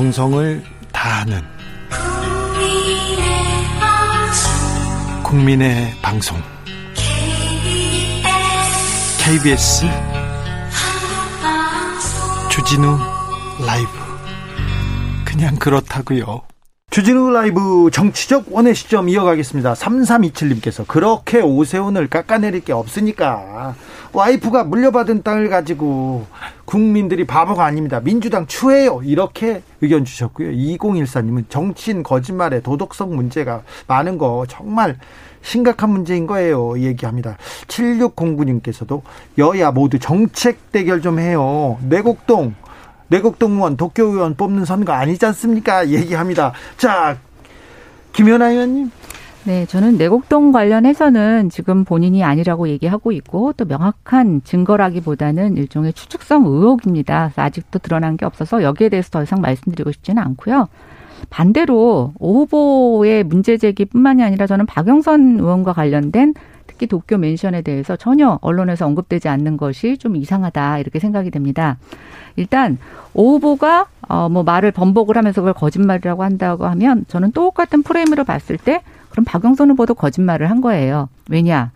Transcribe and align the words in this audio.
정성을 0.00 0.62
다하는 0.92 1.42
국민의 5.22 5.92
방송 6.00 6.38
KBS 9.22 9.84
주진우 12.50 12.96
라이브 13.66 13.90
그냥 15.26 15.56
그렇다고요. 15.56 16.44
주진우 16.88 17.30
라이브 17.32 17.90
정치적 17.92 18.46
원의 18.48 18.74
시점 18.74 19.10
이어가겠습니다. 19.10 19.74
3327님께서 19.74 20.88
그렇게 20.88 21.42
오세훈을 21.42 22.08
깎아내릴 22.08 22.64
게 22.64 22.72
없으니까 22.72 23.74
와이프가 24.12 24.64
물려받은 24.64 25.22
땅을 25.22 25.50
가지고 25.50 26.26
국민들이 26.70 27.24
바보가 27.24 27.64
아닙니다. 27.64 27.98
민주당 27.98 28.46
추해요. 28.46 29.00
이렇게 29.02 29.60
의견 29.80 30.04
주셨고요. 30.04 30.50
2014님은 30.52 31.46
정치인 31.48 32.04
거짓말에 32.04 32.60
도덕성 32.60 33.16
문제가 33.16 33.62
많은 33.88 34.18
거 34.18 34.46
정말 34.48 34.96
심각한 35.42 35.90
문제인 35.90 36.28
거예요. 36.28 36.78
얘기합니다. 36.78 37.36
7609님께서도 37.66 39.02
여야 39.38 39.72
모두 39.72 39.98
정책 39.98 40.70
대결 40.70 41.02
좀 41.02 41.18
해요. 41.18 41.76
내곡동 41.88 42.54
내곡동 43.08 43.54
의원, 43.54 43.76
도쿄 43.76 44.04
의원 44.04 44.36
뽑는 44.36 44.64
선거 44.64 44.92
아니지 44.92 45.26
않습니까? 45.26 45.88
얘기합니다. 45.88 46.52
자, 46.76 47.18
김연아 48.12 48.50
의원님. 48.50 48.92
네, 49.44 49.64
저는 49.64 49.96
내곡동 49.96 50.52
관련해서는 50.52 51.48
지금 51.48 51.84
본인이 51.84 52.22
아니라고 52.22 52.68
얘기하고 52.68 53.10
있고 53.12 53.54
또 53.54 53.64
명확한 53.64 54.42
증거라기보다는 54.44 55.56
일종의 55.56 55.94
추측성 55.94 56.44
의혹입니다. 56.44 57.32
아직도 57.34 57.78
드러난 57.78 58.18
게 58.18 58.26
없어서 58.26 58.62
여기에 58.62 58.90
대해서 58.90 59.08
더 59.08 59.22
이상 59.22 59.40
말씀드리고 59.40 59.92
싶지는 59.92 60.22
않고요. 60.22 60.68
반대로 61.30 62.12
오 62.18 62.40
후보의 62.40 63.24
문제 63.24 63.56
제기뿐만이 63.56 64.22
아니라 64.22 64.46
저는 64.46 64.66
박영선 64.66 65.38
의원과 65.38 65.72
관련된 65.72 66.34
특히 66.66 66.86
도쿄 66.86 67.16
멘션에 67.16 67.62
대해서 67.62 67.96
전혀 67.96 68.38
언론에서 68.42 68.86
언급되지 68.86 69.28
않는 69.28 69.56
것이 69.56 69.96
좀 69.96 70.16
이상하다 70.16 70.78
이렇게 70.78 70.98
생각이 70.98 71.30
됩니다. 71.30 71.78
일단 72.36 72.76
오 73.14 73.34
후보가 73.34 73.86
어뭐 74.06 74.42
말을 74.42 74.70
번복을 74.70 75.16
하면서 75.16 75.40
그걸 75.40 75.54
거짓말이라고 75.54 76.24
한다고 76.24 76.66
하면 76.66 77.06
저는 77.08 77.32
똑같은 77.32 77.82
프레임으로 77.82 78.24
봤을 78.24 78.58
때 78.58 78.82
그럼 79.10 79.24
박영선 79.24 79.70
후보도 79.70 79.94
거짓말을 79.94 80.50
한 80.50 80.60
거예요. 80.60 81.08
왜냐? 81.28 81.72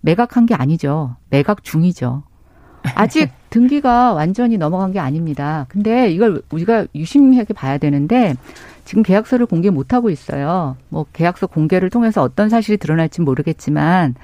매각한 0.00 0.46
게 0.46 0.54
아니죠. 0.54 1.16
매각 1.28 1.62
중이죠. 1.62 2.22
아직 2.94 3.30
등기가 3.50 4.12
완전히 4.12 4.56
넘어간 4.56 4.92
게 4.92 4.98
아닙니다. 4.98 5.66
근데 5.68 6.10
이걸 6.10 6.42
우리가 6.50 6.86
유심하게 6.94 7.52
봐야 7.54 7.78
되는데 7.78 8.34
지금 8.84 9.02
계약서를 9.02 9.46
공개 9.46 9.70
못 9.70 9.92
하고 9.92 10.08
있어요. 10.10 10.76
뭐 10.88 11.04
계약서 11.12 11.46
공개를 11.46 11.90
통해서 11.90 12.22
어떤 12.22 12.48
사실이 12.48 12.78
드러날지 12.78 13.20
모르겠지만 13.20 14.14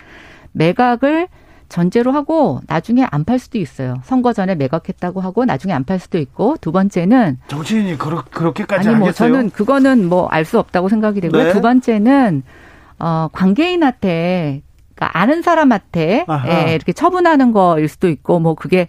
매각을 0.52 1.28
전제로 1.68 2.12
하고 2.12 2.60
나중에 2.66 3.04
안 3.10 3.24
팔 3.24 3.38
수도 3.38 3.58
있어요. 3.58 3.96
선거 4.04 4.32
전에 4.32 4.54
매각했다고 4.54 5.20
하고 5.20 5.44
나중에 5.44 5.72
안 5.72 5.84
팔 5.84 5.98
수도 5.98 6.18
있고 6.18 6.56
두 6.60 6.72
번째는 6.72 7.38
정치인이 7.48 7.98
그렇, 7.98 8.22
그렇게까지 8.30 8.88
아니 8.88 8.98
뭐 8.98 9.08
하겠어요? 9.08 9.32
저는 9.32 9.50
그거는 9.50 10.08
뭐 10.08 10.28
알 10.30 10.44
수 10.44 10.58
없다고 10.58 10.88
생각이 10.88 11.20
되고요. 11.20 11.44
네. 11.44 11.52
두 11.52 11.60
번째는 11.60 12.42
어 12.98 13.28
관계인한테 13.32 14.62
그러니까 14.94 15.18
아는 15.18 15.42
사람한테. 15.42 16.24
예, 16.48 16.74
이렇게 16.74 16.92
처분하는 16.92 17.52
거일 17.52 17.88
수도 17.88 18.08
있고 18.08 18.38
뭐 18.40 18.54
그게 18.54 18.88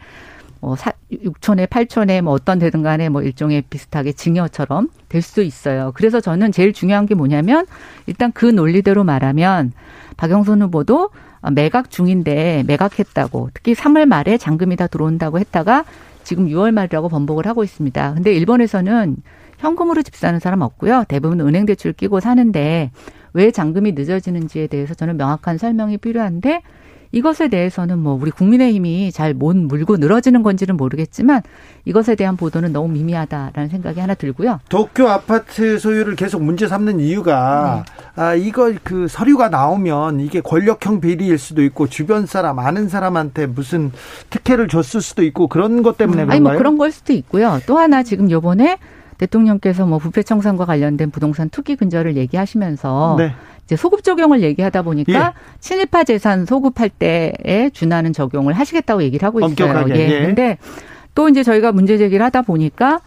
뭐 0.59 0.75
6천에 0.75 1.67
8천에 1.67 2.21
뭐 2.21 2.33
어떤 2.33 2.59
되든 2.59 2.81
간에 2.81 3.09
뭐 3.09 3.21
일종의 3.21 3.63
비슷하게 3.69 4.13
증여처럼 4.13 4.89
될 5.09 5.21
수도 5.21 5.41
있어요. 5.41 5.91
그래서 5.95 6.19
저는 6.21 6.51
제일 6.51 6.73
중요한 6.73 7.05
게 7.05 7.13
뭐냐면 7.15 7.65
일단 8.07 8.31
그 8.31 8.45
논리대로 8.45 9.03
말하면 9.03 9.71
박영선 10.17 10.61
후보도 10.63 11.09
매각 11.53 11.89
중인데 11.89 12.63
매각했다고 12.67 13.51
특히 13.53 13.73
3월 13.73 14.05
말에 14.05 14.37
잔금이 14.37 14.75
다 14.75 14.87
들어온다고 14.87 15.39
했다가 15.39 15.85
지금 16.23 16.47
6월 16.47 16.71
말이라고 16.71 17.09
번복을 17.09 17.47
하고 17.47 17.63
있습니다. 17.63 18.13
근데 18.15 18.33
일본에서는 18.33 19.17
현금으로 19.59 20.01
집 20.01 20.15
사는 20.15 20.39
사람 20.39 20.61
없고요. 20.61 21.05
대부분 21.07 21.39
은행 21.41 21.65
대출 21.65 21.93
끼고 21.93 22.19
사는데 22.19 22.91
왜 23.33 23.51
잔금이 23.51 23.93
늦어지는지에 23.93 24.67
대해서 24.67 24.93
저는 24.93 25.17
명확한 25.17 25.57
설명이 25.57 25.97
필요한데 25.97 26.61
이것에 27.11 27.47
대해서는 27.47 27.99
뭐 27.99 28.17
우리 28.19 28.31
국민의힘이 28.31 29.11
잘 29.11 29.33
못 29.37 29.55
물고 29.55 29.97
늘어지는 29.97 30.41
건지는 30.41 30.77
모르겠지만 30.77 31.41
이것에 31.85 32.15
대한 32.15 32.37
보도는 32.37 32.73
너무 32.73 32.87
미미하다라는 32.89 33.69
생각이 33.69 33.99
하나 33.99 34.13
들고요. 34.15 34.59
도쿄 34.69 35.07
아파트 35.09 35.77
소유를 35.77 36.15
계속 36.15 36.41
문제 36.43 36.67
삼는 36.67 36.99
이유가 36.99 37.83
네. 37.85 38.21
아 38.21 38.33
이거 38.33 38.73
그 38.83 39.07
서류가 39.07 39.49
나오면 39.49 40.21
이게 40.21 40.41
권력형 40.41 41.01
비리일 41.01 41.37
수도 41.37 41.61
있고 41.63 41.87
주변 41.87 42.25
사람 42.25 42.57
아는 42.59 42.89
사람한테 42.89 43.45
무슨 43.47 43.91
특혜를 44.29 44.67
줬을 44.67 45.01
수도 45.01 45.23
있고 45.23 45.47
그런 45.47 45.83
것 45.83 45.97
때문에 45.97 46.21
아니 46.21 46.27
그런가요? 46.29 46.53
뭐 46.53 46.57
그런 46.57 46.77
걸 46.77 46.91
수도 46.91 47.13
있고요. 47.13 47.59
또 47.67 47.77
하나 47.77 48.01
지금 48.03 48.31
요번에 48.31 48.77
대통령께서 49.17 49.85
뭐 49.85 49.97
부패 49.97 50.23
청산과 50.23 50.65
관련된 50.65 51.11
부동산 51.11 51.49
투기 51.49 51.75
근절을 51.75 52.15
얘기하시면서 52.17 53.15
네. 53.17 53.33
이제 53.65 53.75
소급 53.75 54.03
적용을 54.03 54.41
얘기하다 54.41 54.81
보니까 54.83 55.13
예. 55.13 55.33
친일파 55.59 56.03
재산 56.05 56.45
소급할 56.45 56.89
때에 56.89 57.69
준하는 57.73 58.13
적용을 58.13 58.53
하시겠다고 58.53 59.03
얘기를 59.03 59.25
하고 59.25 59.39
있어요. 59.39 59.49
엄격하게, 59.49 60.09
예. 60.09 60.25
근데 60.25 60.57
또 61.15 61.27
이제 61.27 61.43
저희가 61.43 61.71
문제 61.71 61.97
제기를 61.97 62.25
하다 62.25 62.43
보니까 62.43 63.01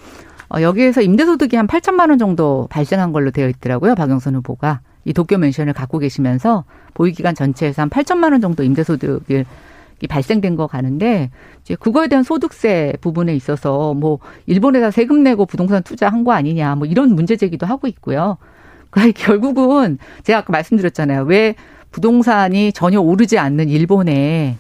어, 0.49 0.61
여기에서 0.61 1.01
임대소득이 1.01 1.57
한 1.57 1.67
8천만 1.67 2.11
원 2.11 2.19
정도 2.19 2.67
발생한 2.71 3.13
걸로 3.13 3.31
되어 3.31 3.49
있더라고요. 3.49 3.95
박영선 3.95 4.35
후보가 4.37 4.81
이 5.05 5.13
도쿄 5.13 5.39
멘션을 5.39 5.73
갖고 5.73 5.99
계시면서 5.99 6.65
보유기간 6.95 7.35
전체에서 7.35 7.83
한 7.83 7.89
8천만 7.89 8.33
원 8.33 8.41
정도 8.41 8.63
임대소득이 8.63 9.45
발생된 10.07 10.57
거 10.57 10.67
가는데 10.67 11.31
이제 11.63 11.75
그거에 11.75 12.09
대한 12.09 12.23
소득세 12.23 12.95
부분에 13.01 13.35
있어서 13.35 13.95
뭐 13.95 14.19
일본에다 14.47 14.91
세금 14.91 15.23
내고 15.23 15.47
부동산 15.47 15.83
투자한 15.83 16.25
거 16.25 16.33
아니냐 16.33 16.75
뭐 16.77 16.87
이런 16.87 17.15
문제 17.15 17.37
제기도 17.37 17.67
하고 17.67 17.87
있고요. 17.89 18.39
그러니까 18.91 19.25
결국은 19.25 19.99
제가 20.25 20.41
아까 20.41 20.53
말씀드렸잖아요. 20.53 21.23
왜 21.25 21.55
부동산이 21.91 22.73
전혀 22.73 23.01
오르지 23.01 23.39
않는 23.39 23.69
일본에 23.69 24.57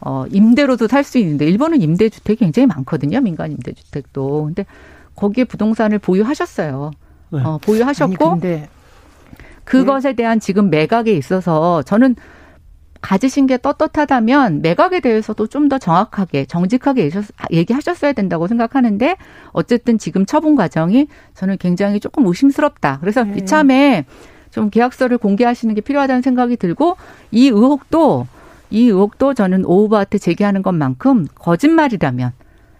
어 0.00 0.24
임대로도 0.30 0.88
살 0.88 1.04
수 1.04 1.18
있는데 1.18 1.46
일본은 1.46 1.80
임대 1.80 2.08
주택이 2.08 2.40
굉장히 2.40 2.66
많거든요. 2.66 3.20
민간 3.20 3.52
임대 3.52 3.72
주택도. 3.72 4.44
근데 4.46 4.66
거기에 5.16 5.44
부동산을 5.44 5.98
보유하셨어요. 5.98 6.90
네. 7.30 7.40
어 7.42 7.58
보유하셨고 7.58 8.40
그것에 9.64 10.14
대한 10.14 10.40
지금 10.40 10.70
매각에 10.70 11.12
있어서 11.12 11.82
저는 11.82 12.16
가지신 13.02 13.46
게 13.46 13.58
떳떳하다면 13.58 14.62
매각에 14.62 15.00
대해서도 15.00 15.46
좀 15.48 15.68
더 15.68 15.78
정확하게 15.78 16.44
정직하게 16.46 17.10
얘기하셨어야 17.52 18.12
된다고 18.12 18.46
생각하는데 18.48 19.16
어쨌든 19.52 19.98
지금 19.98 20.24
처분 20.26 20.56
과정이 20.56 21.06
저는 21.34 21.56
굉장히 21.58 22.00
조금 22.00 22.26
의심스럽다. 22.26 22.98
그래서 23.00 23.24
네. 23.24 23.34
이참에 23.38 24.04
좀 24.50 24.70
계약서를 24.70 25.18
공개하시는 25.18 25.74
게 25.74 25.80
필요하다는 25.80 26.22
생각이 26.22 26.56
들고 26.56 26.96
이 27.30 27.46
의혹도 27.48 28.26
이 28.70 28.86
의혹도 28.86 29.34
저는 29.34 29.64
오 29.66 29.84
후보한테 29.84 30.18
제기하는 30.18 30.62
것만큼 30.62 31.26
거짓말이라면 31.34 32.32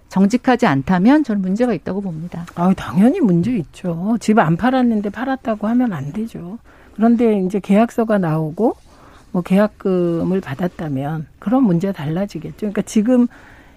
정직하지 0.09 0.67
않다면 0.67 1.25
저는 1.25 1.41
문제가 1.41 1.73
있다고 1.73 2.01
봅니다. 2.03 2.45
아, 2.55 2.73
당연히 2.75 3.21
문제 3.21 3.53
있죠. 3.57 4.17
집 4.21 4.39
안 4.39 4.57
팔았는데 4.57 5.11
팔았다고 5.11 5.67
하면 5.69 5.93
안 5.93 6.13
되죠. 6.13 6.59
그런데 6.95 7.41
이제 7.41 7.61
계약서가 7.61 8.19
나오고 8.19 8.75
뭐 9.33 9.43
계약금을 9.43 10.41
받았다면 10.41 11.27
그런 11.39 11.65
문제 11.65 11.91
달라지겠죠. 11.93 12.57
그러니까 12.59 12.83
지금 12.83 13.27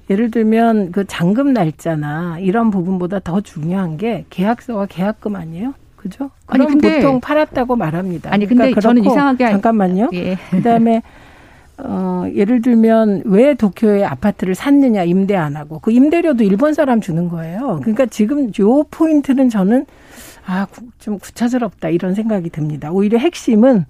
예를 0.09 0.29
들면 0.29 0.91
그 0.91 1.05
잔금 1.05 1.53
날짜나 1.53 2.37
이런 2.39 2.69
부분보다 2.69 3.19
더 3.19 3.41
중요한 3.41 3.97
게 3.97 4.25
계약서와 4.29 4.85
계약금 4.87 5.35
아니에요? 5.35 5.73
그죠? 5.95 6.29
아니, 6.45 6.65
근데- 6.67 6.97
보통 6.97 7.19
팔았다고 7.19 7.75
말합니다. 7.75 8.31
아니, 8.31 8.45
근데 8.45 8.63
그러니까 8.65 8.81
저는 8.81 9.03
이상하게 9.05 9.45
알- 9.45 9.51
잠깐만요. 9.53 10.09
예. 10.13 10.37
그다음에 10.51 11.01
어 11.77 12.25
예를 12.33 12.61
들면 12.61 13.23
왜 13.25 13.53
도쿄에 13.53 14.05
아파트를 14.05 14.55
샀느냐 14.55 15.03
임대 15.03 15.35
안 15.35 15.57
하고 15.57 15.79
그 15.79 15.91
임대료도 15.91 16.43
일본 16.43 16.73
사람 16.73 17.01
주는 17.01 17.27
거예요. 17.27 17.79
그러니까 17.81 18.05
지금 18.05 18.49
요 18.59 18.83
포인트는 18.91 19.49
저는 19.49 19.85
아 20.45 20.67
좀 20.99 21.17
구차스럽다 21.19 21.89
이런 21.89 22.13
생각이 22.13 22.49
듭니다. 22.49 22.91
오히려 22.91 23.17
핵심은 23.17 23.85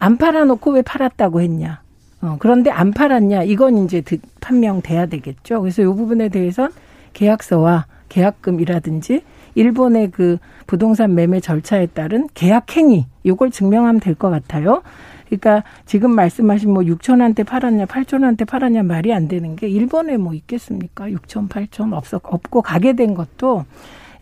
안 0.00 0.16
팔아놓고 0.16 0.72
왜 0.72 0.82
팔았다고 0.82 1.40
했냐. 1.40 1.82
어, 2.22 2.36
그런데 2.40 2.70
안 2.70 2.90
팔았냐 2.92 3.44
이건 3.44 3.84
이제 3.84 4.00
드- 4.00 4.18
판명돼야 4.40 5.06
되겠죠. 5.06 5.60
그래서 5.60 5.82
요 5.82 5.94
부분에 5.94 6.28
대해선 6.28 6.72
계약서와 7.12 7.86
계약금이라든지 8.08 9.22
일본의 9.54 10.10
그 10.10 10.38
부동산 10.66 11.14
매매 11.14 11.40
절차에 11.40 11.86
따른 11.86 12.28
계약 12.34 12.76
행위 12.76 13.06
요걸 13.26 13.50
증명하면 13.50 14.00
될 14.00 14.14
것 14.14 14.30
같아요. 14.30 14.82
그러니까 15.26 15.62
지금 15.86 16.10
말씀하신 16.14 16.72
뭐 16.72 16.82
6천한테 16.82 17.46
팔았냐, 17.46 17.86
8천한테 17.86 18.46
팔았냐 18.48 18.82
말이 18.82 19.12
안 19.14 19.28
되는 19.28 19.54
게 19.54 19.68
일본에 19.68 20.16
뭐 20.16 20.34
있겠습니까? 20.34 21.06
6천, 21.08 21.48
8천 21.48 21.92
없어 21.94 22.20
없고 22.22 22.62
가게 22.62 22.94
된 22.94 23.14
것도 23.14 23.64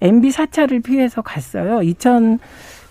MB 0.01 0.31
사찰을 0.31 0.81
피해서 0.81 1.23
갔어요. 1.23 1.83
2000 1.83 2.39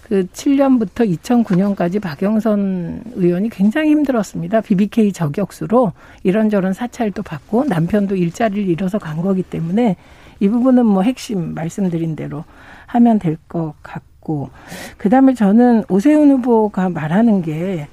그 0.08 0.26
7년부터 0.28 1.20
2009년까지 1.20 2.02
박영선 2.02 3.02
의원이 3.16 3.50
굉장히 3.50 3.90
힘들었습니다. 3.90 4.62
BBK 4.62 5.12
저격수로 5.12 5.92
이런저런 6.24 6.74
사찰도 6.74 7.24
받고 7.24 7.66
남편도 7.66 8.16
일자리를 8.16 8.70
잃어서 8.70 9.00
간 9.00 9.22
거기 9.22 9.44
때문에 9.44 9.98
이 10.40 10.48
부분은 10.48 10.86
뭐 10.86 11.02
핵심 11.02 11.54
말씀드린 11.54 12.16
대로 12.16 12.46
하면 12.86 13.20
될 13.20 13.38
것 13.50 13.74
같고 13.84 14.50
그다음에 14.98 15.34
저는 15.34 15.84
오세훈 15.90 16.32
후보가 16.32 16.90
말하는 16.90 17.42
게 17.42 17.88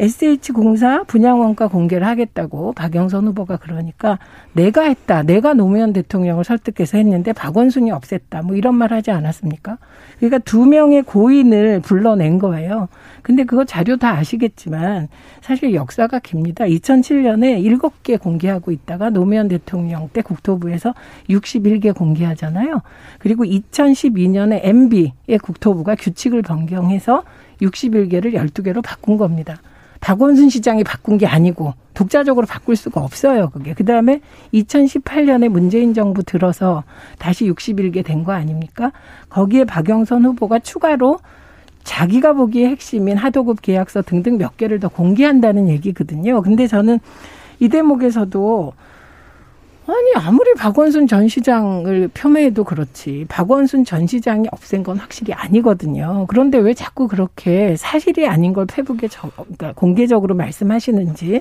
SH공사 0.00 1.02
분양 1.04 1.40
원가 1.40 1.66
공개를 1.66 2.06
하겠다고 2.06 2.72
박영선 2.72 3.26
후보가 3.28 3.56
그러니까 3.56 4.18
내가 4.52 4.82
했다. 4.82 5.24
내가 5.24 5.54
노무현 5.54 5.92
대통령을 5.92 6.44
설득해서 6.44 6.98
했는데 6.98 7.32
박원순이 7.32 7.90
없앴다. 7.90 8.44
뭐 8.44 8.54
이런 8.54 8.76
말 8.76 8.92
하지 8.92 9.10
않았습니까? 9.10 9.78
그러니까 10.18 10.38
두 10.38 10.66
명의 10.66 11.02
고인을 11.02 11.80
불러낸 11.80 12.38
거예요. 12.38 12.88
근데 13.22 13.44
그거 13.44 13.64
자료 13.64 13.96
다 13.96 14.12
아시겠지만 14.12 15.08
사실 15.40 15.74
역사가 15.74 16.20
깁니다. 16.20 16.64
2007년에 16.64 17.62
7개 17.62 18.20
공개하고 18.20 18.70
있다가 18.70 19.10
노무현 19.10 19.48
대통령 19.48 20.08
때 20.12 20.22
국토부에서 20.22 20.94
61개 21.28 21.94
공개하잖아요. 21.94 22.82
그리고 23.18 23.44
2012년에 23.44 24.60
MB의 24.62 25.38
국토부가 25.42 25.96
규칙을 25.96 26.42
변경해서 26.42 27.24
61개를 27.60 28.34
12개로 28.34 28.80
바꾼 28.82 29.18
겁니다. 29.18 29.56
박원순 30.00 30.48
시장이 30.48 30.84
바꾼 30.84 31.18
게 31.18 31.26
아니고 31.26 31.74
독자적으로 31.94 32.46
바꿀 32.46 32.76
수가 32.76 33.00
없어요. 33.00 33.50
그게. 33.50 33.74
그 33.74 33.84
다음에 33.84 34.20
2018년에 34.54 35.48
문재인 35.48 35.94
정부 35.94 36.22
들어서 36.22 36.84
다시 37.18 37.50
61개 37.50 38.04
된 38.04 38.24
거 38.24 38.32
아닙니까? 38.32 38.92
거기에 39.28 39.64
박영선 39.64 40.24
후보가 40.24 40.60
추가로 40.60 41.18
자기가 41.84 42.34
보기에 42.34 42.68
핵심인 42.68 43.16
하도급 43.16 43.62
계약서 43.62 44.02
등등 44.02 44.36
몇 44.38 44.56
개를 44.56 44.78
더 44.78 44.88
공개한다는 44.88 45.68
얘기거든요. 45.68 46.42
근데 46.42 46.66
저는 46.66 46.98
이 47.60 47.68
대목에서도 47.68 48.72
아니 49.88 50.12
아무리 50.26 50.52
박원순 50.54 51.06
전 51.06 51.28
시장을 51.28 52.10
폄훼해도 52.12 52.64
그렇지 52.64 53.24
박원순 53.28 53.84
전 53.84 54.06
시장이 54.06 54.46
없앤 54.52 54.82
건 54.82 54.98
확실히 54.98 55.32
아니거든요. 55.32 56.26
그런데 56.28 56.58
왜 56.58 56.74
자꾸 56.74 57.08
그렇게 57.08 57.74
사실이 57.76 58.28
아닌 58.28 58.52
걸 58.52 58.66
페북에 58.66 59.08
저, 59.08 59.30
그러니까 59.34 59.72
공개적으로 59.74 60.34
말씀하시는지 60.34 61.40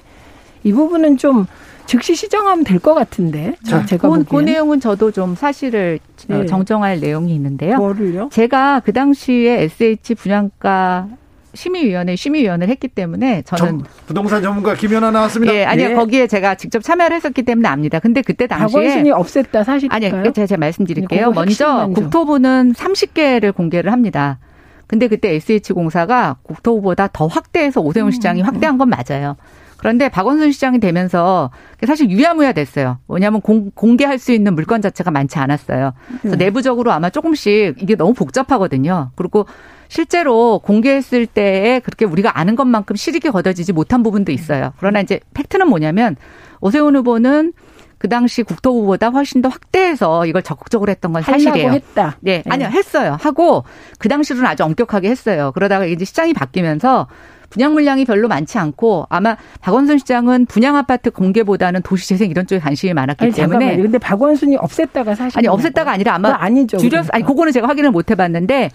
이 0.64 0.74
부분은 0.74 1.18
좀 1.18 1.46
즉시 1.86 2.16
시정하면 2.16 2.64
될 2.64 2.80
것 2.80 2.94
같은데. 2.94 3.56
자, 3.66 3.86
제가 3.86 4.10
그, 4.10 4.24
그 4.24 4.40
내용은 4.42 4.80
저도 4.80 5.12
좀 5.12 5.36
사실을 5.36 6.00
네. 6.28 6.46
정정할 6.46 7.00
내용이 7.00 7.34
있는데요. 7.36 7.78
뭐를요? 7.78 8.30
제가 8.32 8.82
그 8.82 8.94
당시에 8.94 9.64
SH 9.64 10.16
분양가 10.16 11.08
심의위원회 11.54 12.16
심의위원을 12.16 12.70
했기 12.70 12.88
때문에 12.88 13.42
저는 13.44 13.80
전, 13.80 13.84
부동산 14.06 14.42
전문가 14.42 14.76
김연아 14.76 15.12
나왔습니다. 15.12 15.54
예, 15.54 15.66
아니요 15.66 15.90
예. 15.92 15.94
거기에 15.96 16.28
제가 16.28 16.56
직접 16.56 16.84
참여를 16.84 17.16
했었기 17.16 17.44
때문에 17.44 17.68
압니다. 17.68 18.00
근데 18.00 18.22
그때 18.22 18.48
당시에 18.48 18.82
박원순이 18.82 19.12
없앴다 19.12 19.64
사실일까요? 19.64 20.20
아니요, 20.20 20.34
제가, 20.34 20.48
제가 20.48 20.60
말씀드릴게요. 20.60 21.32
먼저 21.32 21.90
국토부는 21.94 22.74
30개를 22.74 23.56
공개를 23.56 23.92
합니다. 23.92 24.40
근데 24.88 25.08
그때 25.08 25.36
SH공사가 25.36 26.38
국토부보다 26.44 27.10
더 27.12 27.28
확대해서 27.28 27.82
오세훈 27.82 28.12
시장이 28.12 28.42
음. 28.42 28.46
확대한 28.46 28.78
건 28.78 28.90
맞아요. 28.90 29.36
그런데 29.78 30.10
박원순 30.10 30.52
시장이 30.52 30.80
되면서 30.80 31.52
사실 31.86 32.10
유야무야 32.10 32.54
됐어요. 32.54 32.98
뭐냐면 33.06 33.42
공, 33.42 33.70
공개할 33.76 34.18
수 34.18 34.32
있는 34.32 34.56
물건 34.56 34.82
자체가 34.82 35.12
많지 35.12 35.38
않았어요. 35.38 35.94
그래서 36.22 36.36
음. 36.36 36.38
내부적으로 36.38 36.92
아마 36.92 37.10
조금씩 37.10 37.76
이게 37.80 37.96
너무 37.96 38.14
복잡하거든요. 38.14 39.12
그리고 39.16 39.46
실제로 39.90 40.60
공개했을 40.60 41.26
때에 41.26 41.80
그렇게 41.80 42.06
우리가 42.06 42.40
아는 42.40 42.56
것만큼 42.56 42.96
실익이 42.96 43.30
거둬지지 43.30 43.74
못한 43.74 44.04
부분도 44.04 44.32
있어요. 44.32 44.74
그러나 44.80 45.00
이제 45.02 45.20
팩트는 45.34 45.68
뭐냐면 45.68 46.16
오세훈 46.62 46.96
후보는 46.96 47.54
그 47.98 48.10
당시 48.10 48.44
국토부보다 48.44 49.10
훨씬 49.10 49.42
더 49.42 49.50
확대해서 49.50 50.26
이걸 50.26 50.44
적극적으로 50.44 50.92
했던 50.92 51.14
건 51.14 51.24
사실이에요. 51.24 51.72
했다. 51.72 52.18
네, 52.20 52.44
네. 52.46 52.52
아니요, 52.52 52.68
했어요. 52.68 53.18
하고 53.20 53.64
그 53.98 54.08
당시로는 54.08 54.48
아주 54.48 54.64
엄격하게 54.64 55.10
했어요. 55.10 55.52
그러다가 55.56 55.86
이제 55.86 56.06
시장이 56.06 56.34
바뀌면서 56.34 57.08
분양 57.50 57.74
물량이 57.74 58.06
별로 58.06 58.28
많지 58.28 58.58
않고 58.58 59.08
아마 59.10 59.38
박원순 59.62 60.00
시장은 60.00 60.48
분양 60.48 60.76
아파트 60.76 61.10
공개보다는 61.10 61.82
도시 61.82 62.10
재생 62.10 62.30
이런 62.30 62.46
쪽에 62.46 62.60
관심이 62.60 62.94
많았기 62.94 63.24
아니, 63.24 63.34
때문에 63.34 63.60
잠깐만요. 63.60 63.84
근데 63.84 63.98
박원순이 63.98 64.58
없앴다가 64.58 65.16
사실 65.16 65.40
아니 65.40 65.48
없앴다가 65.48 65.88
아니라 65.88 66.16
아마 66.16 66.36
아니죠. 66.38 66.78
줄였 66.78 66.92
그러니까. 66.92 67.16
아니 67.16 67.24
그거는 67.24 67.54
제가 67.54 67.68
확인을 67.68 67.92
못 67.92 68.12
해봤는데 68.12 68.70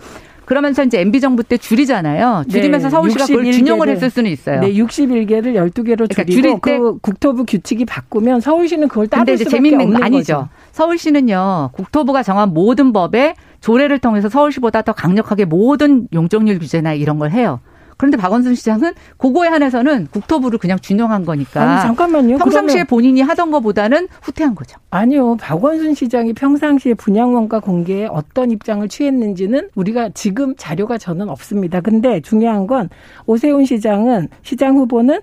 그러면서 0.44 0.84
이제 0.84 1.00
MB 1.00 1.20
정부 1.20 1.42
때 1.42 1.56
줄이잖아요. 1.56 2.44
줄이면서 2.48 2.88
네, 2.88 2.90
서울시가 2.90 3.26
그걸 3.26 3.44
균형을 3.44 3.88
했을 3.88 4.10
수는 4.10 4.30
있어요. 4.30 4.60
네, 4.60 4.72
61개를 4.74 5.54
12개로 5.54 6.08
그러니까 6.08 6.24
줄이고 6.24 6.60
줄일 6.60 6.60
그 6.60 6.98
국토부 6.98 7.44
규칙이 7.44 7.84
바꾸면 7.84 8.40
서울시는 8.40 8.88
그걸 8.88 9.06
따를 9.06 9.38
수밖에 9.38 9.56
재밌는 9.56 9.80
없는 9.80 10.02
아니죠. 10.02 10.34
거죠. 10.34 10.48
서울시는요. 10.72 11.70
국토부가 11.72 12.22
정한 12.22 12.52
모든 12.52 12.92
법에 12.92 13.34
조례를 13.60 13.98
통해서 13.98 14.28
서울시보다 14.28 14.82
더 14.82 14.92
강력하게 14.92 15.44
모든 15.44 16.08
용적률 16.12 16.58
규제나 16.58 16.94
이런 16.94 17.18
걸 17.18 17.30
해요. 17.30 17.60
그런데 17.96 18.16
박원순 18.16 18.54
시장은 18.54 18.92
그거에 19.18 19.48
한해서는 19.48 20.08
국토부를 20.10 20.58
그냥 20.58 20.78
준용한 20.78 21.24
거니까. 21.24 21.62
아니, 21.62 21.82
잠깐만요. 21.82 22.38
평상시에 22.38 22.84
본인이 22.84 23.20
하던 23.22 23.50
것보다는 23.50 24.08
후퇴한 24.22 24.54
거죠. 24.54 24.78
아니요. 24.90 25.36
박원순 25.36 25.94
시장이 25.94 26.32
평상시에 26.32 26.94
분양원가 26.94 27.60
공개에 27.60 28.06
어떤 28.10 28.50
입장을 28.50 28.86
취했는지는 28.88 29.70
우리가 29.74 30.10
지금 30.14 30.54
자료가 30.56 30.98
저는 30.98 31.28
없습니다. 31.28 31.80
근데 31.80 32.20
중요한 32.20 32.66
건 32.66 32.88
오세훈 33.26 33.64
시장은 33.64 34.28
시장 34.42 34.76
후보는 34.76 35.20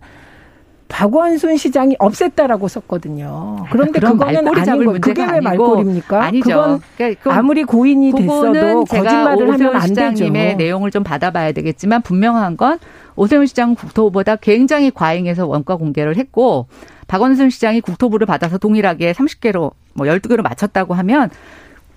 박원순 0.89 1.56
시장이 1.56 1.95
없앴다라고 1.97 2.68
썼거든요. 2.68 3.65
그런데 3.71 4.00
그거는 4.00 4.47
아닌 4.47 4.86
거 4.86 4.94
그게 5.00 5.24
왜 5.24 5.39
말꼴입니까? 5.39 6.24
아니죠. 6.24 6.50
그건 6.50 6.81
그러니까 6.97 7.36
아무리 7.38 7.63
고인이 7.63 8.12
됐어도 8.12 8.83
거짓말을 8.86 9.53
하면 9.53 9.75
안. 9.75 9.81
시장님의 9.81 10.57
내용을 10.57 10.91
좀 10.91 11.03
받아봐야 11.03 11.51
되겠지만 11.53 12.01
분명한 12.01 12.57
건 12.57 12.80
오세훈 13.15 13.45
시장 13.45 13.75
국토부보다 13.75 14.38
굉장히 14.38 14.91
과잉해서 14.91 15.45
원가 15.45 15.75
공개를 15.75 16.18
했고 16.18 16.68
박원순 17.07 17.50
시장이 17.51 17.81
국토부를 17.81 18.25
받아서 18.25 18.57
동일하게 18.57 19.13
30개로 19.13 19.71
뭐 19.94 20.07
12개로 20.07 20.41
맞췄다고 20.41 20.96
하면 20.96 21.29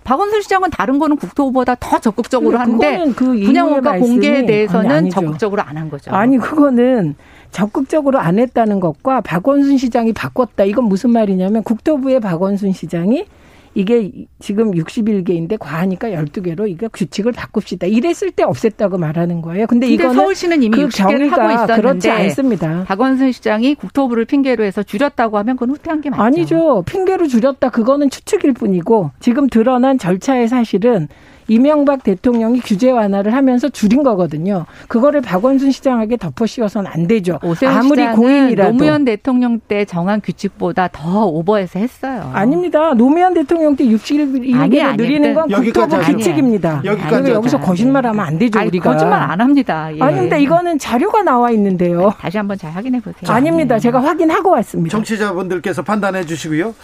박원순 0.04 0.42
시장은 0.42 0.71
다른 0.71 0.99
거는 0.99 1.16
국토부보다 1.16 1.76
더 1.78 1.99
적극적으로 1.99 2.59
하는데 2.59 3.12
그 3.14 3.25
분양원가 3.26 3.99
공개에 3.99 4.44
대해서는 4.47 4.90
아니, 4.90 5.11
적극적으로 5.11 5.62
안 5.62 5.76
한 5.76 5.88
거죠. 5.90 6.11
아니 6.11 6.38
그거는 6.38 7.14
적극적으로 7.50 8.18
안 8.18 8.38
했다는 8.38 8.80
것과 8.80 9.21
박원순 9.21 9.78
시장이 9.78 10.12
바꿨다. 10.12 10.64
이건 10.64 10.85
무슨 10.85 11.11
말이냐면 11.11 11.62
국토부의 11.62 12.21
박원순 12.21 12.73
시장이 12.73 13.26
이게 13.75 14.12
지금 14.38 14.73
61개인데 14.73 15.59
과하니까 15.59 16.11
12개로 16.11 16.69
이게 16.69 16.88
규칙을 16.93 17.33
바꿉시다. 17.33 17.87
이랬을 17.87 18.31
때 18.35 18.45
없앴다고 18.45 18.99
말하는 18.99 19.41
거예요. 19.41 19.67
근데, 19.67 19.87
근데 19.87 19.95
이거는 19.95 20.14
서울시는 20.14 20.62
이미 20.62 20.76
그 20.76 20.88
60개를 20.88 21.31
하고 21.31 21.50
있었는데 21.50 21.75
그렇지 21.81 22.11
않습니다. 22.11 22.85
박원순 22.85 23.33
시장이 23.33 23.75
국토부를 23.76 24.25
핑계로 24.26 24.64
해서 24.64 24.83
줄였다고 24.83 25.38
하면 25.38 25.57
그건 25.57 25.71
후퇴한 25.76 26.00
게 26.00 26.11
맞죠. 26.11 26.23
아니죠. 26.23 26.83
핑계로 26.87 27.29
줄였다. 27.29 27.71
그거는 27.71 28.11
추측일 28.11 28.52
뿐이고 28.52 29.11
지금 29.21 29.49
드러난 29.49 29.99
절차의 29.99 30.49
사실은 30.49 31.09
이명박 31.52 32.02
대통령이 32.02 32.61
규제 32.61 32.90
완화를 32.90 33.35
하면서 33.35 33.68
줄인 33.68 34.02
거거든요. 34.02 34.64
그거를 34.88 35.21
박원순 35.21 35.71
시장에게 35.71 36.16
덮어 36.16 36.47
씌워서는 36.47 36.90
안 36.90 37.06
되죠. 37.06 37.38
아무리 37.66 38.06
고인이라도 38.06 38.73
노무현 38.73 39.04
대통령 39.04 39.61
때 39.61 39.85
정한 39.85 40.23
규칙보다 40.23 40.88
더 40.92 41.26
오버해서 41.26 41.78
했어요. 41.78 42.30
아닙니다. 42.32 42.94
노무현 42.94 43.35
대통령 43.35 43.76
때 43.76 43.85
61일을 43.85 44.97
늘리는 44.97 45.35
건 45.35 45.49
국토부 45.49 45.99
규칙입니다. 45.99 46.80
여기까지 46.85 47.32
여기서 47.32 47.61
거짓말하면 47.61 48.25
안 48.25 48.38
되죠. 48.38 48.59
아니, 48.59 48.68
우리가 48.68 48.92
거짓말 48.92 49.21
안 49.21 49.40
합니다. 49.40 49.90
예. 49.94 50.00
아닌데 50.00 50.40
이거는 50.40 50.78
자료가 50.78 51.23
나와 51.23 51.50
있는데요. 51.50 52.14
다시 52.18 52.38
한번 52.38 52.56
잘 52.56 52.73
확인해 52.73 53.00
보세요. 53.00 53.30
아닙니다. 53.30 53.78
제가 53.78 54.02
확인하고 54.02 54.50
왔습니다. 54.50 54.97
정치자분들께서 54.97 55.82
판단해 55.82 56.25
주시고요. 56.25 56.75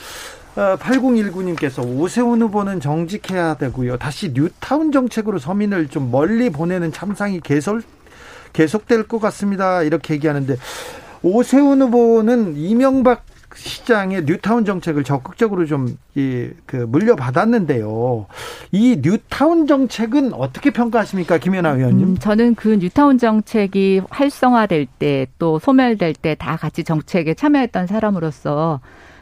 8019님께서 0.58 1.80
어, 1.80 1.86
오세훈 1.86 2.42
후보는 2.42 2.80
정직해야 2.80 3.54
되고요. 3.54 3.96
다시 3.98 4.32
뉴타운 4.34 4.90
정책으로 4.92 5.38
서민을 5.38 5.88
좀 5.88 6.10
멀리 6.10 6.50
보내는 6.50 6.92
참상이 6.92 7.40
계속 7.40 7.80
계속될 8.52 9.04
것 9.08 9.18
같습니다. 9.20 9.82
이렇게 9.82 10.14
얘기하는데 10.14 10.56
오세훈 11.22 11.82
후보는 11.82 12.56
이명박 12.56 13.24
시장의 13.54 14.24
뉴타운 14.24 14.64
정책을 14.64 15.04
적극적으로 15.04 15.66
좀 15.66 15.96
이 16.16 16.50
그 16.66 16.76
물려받았는데요. 16.76 18.26
이 18.72 18.98
뉴타운 19.02 19.66
정책은 19.66 20.32
어떻게 20.34 20.70
평가하십니까, 20.70 21.38
김연아 21.38 21.70
의원님? 21.76 22.08
음, 22.08 22.18
저는 22.18 22.54
그 22.56 22.68
뉴타운 22.80 23.18
정책이 23.18 24.02
활성화될 24.10 24.86
때 24.98 25.26
또 25.38 25.58
소멸될 25.58 26.14
때 26.14 26.34
다 26.34 26.56
같이 26.56 26.82
정책에 26.84 27.34
참여했던 27.34 27.86
사람으로서 27.86 28.80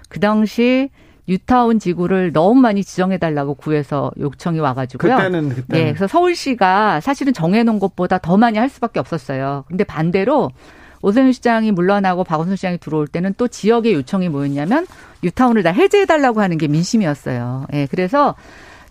그 0.09 0.19
당시 0.21 0.91
뉴타운 1.29 1.79
지구를 1.79 2.33
너무 2.33 2.61
많이 2.61 2.85
지정해 2.85 3.19
달라고 3.19 3.55
구해서 3.55 4.13
요청이 4.19 4.61
와가지고요. 4.61 5.17
그때는 5.17 5.49
그때. 5.51 5.65
네, 5.69 5.85
그래서 5.93 6.07
서울시가 6.07 7.01
사실은 7.01 7.33
정해놓은 7.33 7.79
것보다 7.79 8.19
더 8.19 8.37
많이 8.37 8.59
할 8.59 8.69
수밖에 8.69 9.01
없었어요. 9.01 9.65
근데 9.69 9.85
반대로 9.85 10.51
오세훈 11.03 11.33
시장이 11.33 11.73
물러나고 11.73 12.25
박원순 12.25 12.57
시장이 12.57 12.79
들어올 12.79 13.07
때는 13.07 13.35
또 13.37 13.49
지역의 13.49 13.93
요청이 13.95 14.29
뭐였냐면 14.29 14.87
뉴타운을 15.23 15.63
다 15.63 15.71
해제해 15.71 16.07
달라고 16.07 16.41
하는 16.41 16.59
게 16.59 16.69
민심이었어요. 16.69 17.67
예, 17.73 17.87
그래서 17.91 18.35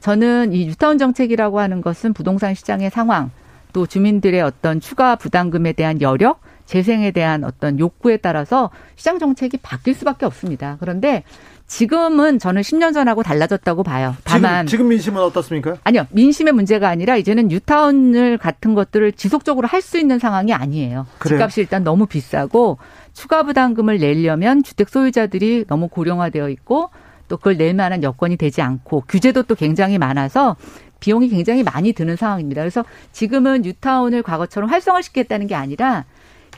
저는 0.01 0.53
이 0.53 0.67
뉴타운 0.67 0.97
정책이라고 0.97 1.59
하는 1.59 1.81
것은 1.81 2.13
부동산 2.13 2.53
시장의 2.53 2.91
상황, 2.91 3.31
또 3.73 3.85
주민들의 3.85 4.39
어떤 4.41 4.79
추가 4.79 5.15
부담금에 5.15 5.73
대한 5.73 5.99
여력, 5.99 6.41
재생에 6.65 7.11
대한 7.11 7.43
어떤 7.43 7.79
욕구에 7.79 8.17
따라서 8.17 8.69
시장 8.95 9.19
정책이 9.19 9.57
바뀔 9.57 9.93
수밖에 9.93 10.25
없습니다. 10.25 10.77
그런데 10.79 11.23
지금은 11.67 12.37
저는 12.37 12.61
10년 12.61 12.93
전하고 12.93 13.23
달라졌다고 13.23 13.83
봐요. 13.83 14.15
다만 14.23 14.67
지금, 14.67 14.77
지금 14.77 14.87
민심은 14.89 15.21
어떻습니까? 15.21 15.77
아니요. 15.83 16.05
민심의 16.11 16.53
문제가 16.53 16.89
아니라 16.89 17.17
이제는 17.17 17.47
뉴타운을 17.47 18.37
같은 18.37 18.75
것들을 18.75 19.11
지속적으로 19.13 19.67
할 19.67 19.85
수 19.85 19.99
있는 19.99 20.17
상황이 20.17 20.51
아니에요. 20.51 21.05
그래요? 21.19 21.37
집값이 21.37 21.61
일단 21.61 21.83
너무 21.83 22.07
비싸고 22.07 22.79
추가 23.13 23.43
부담금을 23.43 23.99
내려면 23.99 24.63
주택 24.63 24.89
소유자들이 24.89 25.65
너무 25.67 25.89
고령화되어 25.89 26.49
있고 26.49 26.89
또 27.27 27.37
그걸 27.37 27.57
낼 27.57 27.75
만한 27.75 28.01
여건이 28.01 28.37
되지 28.37 28.63
않고 28.63 29.03
규제도 29.07 29.43
또 29.43 29.53
굉장히 29.53 29.99
많아서 29.99 30.55
비용이 30.99 31.29
굉장히 31.29 31.61
많이 31.61 31.93
드는 31.93 32.15
상황입니다. 32.15 32.61
그래서 32.61 32.83
지금은 33.11 33.61
뉴타운을 33.61 34.23
과거처럼 34.23 34.71
활성화시키겠다는 34.71 35.45
게 35.45 35.53
아니라 35.53 36.05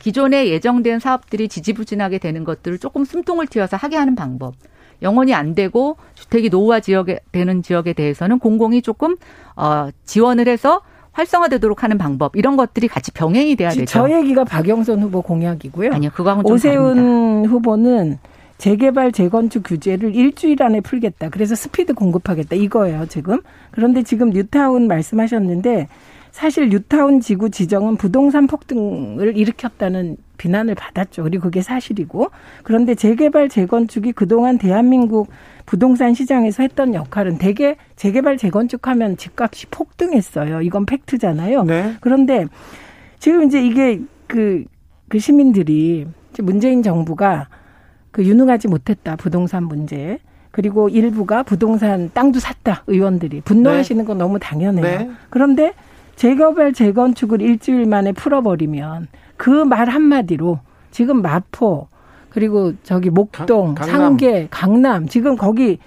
기존에 0.00 0.48
예정된 0.48 1.00
사업들이 1.00 1.48
지지부진하게 1.48 2.16
되는 2.18 2.44
것들을 2.44 2.78
조금 2.78 3.04
숨통을 3.04 3.46
틔워서 3.48 3.76
하게 3.76 3.96
하는 3.96 4.14
방법. 4.14 4.54
영원히 5.02 5.34
안 5.34 5.54
되고 5.54 5.96
주택이 6.14 6.48
노후화 6.48 6.80
지역에 6.80 7.20
되는 7.32 7.62
지역에 7.62 7.92
대해서는 7.92 8.38
공공이 8.38 8.82
조금 8.82 9.16
어 9.56 9.88
지원을 10.04 10.48
해서 10.48 10.80
활성화되도록 11.12 11.82
하는 11.82 11.98
방법 11.98 12.36
이런 12.36 12.56
것들이 12.56 12.86
같이 12.88 13.10
병행이 13.10 13.56
돼야 13.56 13.70
되죠. 13.70 13.86
저 13.86 14.10
얘기가 14.10 14.44
박영선 14.44 15.02
후보 15.02 15.22
공약이고요. 15.22 15.92
아니요, 15.92 16.10
그거하고는 16.14 16.46
좀 16.46 16.54
오세훈 16.54 16.94
다릅니다. 16.94 17.50
후보는 17.50 18.18
재개발 18.58 19.12
재건축 19.12 19.62
규제를 19.64 20.14
일주일 20.14 20.62
안에 20.62 20.80
풀겠다. 20.80 21.30
그래서 21.30 21.54
스피드 21.54 21.94
공급하겠다 21.94 22.56
이거예요 22.56 23.06
지금. 23.06 23.40
그런데 23.70 24.02
지금 24.02 24.30
뉴타운 24.30 24.88
말씀하셨는데 24.88 25.88
사실 26.30 26.68
뉴타운 26.68 27.20
지구 27.20 27.50
지정은 27.50 27.96
부동산 27.96 28.46
폭등을 28.46 29.36
일으켰다는 29.36 30.16
비난을 30.38 30.74
받았죠. 30.74 31.24
그리고 31.24 31.44
그게 31.44 31.60
사실이고. 31.60 32.30
그런데 32.62 32.94
재개발 32.94 33.48
재건축이 33.48 34.12
그동안 34.12 34.56
대한민국 34.56 35.28
부동산 35.66 36.14
시장에서 36.14 36.62
했던 36.62 36.94
역할은 36.94 37.36
대개 37.36 37.76
재개발 37.96 38.38
재건축하면 38.38 39.18
집값이 39.18 39.66
폭등했어요. 39.66 40.62
이건 40.62 40.86
팩트잖아요. 40.86 41.64
네. 41.64 41.94
그런데 42.00 42.46
지금 43.18 43.42
이제 43.44 43.60
이게 43.62 44.00
그, 44.26 44.64
그 45.08 45.18
시민들이 45.18 46.06
문재인 46.38 46.82
정부가 46.82 47.48
그 48.10 48.24
유능하지 48.24 48.68
못했다. 48.68 49.16
부동산 49.16 49.64
문제. 49.64 50.18
그리고 50.50 50.88
일부가 50.88 51.42
부동산 51.42 52.10
땅도 52.14 52.40
샀다. 52.40 52.84
의원들이. 52.86 53.42
분노하시는 53.42 54.04
건 54.04 54.18
너무 54.18 54.38
당연해요. 54.38 54.82
네. 54.82 55.10
그런데 55.28 55.72
재개발 56.16 56.72
재건축을 56.72 57.40
일주일 57.40 57.86
만에 57.86 58.12
풀어버리면 58.12 59.08
그 59.38 59.64
말 59.64 59.88
한마디로 59.88 60.60
지금 60.90 61.22
마포 61.22 61.88
그리고 62.28 62.74
저기 62.82 63.08
목동, 63.08 63.74
강- 63.74 63.88
강남. 63.88 64.00
상계, 64.00 64.48
강남 64.50 65.08
지금 65.08 65.36
거기 65.36 65.78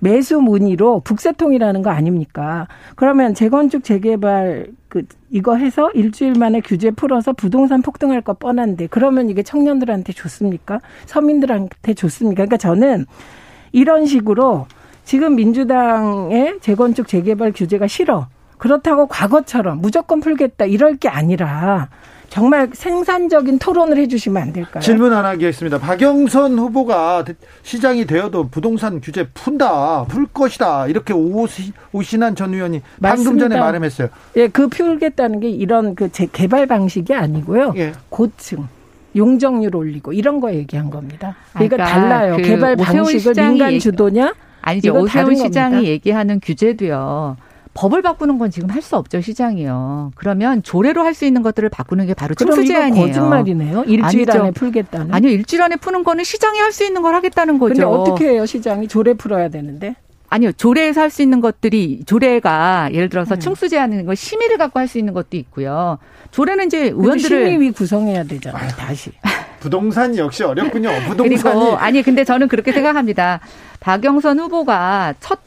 매수 0.00 0.40
문의로 0.40 1.00
북새통이라는 1.00 1.82
거 1.82 1.90
아닙니까? 1.90 2.68
그러면 2.94 3.34
재건축 3.34 3.82
재개발 3.82 4.68
그 4.88 5.02
이거 5.30 5.56
해서 5.56 5.90
일주일 5.90 6.34
만에 6.38 6.60
규제 6.60 6.92
풀어서 6.92 7.32
부동산 7.32 7.82
폭등할 7.82 8.20
거 8.22 8.34
뻔한데 8.34 8.86
그러면 8.86 9.28
이게 9.28 9.42
청년들한테 9.42 10.12
좋습니까? 10.12 10.80
서민들한테 11.06 11.94
좋습니까? 11.94 12.36
그러니까 12.44 12.56
저는 12.58 13.06
이런 13.72 14.06
식으로 14.06 14.66
지금 15.04 15.34
민주당의 15.34 16.58
재건축 16.60 17.08
재개발 17.08 17.52
규제가 17.52 17.86
싫어. 17.88 18.28
그렇다고 18.58 19.06
과거처럼 19.08 19.80
무조건 19.80 20.20
풀겠다 20.20 20.64
이럴 20.66 20.96
게 20.96 21.08
아니라 21.08 21.88
정말 22.28 22.68
생산적인 22.72 23.58
토론을 23.58 23.96
해주시면 23.98 24.42
안 24.42 24.52
될까요? 24.52 24.82
질문 24.82 25.12
하나 25.12 25.30
하겠습니다. 25.30 25.78
박영선 25.78 26.58
후보가 26.58 27.24
시장이 27.62 28.04
되어도 28.06 28.48
부동산 28.48 29.00
규제 29.00 29.26
푼다, 29.32 30.04
풀 30.04 30.26
것이다. 30.26 30.86
이렇게 30.88 31.14
오시, 31.14 31.72
오신한 31.92 32.36
전 32.36 32.52
의원이 32.52 32.82
방금 33.00 33.24
맞습니다. 33.24 33.48
전에 33.48 33.58
말했어요. 33.60 34.08
예, 34.36 34.48
그 34.48 34.68
풀겠다는 34.68 35.40
게 35.40 35.48
이런 35.48 35.94
그 35.94 36.10
재- 36.12 36.28
개발 36.30 36.66
방식이 36.66 37.14
아니고요. 37.14 37.72
예. 37.76 37.92
고층. 38.10 38.68
용적률 39.16 39.74
올리고 39.74 40.12
이런 40.12 40.38
거 40.38 40.52
얘기한 40.52 40.90
겁니다. 40.90 41.34
그러니까, 41.54 41.76
그러니까 41.76 42.00
달라요. 42.00 42.36
그 42.36 42.42
개발 42.42 42.76
방식을 42.76 43.34
민간 43.34 43.78
주도냐? 43.78 44.34
아니죠. 44.60 44.92
오세훈 44.94 45.34
시장이 45.34 45.70
겁니다. 45.76 45.90
얘기하는 45.90 46.40
규제도요. 46.40 47.36
법을 47.78 48.02
바꾸는 48.02 48.38
건 48.38 48.50
지금 48.50 48.70
할 48.70 48.82
수 48.82 48.96
없죠 48.96 49.20
시장이요. 49.20 50.12
그러면 50.16 50.62
조례로 50.64 51.02
할 51.02 51.14
수 51.14 51.24
있는 51.24 51.42
것들을 51.42 51.68
바꾸는 51.68 52.06
게 52.06 52.14
바로 52.14 52.34
이거 52.40 52.64
제한이에요. 52.64 53.06
거짓말이네요. 53.06 53.84
일주일 53.86 54.28
아니죠. 54.30 54.42
안에 54.42 54.50
풀겠다는. 54.52 55.14
아니요 55.14 55.30
일주일 55.32 55.62
안에 55.62 55.76
푸는 55.76 56.02
거는 56.04 56.24
시장이 56.24 56.58
할 56.58 56.72
수 56.72 56.84
있는 56.84 57.02
걸 57.02 57.14
하겠다는 57.14 57.58
거죠. 57.58 57.74
근데 57.74 57.84
어떻게 57.84 58.28
해요, 58.30 58.46
시장이? 58.46 58.88
조례 58.88 59.14
풀어야 59.14 59.48
되는데. 59.48 59.94
아니요 60.30 60.52
조례에서 60.52 61.00
할 61.02 61.10
수 61.10 61.22
있는 61.22 61.40
것들이 61.40 62.02
조례가 62.04 62.90
예를 62.92 63.08
들어서 63.08 63.34
음. 63.36 63.40
층수 63.40 63.68
제한하는 63.68 64.04
거 64.06 64.14
심의를 64.14 64.58
갖고 64.58 64.78
할 64.80 64.86
수 64.88 64.98
있는 64.98 65.12
것도 65.14 65.36
있고요. 65.36 65.98
조례는 66.32 66.66
이제 66.66 66.88
의원들을 66.88 67.18
심의위 67.20 67.70
구성해야 67.72 68.24
되잖아요, 68.24 68.68
다시. 68.70 69.10
부동산이 69.60 70.18
역시 70.18 70.44
어렵군요. 70.44 70.88
그리고 70.90 71.08
부동산이 71.10 71.70
아니 71.76 72.02
근데 72.02 72.24
저는 72.24 72.48
그렇게 72.48 72.72
생각합니다. 72.72 73.40
박영선 73.80 74.38
후보가 74.40 75.14
첫 75.20 75.40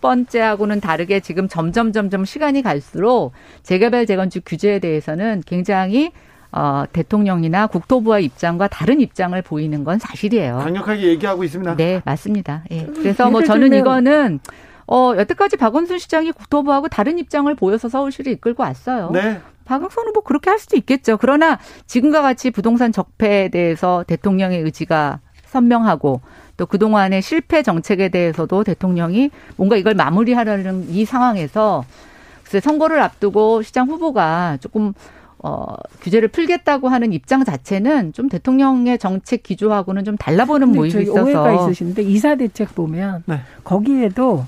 번째하고는 0.00 0.80
다르게 0.80 1.20
지금 1.20 1.48
점점 1.48 1.92
점점 1.92 2.24
시간이 2.24 2.62
갈수록 2.62 3.32
재개발 3.62 4.06
재건축 4.06 4.44
규제에 4.46 4.78
대해서는 4.78 5.42
굉장히 5.46 6.12
어, 6.52 6.84
대통령이나 6.92 7.66
국토부의 7.66 8.24
입장과 8.24 8.68
다른 8.68 9.00
입장을 9.00 9.40
보이는 9.42 9.84
건 9.84 9.98
사실이에요. 9.98 10.58
강력하게 10.58 11.02
얘기하고 11.08 11.44
있습니다. 11.44 11.76
네, 11.76 12.00
맞습니다. 12.04 12.64
예. 12.70 12.86
그래서 12.86 13.30
뭐 13.30 13.42
저는 13.42 13.74
이거는 13.74 14.40
어, 14.86 15.12
여태까지 15.16 15.56
박원순 15.56 15.98
시장이 15.98 16.32
국토부하고 16.32 16.88
다른 16.88 17.18
입장을 17.18 17.52
보여서 17.56 17.88
서울시를 17.88 18.32
이끌고 18.32 18.62
왔어요. 18.62 19.10
네. 19.12 19.40
박영선 19.64 20.06
후보 20.06 20.20
그렇게 20.22 20.48
할 20.48 20.58
수도 20.58 20.76
있겠죠. 20.76 21.18
그러나 21.18 21.58
지금과 21.86 22.22
같이 22.22 22.50
부동산 22.50 22.92
적폐에 22.92 23.48
대해서 23.48 24.04
대통령의 24.06 24.60
의지가 24.60 25.20
선명하고 25.46 26.20
또 26.56 26.66
그동안의 26.66 27.22
실패 27.22 27.62
정책에 27.62 28.08
대해서도 28.08 28.64
대통령이 28.64 29.30
뭔가 29.56 29.76
이걸 29.76 29.94
마무리하려는 29.94 30.88
이 30.90 31.04
상황에서 31.04 31.84
글쎄 32.44 32.60
선거를 32.60 33.02
앞두고 33.02 33.62
시장 33.62 33.88
후보가 33.88 34.58
조금 34.60 34.92
어, 35.38 35.66
규제를 36.00 36.28
풀겠다고 36.28 36.88
하는 36.88 37.12
입장 37.12 37.44
자체는 37.44 38.12
좀 38.12 38.28
대통령의 38.28 38.98
정책 38.98 39.42
기조하고는 39.42 40.04
좀 40.04 40.16
달라보는 40.16 40.70
모습이 40.70 41.04
있어서 41.04 41.22
오해가 41.22 41.52
있으신데 41.54 42.02
이사 42.02 42.36
대책 42.36 42.74
보면 42.74 43.22
네. 43.26 43.40
거기에도 43.62 44.44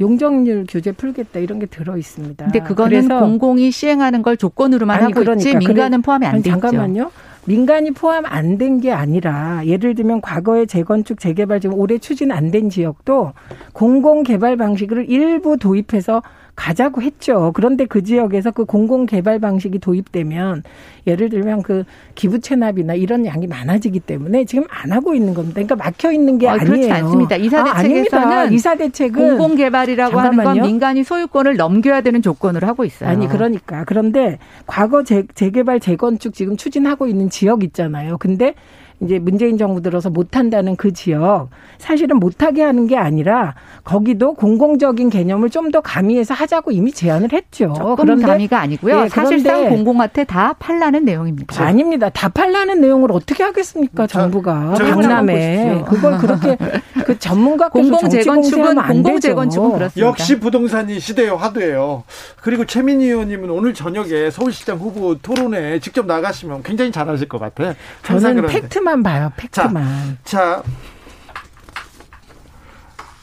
용적률 0.00 0.66
규제 0.68 0.90
풀겠다 0.90 1.38
이런 1.38 1.60
게 1.60 1.66
들어 1.66 1.96
있습니다. 1.96 2.44
근데 2.46 2.60
그거는 2.60 3.08
공공이 3.08 3.70
시행하는 3.70 4.22
걸 4.22 4.36
조건으로만 4.36 4.96
아니, 4.96 5.12
하고 5.12 5.20
있지 5.20 5.50
그러니까. 5.50 5.58
민간은 5.58 6.02
포함이 6.02 6.26
안 6.26 6.34
아니, 6.34 6.42
돼 6.42 6.50
있죠. 6.50 6.60
잠깐만요. 6.60 7.10
민간이 7.46 7.90
포함 7.90 8.24
안 8.26 8.56
된 8.58 8.80
게 8.80 8.90
아니라 8.92 9.62
예를 9.66 9.94
들면 9.94 10.20
과거에 10.20 10.66
재건축 10.66 11.20
재개발 11.20 11.60
지금 11.60 11.78
올해 11.78 11.98
추진 11.98 12.32
안 12.32 12.50
된 12.50 12.70
지역도 12.70 13.32
공공 13.72 14.22
개발 14.22 14.56
방식을 14.56 15.10
일부 15.10 15.56
도입해서 15.56 16.22
가자고 16.56 17.02
했죠. 17.02 17.52
그런데 17.54 17.84
그 17.84 18.02
지역에서 18.02 18.50
그 18.50 18.64
공공 18.64 19.06
개발 19.06 19.38
방식이 19.38 19.78
도입되면 19.78 20.62
예를 21.06 21.28
들면 21.28 21.62
그 21.62 21.84
기부 22.14 22.40
체납이나 22.40 22.94
이런 22.94 23.26
양이 23.26 23.46
많아지기 23.46 24.00
때문에 24.00 24.44
지금 24.44 24.64
안 24.70 24.92
하고 24.92 25.14
있는 25.14 25.34
겁니다. 25.34 25.54
그러니까 25.54 25.76
막혀 25.76 26.12
있는 26.12 26.38
게 26.38 26.46
어, 26.46 26.50
아니에요. 26.52 26.66
그렇지 26.66 26.92
않습니다. 26.92 27.36
이사 27.36 27.60
아. 27.60 27.82
대책에서는 27.82 28.52
이사 28.52 28.76
대책은 28.76 29.12
공공 29.12 29.56
개발이라고 29.56 30.18
하는 30.18 30.44
건. 30.44 30.60
민간이 30.62 31.04
소유권을 31.04 31.56
넘겨야 31.56 32.00
되는 32.00 32.22
조건으로 32.22 32.66
하고 32.66 32.84
있어요. 32.84 33.10
아니 33.10 33.28
그러니까 33.28 33.84
그런데 33.84 34.38
과거 34.66 35.02
재, 35.02 35.24
재개발 35.34 35.80
재건축 35.80 36.34
지금 36.34 36.56
추진하고 36.56 37.06
있는 37.06 37.30
지역 37.30 37.64
있잖아요. 37.64 38.16
근데 38.18 38.54
이제 39.00 39.18
문재인 39.18 39.58
정부 39.58 39.82
들어서 39.82 40.08
못한다는 40.08 40.76
그 40.76 40.92
지역 40.92 41.48
사실은 41.78 42.18
못하게 42.18 42.62
하는 42.62 42.86
게 42.86 42.96
아니라 42.96 43.54
거기도 43.82 44.34
공공적인 44.34 45.10
개념을 45.10 45.50
좀 45.50 45.64
더 45.74 45.80
가미해서 45.80 46.34
하자고 46.34 46.70
이미 46.72 46.92
제안을 46.92 47.32
했죠. 47.32 47.72
조금 47.76 47.96
그런데, 48.04 48.26
가미가 48.26 48.60
아니고요. 48.60 49.04
예, 49.04 49.08
사실상 49.08 49.70
공공한테 49.70 50.24
다 50.24 50.52
팔라는 50.58 51.04
내용입니다. 51.06 51.64
아닙니다. 51.64 52.10
다 52.10 52.28
팔라는 52.28 52.80
내용을 52.82 53.10
어떻게 53.10 53.42
하겠습니까? 53.42 54.06
자, 54.06 54.20
정부가 54.20 54.74
박람회 54.74 55.84
그걸 55.88 56.18
그렇게 56.18 56.56
그 57.04 57.18
전문가 57.18 57.70
공공 57.70 58.08
재건축은 58.08 58.76
공공 58.76 59.20
재건축은 59.20 59.72
그렇습니다. 59.72 60.06
역시 60.06 60.38
부동산이 60.38 61.00
시대의 61.00 61.34
화두예요. 61.34 62.04
그리고 62.42 62.64
최민희 62.66 63.06
의원님은 63.06 63.50
오늘 63.50 63.72
저녁에 63.74 64.30
서울시장 64.30 64.76
후보 64.76 65.16
토론회 65.18 65.80
직접 65.80 66.06
나가시면 66.06 66.62
굉장히 66.62 66.92
잘하실 66.92 67.26
것 67.28 67.38
같아. 67.38 67.74
저는 68.02 68.46
팩트만 68.46 68.93
봐요. 69.02 69.32
팩트만. 69.36 70.18
자, 70.24 70.62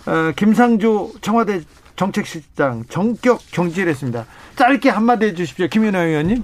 자 0.06 0.12
어, 0.12 0.32
김상조 0.36 1.14
청와대 1.22 1.62
정책실장 1.96 2.86
정격 2.90 3.40
경질했습니다. 3.52 4.26
짧게 4.56 4.90
한마디 4.90 5.28
해주십시오, 5.28 5.68
김윤아 5.68 6.00
의원님. 6.00 6.44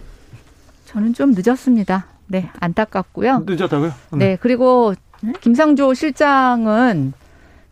저는 0.86 1.14
좀 1.14 1.34
늦었습니다. 1.36 2.06
네, 2.28 2.50
안타깝고요. 2.60 3.44
늦었다고요? 3.46 3.94
네, 4.12 4.18
네 4.18 4.38
그리고 4.40 4.94
김상조 5.42 5.94
실장은 5.94 7.14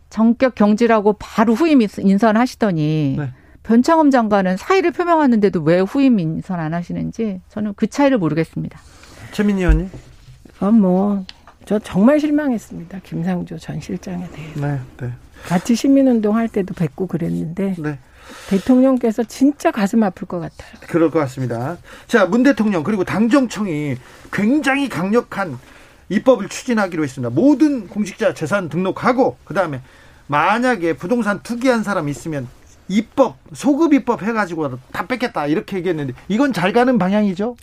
정격 0.10 0.56
경질하고 0.56 1.14
바로 1.14 1.54
후임 1.54 1.82
인선 1.82 2.38
하시더니 2.38 3.16
네. 3.18 3.32
변창흠 3.64 4.12
장관은 4.12 4.58
사의를 4.58 4.92
표명하는데도 4.92 5.62
왜 5.62 5.80
후임 5.80 6.20
인선 6.20 6.60
안 6.60 6.74
하시는지 6.74 7.42
저는 7.50 7.74
그 7.76 7.88
차이를 7.88 8.18
모르겠습니다. 8.18 8.80
최민희 9.32 9.62
의원님? 9.62 9.90
어, 10.62 10.72
뭐, 10.72 11.26
저 11.66 11.80
정말 11.80 12.20
실망했습니다. 12.20 13.00
김상조 13.04 13.58
전 13.58 13.82
실장에 13.82 14.28
대해서. 14.30 14.66
네, 14.66 14.80
네. 14.98 15.12
같이 15.48 15.76
시민운동 15.76 16.36
할 16.36 16.48
때도 16.48 16.74
뵙고 16.74 17.08
그랬는데 17.08 17.76
네. 17.78 18.00
대통령께서 18.50 19.24
진짜 19.24 19.72
가슴 19.72 20.04
아플 20.04 20.28
것 20.28 20.40
같아요. 20.40 20.80
그럴 20.88 21.12
것 21.12 21.20
같습니다. 21.20 21.78
자, 22.08 22.26
문 22.26 22.44
대통령 22.44 22.84
그리고 22.84 23.04
당정청이 23.04 23.96
굉장히 24.32 24.90
강력한 24.90 25.58
입법을 26.10 26.50
추진하기로 26.50 27.04
했습니다. 27.04 27.30
모든 27.30 27.88
공직자 27.88 28.34
재산 28.34 28.70
등록하고 28.70 29.38
그다음에 29.46 29.82
만약에 30.28 30.94
부동산 30.94 31.42
투기한 31.44 31.84
사람 31.84 32.10
있으면 32.10 32.48
입법 32.88 33.38
소급 33.54 33.94
입법 33.94 34.22
해가지고 34.22 34.78
다 34.92 35.08
뺏겠다 35.08 35.48
이렇게 35.48 35.78
얘기했는데 35.78 36.14
이건 36.28 36.54
잘 36.54 36.74
가는 36.74 36.98
방향이죠? 37.00 37.56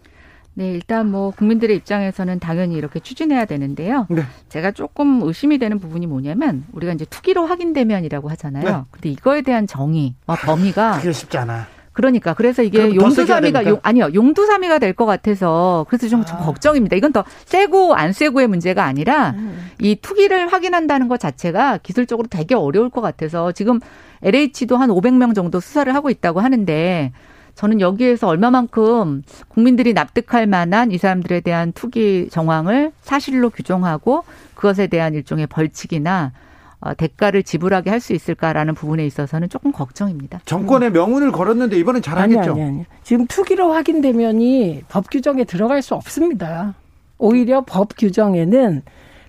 네, 0.55 0.73
일단 0.73 1.11
뭐 1.11 1.31
국민들의 1.31 1.75
입장에서는 1.77 2.39
당연히 2.39 2.75
이렇게 2.77 3.01
추진해야 3.01 3.47
되는데요. 3.47 4.07
네. 4.11 4.23
제가 4.51 4.73
조금 4.73 5.23
의심이 5.23 5.59
되는 5.59 5.79
부분이 5.79 6.07
뭐냐면 6.07 6.65
우리가 6.73 6.93
이제 6.93 7.07
투기로 7.07 7.47
확인되면이라고 7.47 8.29
하잖아요. 8.31 8.65
네. 8.65 8.83
근데 8.91 9.09
이거에 9.11 9.43
대한 9.43 9.67
정의와 9.67 10.37
범위가 10.45 10.99
그게 11.01 11.13
쉽지 11.13 11.39
않아. 11.39 11.67
그러니까 11.95 12.33
그래서 12.33 12.63
이게 12.63 12.95
용두사미가 12.95 13.67
용, 13.67 13.79
아니요 13.83 14.09
용두사미가 14.15 14.79
될 14.79 14.95
것 14.95 15.05
같아서 15.05 15.85
그래서 15.91 16.09
좀, 16.09 16.21
아. 16.23 16.25
좀 16.25 16.39
걱정입니다. 16.39 16.97
이건 16.97 17.13
더 17.13 17.23
세고 17.45 17.95
안 17.95 18.13
세고의 18.15 18.47
문제가 18.47 18.85
아니라 18.85 19.31
음. 19.37 19.71
이 19.79 19.97
투기를 19.97 20.51
확인한다는 20.53 21.09
것 21.09 21.21
자체가 21.21 21.79
기술적으로 21.83 22.29
되게 22.29 22.55
어려울 22.55 22.89
것 22.89 23.01
같아서 23.03 23.53
지금 23.53 23.79
LH도 24.23 24.77
한 24.79 24.89
500명 24.89 25.35
정도 25.35 25.61
수사를 25.61 25.95
하고 25.95 26.09
있다고 26.09 26.41
하는데 26.41 27.13
저는 27.55 27.81
여기에서 27.81 28.29
얼마만큼 28.29 29.23
국민들이 29.49 29.93
납득할 29.93 30.47
만한 30.47 30.91
이 30.93 30.99
사람들에 30.99 31.41
대한 31.41 31.73
투기 31.73 32.29
정황을 32.31 32.93
사실로 33.03 33.51
규정하고 33.51 34.25
그것에 34.55 34.87
대한 34.87 35.15
일종의 35.15 35.47
벌칙이나 35.47 36.33
어, 36.81 36.95
대가를 36.95 37.45
지불하게 37.45 37.91
할 37.91 38.01
수 38.01 38.13
있을까라는 38.13 38.75
부분에 38.75 39.07
있어서는 39.07 39.49
조금 39.49 39.71
걱정입니다. 39.71 40.41
정권의 40.45 40.91
명운을 40.91 41.31
걸었는데 41.31 41.79
이번엔 41.79 42.03
잘하겠죠. 42.03 42.41
아니, 42.41 42.51
아니, 42.51 42.63
아니. 42.63 42.85
지금 43.05 43.27
투기로 43.29 43.73
확인되면이 43.73 44.83
법 44.89 45.09
규정에 45.09 45.45
들어갈 45.45 45.81
수 45.83 45.95
없습니다. 45.95 46.75
오히려 47.19 47.61
법 47.61 47.91
규정에는 47.97 48.83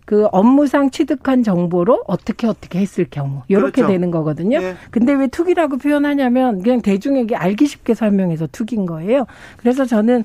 그 0.05 0.25
업무상 0.31 0.89
취득한 0.89 1.43
정보로 1.43 2.03
어떻게 2.07 2.47
어떻게 2.47 2.79
했을 2.79 3.05
경우 3.09 3.43
이렇게 3.47 3.81
그렇죠. 3.81 3.91
되는 3.91 4.11
거거든요. 4.11 4.59
네. 4.59 4.75
근데 4.91 5.13
왜 5.13 5.27
투기라고 5.27 5.77
표현하냐면 5.77 6.61
그냥 6.61 6.81
대중에게 6.81 7.35
알기 7.35 7.67
쉽게 7.67 7.93
설명해서 7.93 8.47
투기인 8.51 8.85
거예요. 8.85 9.25
그래서 9.57 9.85
저는 9.85 10.23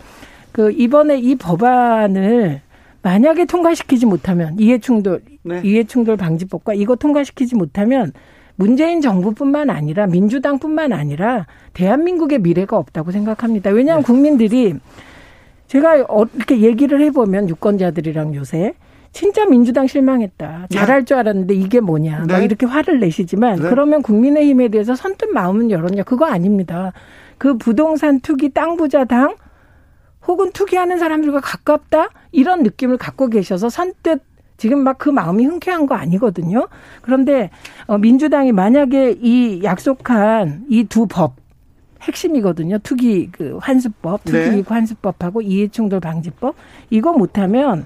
그 0.53 0.73
이번에 0.73 1.19
이 1.19 1.37
법안을 1.37 2.61
만약에 3.03 3.45
통과시키지 3.45 4.07
못하면 4.07 4.59
이해충돌 4.59 5.23
네. 5.45 5.61
이해충돌 5.65 6.17
방지법과 6.17 6.75
이거 6.75 6.97
통과시키지 6.97 7.55
못하면 7.55 8.13
문재인 8.57 9.01
정부뿐만 9.01 9.71
아니라 9.71 10.09
민주당뿐만 10.09 10.93
아니라 10.93 11.47
대한민국의 11.75 12.41
미래가 12.41 12.77
없다고 12.77 13.13
생각합니다. 13.13 13.71
왜냐하면 13.71 14.03
네. 14.03 14.07
국민들이 14.07 14.75
제가 15.69 16.07
어, 16.09 16.27
이렇게 16.35 16.61
얘기를 16.61 17.01
해보면 17.01 17.49
유권자들이랑 17.51 18.35
요새 18.35 18.75
진짜 19.19 19.45
민주당 19.47 19.89
실망했다. 19.89 20.69
잘할 20.71 21.05
줄 21.05 21.17
알았는데 21.17 21.53
이게 21.53 21.81
뭐냐. 21.81 22.23
네. 22.25 22.33
막 22.35 22.39
이렇게 22.45 22.67
화를 22.67 23.01
내시지만 23.01 23.57
네. 23.57 23.69
그러면 23.69 24.01
국민의힘에 24.01 24.69
대해서 24.69 24.95
선뜻 24.95 25.31
마음은 25.31 25.73
열었냐. 25.73 26.05
그거 26.05 26.27
아닙니다. 26.27 26.93
그 27.37 27.59
부동산 27.59 28.21
투기 28.21 28.51
땅 28.51 28.77
부자 28.77 29.05
당 29.05 29.35
혹은 30.29 30.53
투기하는 30.53 30.99
사람들과 30.99 31.41
가깝다 31.41 32.11
이런 32.31 32.63
느낌을 32.63 32.97
갖고 32.97 33.27
계셔서 33.29 33.71
선뜻 33.71 34.23
지금 34.57 34.85
막 34.85 34.99
그 34.99 35.11
마음이 35.11 35.45
흔쾌한 35.47 35.87
거 35.87 35.97
아니거든요. 35.97 36.69
그런데 37.03 37.51
어, 37.89 37.99
민주당이 37.99 38.53
만약에 38.53 39.17
이 39.21 39.65
약속한 39.65 40.65
이 40.71 40.85
두 40.85 41.07
법 41.07 41.35
핵심이거든요. 42.03 42.79
투기 42.85 43.31
그 43.33 43.59
환수법, 43.61 44.25
투기 44.25 44.39
네. 44.39 44.63
환수법하고 44.65 45.43
이해충돌 45.43 45.99
방지법 45.99 46.55
이거 46.91 47.13
못하면 47.13 47.85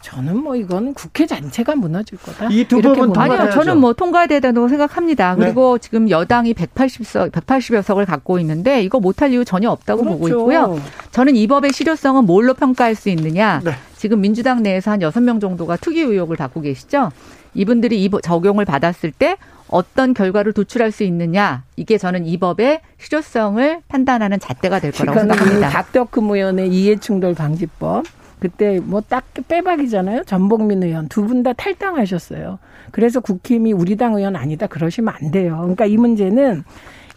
저는 0.00 0.36
뭐 0.42 0.54
이건 0.56 0.94
국회 0.94 1.26
자체가 1.26 1.74
무너질 1.74 2.18
거다. 2.18 2.48
이 2.50 2.64
두 2.64 2.80
법은 2.80 3.16
아니요, 3.16 3.50
저는 3.50 3.78
뭐 3.78 3.92
통과돼야 3.92 4.40
된다고 4.40 4.68
생각합니다. 4.68 5.34
네. 5.34 5.46
그리고 5.46 5.78
지금 5.78 6.08
여당이 6.08 6.54
180석, 6.54 7.30
180여 7.32 7.82
석을 7.82 8.06
갖고 8.06 8.38
있는데 8.38 8.82
이거 8.82 9.00
못할 9.00 9.32
이유 9.32 9.44
전혀 9.44 9.70
없다고 9.70 10.02
그렇죠. 10.02 10.18
보고 10.18 10.28
있고요. 10.28 10.80
저는 11.10 11.36
이 11.36 11.46
법의 11.46 11.72
실효성은 11.72 12.24
뭘로 12.24 12.54
평가할 12.54 12.94
수 12.94 13.08
있느냐? 13.10 13.60
네. 13.64 13.72
지금 13.96 14.20
민주당 14.20 14.62
내에서 14.62 14.92
한 14.92 15.00
6명 15.00 15.40
정도가 15.40 15.76
투기 15.76 16.00
의혹을 16.00 16.36
갖고 16.36 16.60
계시죠. 16.60 17.10
이분들이 17.54 18.04
이 18.04 18.10
적용을 18.22 18.64
받았을 18.64 19.10
때 19.10 19.36
어떤 19.68 20.14
결과를 20.14 20.52
도출할 20.52 20.92
수 20.92 21.02
있느냐 21.02 21.62
이게 21.76 21.98
저는 21.98 22.24
이 22.26 22.38
법의 22.38 22.80
실효성을 22.98 23.82
판단하는 23.88 24.38
잣대가 24.38 24.78
될 24.80 24.92
거라고 24.92 25.18
생각합니다. 25.18 25.68
박덕금 25.68 26.30
의원의 26.30 26.68
이해충돌 26.70 27.34
방지법 27.34 28.04
그때 28.40 28.80
뭐 28.80 29.00
딱 29.00 29.24
빼박이잖아요. 29.48 30.24
전복민 30.24 30.82
의원 30.82 31.08
두 31.08 31.26
분 31.26 31.42
다 31.42 31.52
탈당하셨어요. 31.52 32.58
그래서 32.92 33.20
국힘이 33.20 33.72
우리 33.72 33.96
당 33.96 34.14
의원 34.14 34.36
아니다 34.36 34.66
그러시면 34.66 35.14
안 35.20 35.30
돼요. 35.30 35.56
그러니까 35.60 35.86
이 35.86 35.96
문제는 35.96 36.64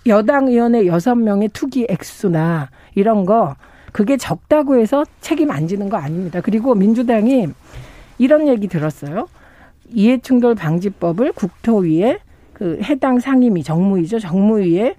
여당 0.08 0.48
의원의 0.48 0.88
여섯 0.88 1.16
명의 1.16 1.48
투기 1.50 1.86
액수나 1.90 2.70
이런 2.96 3.26
거 3.26 3.56
그게 3.92 4.18
적다고 4.18 4.78
해서 4.78 5.06
책임 5.22 5.52
안 5.52 5.68
지는 5.68 5.90
거 5.90 5.98
아닙니다. 5.98 6.42
그리고 6.42 6.74
민주당이 6.76 7.48
이런 8.18 8.48
얘기 8.48 8.68
들었어요. 8.68 9.28
이해충돌 9.90 10.56
방지법을 10.56 11.34
국토위에 11.34 12.20
그 12.54 12.80
해당 12.84 13.20
상임위 13.20 13.64
정무위죠. 13.64 14.20
정무위에 14.20 14.96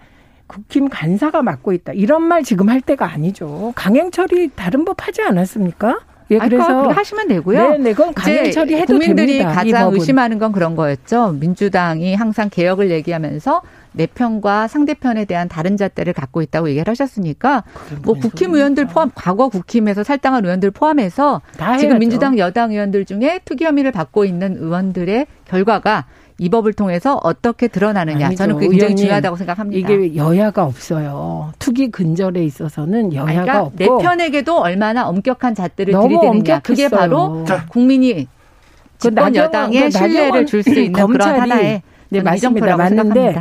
국힘 0.46 0.88
간사가 0.90 1.42
맡고 1.42 1.72
있다. 1.72 1.92
이런 1.94 2.22
말 2.22 2.42
지금 2.42 2.68
할 2.68 2.80
때가 2.80 3.10
아니죠. 3.10 3.72
강행 3.74 4.10
처리 4.10 4.48
다른 4.54 4.84
법 4.84 5.06
하지 5.06 5.22
않았습니까? 5.22 5.98
예, 6.32 6.38
그래서 6.38 6.88
하시면 6.88 7.28
되고요. 7.28 7.68
네, 7.70 7.78
네, 7.78 7.92
그건 7.92 8.14
강행 8.14 8.50
처리해도 8.50 8.86
국민들이 8.86 9.38
됩니다, 9.38 9.52
가장 9.52 9.92
의심하는 9.92 10.38
건 10.38 10.52
그런 10.52 10.74
거였죠. 10.76 11.36
민주당이 11.38 12.14
항상 12.14 12.48
개혁을 12.50 12.90
얘기하면서 12.90 13.62
내 13.92 14.06
편과 14.06 14.68
상대편에 14.68 15.26
대한 15.26 15.48
다른 15.48 15.76
잣대를 15.76 16.14
갖고 16.14 16.40
있다고 16.40 16.70
얘기를 16.70 16.90
하셨으니까 16.90 17.62
뭐 18.02 18.14
국힘 18.14 18.54
의원들 18.54 18.86
포함 18.86 19.10
과거 19.14 19.48
국힘에서 19.48 20.02
살당한 20.02 20.44
의원들 20.44 20.70
포함해서 20.70 21.42
지금 21.78 21.98
민주당 21.98 22.38
여당 22.38 22.72
의원들 22.72 23.04
중에 23.04 23.40
투기 23.44 23.64
혐의를 23.64 23.92
받고 23.92 24.24
있는 24.24 24.56
의원들의 24.56 25.26
결과가 25.44 26.06
이 26.42 26.48
법을 26.48 26.72
통해서 26.72 27.20
어떻게 27.22 27.68
드러나느냐. 27.68 28.26
아니죠. 28.26 28.38
저는 28.38 28.54
그게 28.56 28.68
굉장히 28.70 28.96
중요하다고 28.96 29.36
생각합니다. 29.36 29.92
이게 29.92 30.16
여야가 30.16 30.64
없어요. 30.64 31.52
투기 31.60 31.88
근절에 31.92 32.42
있어서는 32.44 33.14
여야가 33.14 33.32
그러니까 33.32 33.60
없고 33.62 33.76
내 33.76 33.86
편에게도 33.86 34.58
얼마나 34.58 35.06
엄격한 35.08 35.54
잣대를 35.54 35.94
들이대느냐. 35.94 36.58
그게 36.60 36.88
바로 36.88 37.44
자. 37.46 37.64
국민이 37.68 38.24
그 38.24 39.08
집권 39.08 39.36
여당의 39.36 39.92
신뢰를 39.92 40.46
줄 40.46 40.64
수 40.64 40.70
있는 40.70 41.06
그런 41.06 41.40
하나의 41.40 41.82
네, 42.08 42.20
맞습니다. 42.20 42.76
맞는데 42.76 43.34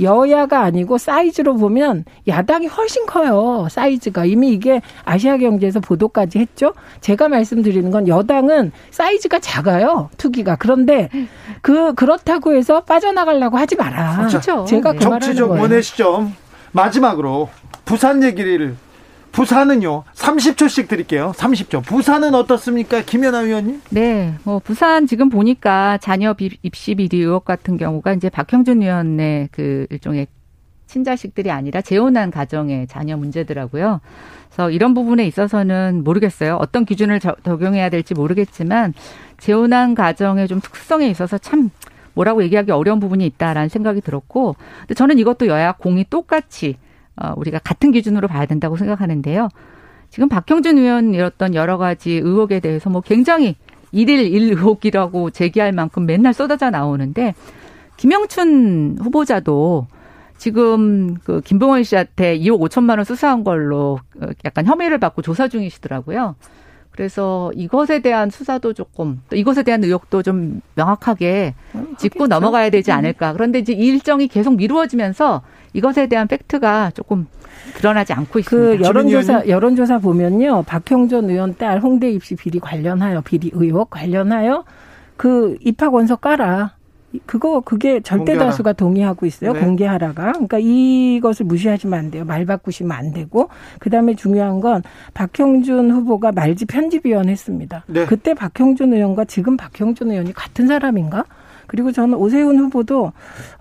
여야가 0.00 0.60
아니고 0.60 0.98
사이즈로 0.98 1.54
보면 1.56 2.04
야당이 2.26 2.66
훨씬 2.66 3.06
커요. 3.06 3.68
사이즈가 3.70 4.24
이미 4.24 4.50
이게 4.50 4.80
아시아 5.04 5.36
경제에서 5.36 5.80
보도까지 5.80 6.38
했죠. 6.38 6.74
제가 7.00 7.28
말씀드리는 7.28 7.90
건 7.90 8.08
여당은 8.08 8.72
사이즈가 8.90 9.38
작아요. 9.38 10.10
투기가 10.16 10.56
그런데 10.56 11.08
그 11.62 11.94
그렇다고 11.94 12.54
해서 12.54 12.80
빠져나가려고 12.82 13.56
하지 13.56 13.76
마라. 13.76 14.26
그렇죠. 14.28 14.64
제가 14.64 14.92
네. 14.92 14.98
그 14.98 15.04
정치적. 15.04 15.50
원의 15.50 15.82
시점 15.82 16.34
마지막으로 16.72 17.48
부산 17.84 18.22
얘기를 18.22 18.76
부산은요 19.34 20.04
30초씩 20.14 20.86
드릴게요. 20.86 21.32
30초. 21.36 21.84
부산은 21.84 22.36
어떻습니까, 22.36 23.02
김연아 23.02 23.40
의원님? 23.40 23.82
네, 23.90 24.32
뭐 24.44 24.60
부산 24.60 25.08
지금 25.08 25.28
보니까 25.28 25.98
자녀 25.98 26.34
비- 26.34 26.56
입시 26.62 26.94
비리 26.94 27.18
의혹 27.18 27.44
같은 27.44 27.76
경우가 27.76 28.12
이제 28.12 28.28
박형준 28.30 28.80
의원의 28.82 29.48
그 29.50 29.88
일종의 29.90 30.28
친자식들이 30.86 31.50
아니라 31.50 31.80
재혼한 31.80 32.30
가정의 32.30 32.86
자녀 32.86 33.16
문제더라고요. 33.16 34.00
그래서 34.50 34.70
이런 34.70 34.94
부분에 34.94 35.26
있어서는 35.26 36.04
모르겠어요. 36.04 36.54
어떤 36.60 36.84
기준을 36.84 37.18
저- 37.18 37.34
적용해야 37.42 37.88
될지 37.90 38.14
모르겠지만 38.14 38.94
재혼한 39.38 39.96
가정의 39.96 40.46
좀 40.46 40.60
특성에 40.60 41.08
있어서 41.08 41.38
참 41.38 41.70
뭐라고 42.14 42.44
얘기하기 42.44 42.70
어려운 42.70 43.00
부분이 43.00 43.26
있다라는 43.26 43.68
생각이 43.68 44.00
들었고, 44.00 44.54
근데 44.82 44.94
저는 44.94 45.18
이것도 45.18 45.48
여야 45.48 45.72
공이 45.72 46.04
똑같이 46.08 46.76
어, 47.16 47.32
우리가 47.36 47.58
같은 47.58 47.92
기준으로 47.92 48.28
봐야 48.28 48.46
된다고 48.46 48.76
생각하는데요. 48.76 49.48
지금 50.10 50.28
박형준 50.28 50.78
의원이었던 50.78 51.54
여러 51.54 51.76
가지 51.76 52.12
의혹에 52.12 52.60
대해서 52.60 52.90
뭐 52.90 53.00
굉장히 53.00 53.56
일일 53.92 54.20
일 54.20 54.50
의혹이라고 54.50 55.30
제기할 55.30 55.72
만큼 55.72 56.06
맨날 56.06 56.34
쏟아져 56.34 56.70
나오는데 56.70 57.34
김영춘 57.96 58.98
후보자도 59.00 59.86
지금 60.36 61.14
그 61.24 61.40
김봉원 61.40 61.84
씨한테 61.84 62.38
2억 62.38 62.60
5천만 62.60 62.96
원 62.96 63.04
수사한 63.04 63.44
걸로 63.44 63.98
어, 64.20 64.26
약간 64.44 64.66
혐의를 64.66 64.98
받고 64.98 65.22
조사 65.22 65.48
중이시더라고요. 65.48 66.34
그래서 66.94 67.50
이것에 67.56 67.98
대한 67.98 68.30
수사도 68.30 68.72
조금 68.72 69.20
또 69.28 69.34
이것에 69.34 69.64
대한 69.64 69.82
의혹도 69.82 70.22
좀 70.22 70.60
명확하게 70.76 71.54
짚고 71.98 72.28
넘어가야 72.28 72.70
되지 72.70 72.92
않을까. 72.92 73.32
그런데 73.32 73.58
이제 73.58 73.72
이 73.72 73.86
일정이 73.86 74.28
계속 74.28 74.54
미루어지면서 74.54 75.42
이것에 75.72 76.06
대한 76.06 76.28
팩트가 76.28 76.92
조금 76.94 77.26
드러나지 77.74 78.12
않고 78.12 78.38
있습니다. 78.38 78.78
그 78.78 78.84
여론조사? 78.84 79.48
여론조사 79.48 79.98
보면요 79.98 80.62
박형준 80.62 81.30
의원 81.30 81.56
딸 81.56 81.80
홍대 81.80 82.10
입시 82.10 82.36
비리 82.36 82.60
관련하여 82.60 83.22
비리 83.22 83.50
의혹 83.52 83.90
관련하여 83.90 84.64
그 85.16 85.56
입학 85.62 85.94
원서 85.94 86.14
깔아 86.14 86.74
그거 87.26 87.60
그게 87.60 88.00
절대 88.00 88.32
공개하라. 88.32 88.50
다수가 88.50 88.72
동의하고 88.74 89.26
있어요 89.26 89.52
네. 89.52 89.60
공개하라가 89.60 90.32
그러니까 90.32 90.58
이것을 90.58 91.46
무시하시면 91.46 91.98
안 91.98 92.10
돼요 92.10 92.24
말 92.24 92.44
바꾸시면 92.46 92.92
안 92.92 93.12
되고 93.12 93.48
그다음에 93.78 94.14
중요한 94.14 94.60
건 94.60 94.82
박형준 95.14 95.90
후보가 95.90 96.32
말지 96.32 96.64
편집위원 96.66 97.28
했습니다 97.28 97.84
네. 97.86 98.06
그때 98.06 98.34
박형준 98.34 98.92
의원과 98.92 99.26
지금 99.26 99.56
박형준 99.56 100.10
의원이 100.10 100.32
같은 100.32 100.66
사람인가 100.66 101.24
그리고 101.66 101.92
저는 101.92 102.14
오세훈 102.14 102.58
후보도 102.58 103.12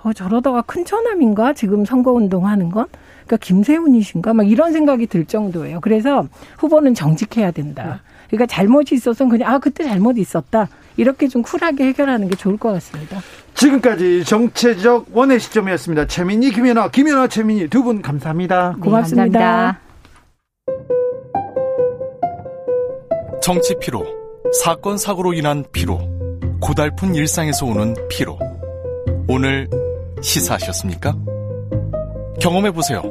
어, 0.03 0.13
저러다가 0.13 0.61
큰 0.61 0.85
처남인가 0.85 1.53
지금 1.53 1.85
선거 1.85 2.11
운동 2.11 2.47
하는 2.47 2.69
건 2.69 2.85
그러니까 3.25 3.37
김세훈이신가 3.37 4.33
막 4.33 4.49
이런 4.49 4.73
생각이 4.73 5.07
들 5.07 5.25
정도예요. 5.25 5.79
그래서 5.79 6.27
후보는 6.57 6.93
정직해야 6.93 7.51
된다. 7.51 8.01
그러니까 8.27 8.45
잘못이 8.47 8.95
있어서 8.95 9.27
그냥 9.27 9.51
아 9.51 9.59
그때 9.59 9.83
잘못 9.83 10.17
있었다 10.17 10.67
이렇게 10.97 11.27
좀 11.27 11.41
쿨하게 11.41 11.85
해결하는 11.85 12.27
게 12.27 12.35
좋을 12.35 12.57
것 12.57 12.71
같습니다. 12.73 13.19
지금까지 13.55 14.23
정체적 14.25 15.07
원의 15.13 15.39
시점이었습니다. 15.39 16.07
최민희, 16.07 16.51
김연아, 16.51 16.89
김연아, 16.89 17.27
최민희 17.27 17.67
두 17.67 17.83
분 17.83 18.01
감사합니다. 18.01 18.73
네, 18.75 18.81
고맙습니다. 18.81 19.39
감사합니다. 19.39 19.79
정치 23.41 23.75
피로, 23.79 24.05
사건 24.63 24.97
사고로 24.97 25.33
인한 25.33 25.65
피로, 25.71 25.99
고달픈 26.61 27.13
일상에서 27.13 27.65
오는 27.65 27.93
피로. 28.09 28.39
오늘 29.27 29.69
시사하셨습니까? 30.21 31.13
경험해 32.39 32.71
보세요. 32.71 33.01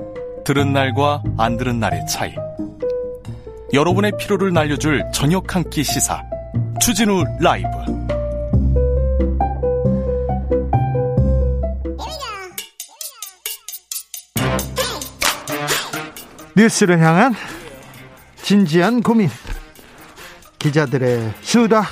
들은 0.45 0.73
날과 0.73 1.23
안 1.39 1.57
들은 1.59 1.79
날의 1.79 2.07
차이. 2.07 2.35
여러분의 3.75 4.13
피로를 4.19 4.53
날려줄 4.53 5.03
저녁 5.13 5.55
한 5.55 5.65
끼 5.71 5.83
시사. 5.85 6.23
추진우 6.81 7.25
라이브. 7.41 7.69
뉴스를 16.55 17.01
향한 17.01 17.35
진지한 18.43 19.03
고민. 19.03 19.31
기자들의 20.59 21.33
수다. 21.41 21.85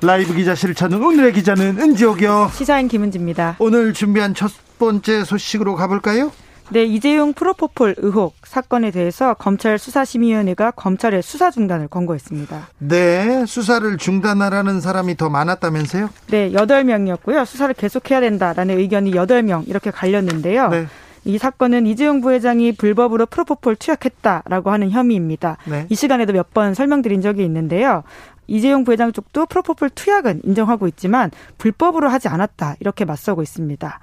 라이브 0.00 0.32
기자실을 0.34 0.74
찾는 0.74 1.02
오늘의 1.02 1.32
기자는 1.32 1.78
은지옥이요. 1.80 2.52
시사인 2.54 2.86
김은지입니다. 2.88 3.56
오늘 3.58 3.92
준비한 3.92 4.34
첫 4.34 4.52
번째 4.78 5.24
소식으로 5.24 5.74
가볼까요? 5.74 6.30
네, 6.70 6.84
이재용 6.84 7.32
프로포폴 7.32 7.94
의혹 7.98 8.34
사건에 8.44 8.90
대해서 8.90 9.32
검찰 9.34 9.78
수사심의위원회가 9.78 10.72
검찰의 10.72 11.22
수사 11.22 11.50
중단을 11.50 11.88
권고했습니다. 11.88 12.68
네, 12.78 13.46
수사를 13.46 13.96
중단하라는 13.96 14.80
사람이 14.80 15.16
더 15.16 15.30
많았다면서요? 15.30 16.10
네, 16.28 16.50
8명이었고요. 16.52 17.46
수사를 17.46 17.72
계속해야 17.74 18.20
된다라는 18.20 18.78
의견이 18.78 19.12
8명 19.12 19.66
이렇게 19.66 19.90
갈렸는데요. 19.90 20.68
네. 20.68 20.86
이 21.24 21.38
사건은 21.38 21.86
이재용 21.86 22.20
부회장이 22.20 22.72
불법으로 22.72 23.26
프로포폴 23.26 23.76
투약했다라고 23.76 24.70
하는 24.70 24.90
혐의입니다. 24.90 25.56
네. 25.64 25.86
이 25.88 25.94
시간에도 25.94 26.32
몇 26.32 26.48
번 26.52 26.74
설명드린 26.74 27.20
적이 27.22 27.44
있는데요. 27.44 28.02
이재용 28.46 28.84
부회장 28.84 29.12
쪽도 29.12 29.46
프로포폴 29.46 29.90
투약은 29.90 30.42
인정하고 30.44 30.86
있지만 30.88 31.30
불법으로 31.58 32.08
하지 32.08 32.28
않았다 32.28 32.76
이렇게 32.80 33.04
맞서고 33.04 33.42
있습니다. 33.42 34.00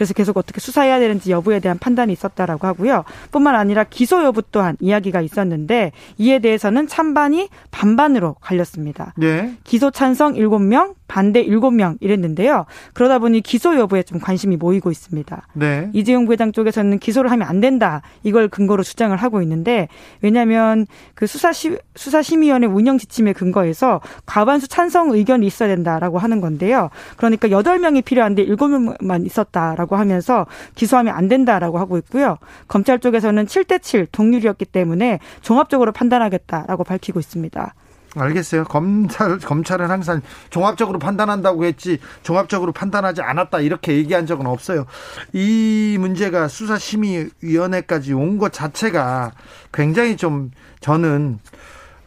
그래서 0.00 0.14
계속 0.14 0.38
어떻게 0.38 0.60
수사해야 0.60 0.98
되는지 0.98 1.30
여부에 1.30 1.60
대한 1.60 1.78
판단이 1.78 2.10
있었다라고 2.14 2.66
하고요. 2.66 3.04
뿐만 3.32 3.54
아니라 3.54 3.84
기소 3.84 4.24
여부 4.24 4.40
또한 4.50 4.78
이야기가 4.80 5.20
있었는데 5.20 5.92
이에 6.16 6.38
대해서는 6.38 6.88
찬반이 6.88 7.50
반반으로 7.70 8.36
갈렸습니다. 8.40 9.12
네. 9.18 9.52
기소 9.62 9.90
찬성 9.90 10.36
7명, 10.36 10.94
반대 11.10 11.44
7명 11.44 11.96
이랬는데요. 12.00 12.66
그러다 12.94 13.18
보니 13.18 13.40
기소 13.40 13.76
여부에 13.76 14.04
좀 14.04 14.20
관심이 14.20 14.56
모이고 14.56 14.92
있습니다. 14.92 15.48
네. 15.54 15.90
이재용 15.92 16.24
부회장 16.24 16.52
쪽에서는 16.52 17.00
기소를 17.00 17.32
하면 17.32 17.48
안 17.48 17.60
된다 17.60 18.00
이걸 18.22 18.46
근거로 18.46 18.84
주장을 18.84 19.16
하고 19.16 19.42
있는데 19.42 19.88
왜냐하면 20.22 20.86
그 21.14 21.26
수사시 21.26 21.76
수사심의위원회 21.96 22.68
운영 22.68 22.96
지침에 22.96 23.32
근거해서 23.32 24.00
과반수 24.24 24.68
찬성 24.68 25.10
의견이 25.10 25.48
있어야 25.48 25.68
된다라고 25.68 26.18
하는 26.18 26.40
건데요. 26.40 26.90
그러니까 27.16 27.48
8명이 27.48 28.04
필요한데 28.04 28.46
7명만 28.46 29.26
있었다라고 29.26 29.96
하면서 29.96 30.46
기소하면 30.76 31.12
안 31.16 31.26
된다라고 31.26 31.78
하고 31.78 31.98
있고요. 31.98 32.36
검찰 32.68 33.00
쪽에서는 33.00 33.46
7대 33.46 33.82
7 33.82 34.06
동률이었기 34.12 34.64
때문에 34.66 35.18
종합적으로 35.42 35.90
판단하겠다라고 35.90 36.84
밝히고 36.84 37.18
있습니다. 37.18 37.74
알겠어요. 38.16 38.64
검찰 38.64 39.38
검찰은 39.38 39.90
항상 39.90 40.20
종합적으로 40.50 40.98
판단한다고 40.98 41.64
했지 41.64 41.98
종합적으로 42.22 42.72
판단하지 42.72 43.22
않았다 43.22 43.60
이렇게 43.60 43.96
얘기한 43.96 44.26
적은 44.26 44.46
없어요. 44.46 44.86
이 45.32 45.96
문제가 46.00 46.48
수사심의위원회까지 46.48 48.12
온 48.14 48.38
것 48.38 48.52
자체가 48.52 49.32
굉장히 49.72 50.16
좀 50.16 50.50
저는 50.80 51.38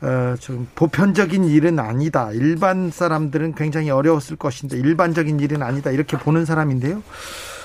어, 0.02 0.36
좀 0.40 0.68
보편적인 0.76 1.46
일은 1.46 1.80
아니다. 1.80 2.30
일반 2.34 2.90
사람들은 2.92 3.56
굉장히 3.56 3.90
어려웠을 3.90 4.36
것인데 4.36 4.78
일반적인 4.78 5.40
일은 5.40 5.62
아니다. 5.62 5.92
이렇게 5.92 6.18
보는 6.18 6.44
사람인데요. 6.46 7.02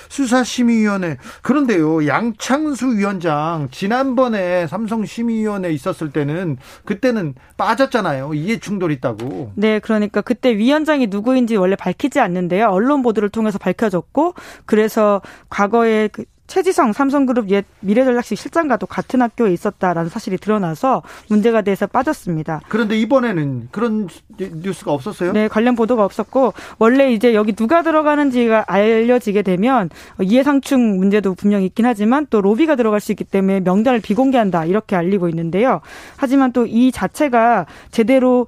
수사심의위원회. 0.09 1.17
그런데요 1.41 2.05
양창수 2.05 2.97
위원장 2.97 3.69
지난번에 3.71 4.67
삼성심의위원회 4.67 5.71
있었을 5.71 6.11
때는 6.11 6.57
그때는 6.83 7.35
빠졌잖아요. 7.57 8.33
이해 8.33 8.59
충돌 8.59 8.91
있다고. 8.91 9.53
네, 9.55 9.79
그러니까 9.79 10.21
그때 10.21 10.57
위원장이 10.57 11.07
누구인지 11.07 11.55
원래 11.55 11.75
밝히지 11.75 12.19
않는데요. 12.19 12.67
언론 12.67 13.01
보도를 13.01 13.29
통해서 13.29 13.57
밝혀졌고, 13.57 14.33
그래서 14.65 15.21
과거에 15.49 16.09
그 16.09 16.25
최지성 16.49 16.93
삼성그룹 16.93 17.49
옛 17.51 17.65
미래전략실 17.81 18.35
실장과도 18.35 18.87
같은 18.87 19.21
학교에 19.21 19.53
있었다라는 19.53 20.09
사실이 20.09 20.37
드러나서 20.37 21.03
문제가 21.29 21.61
돼서 21.61 21.85
빠졌습니다. 21.87 22.61
그런데 22.67 22.97
이번에는 22.99 23.69
그런 23.71 24.07
뉴스가 24.37 24.91
없었어요 24.91 25.31
네, 25.33 25.47
관련 25.47 25.75
보도가 25.75 26.03
없었고 26.03 26.53
원래 26.79 27.11
이제 27.11 27.33
여기 27.33 27.53
누가 27.53 27.83
들어가는지가 27.83 28.65
알려지게 28.67 29.43
되면 29.43 29.89
이해상충 30.21 30.97
문제도 30.97 31.33
분명히 31.35 31.67
있긴 31.67 31.85
하지만 31.85 32.25
또 32.29 32.41
로비가 32.41 32.75
들어갈 32.75 32.99
수 32.99 33.11
있기 33.11 33.23
때문에 33.25 33.59
명단을 33.59 34.01
비공개한다 34.01 34.65
이렇게 34.65 34.95
알리고 34.95 35.29
있는데요. 35.29 35.81
하지만 36.17 36.51
또 36.51 36.65
이 36.65 36.91
자체가 36.91 37.65
제대로 37.91 38.47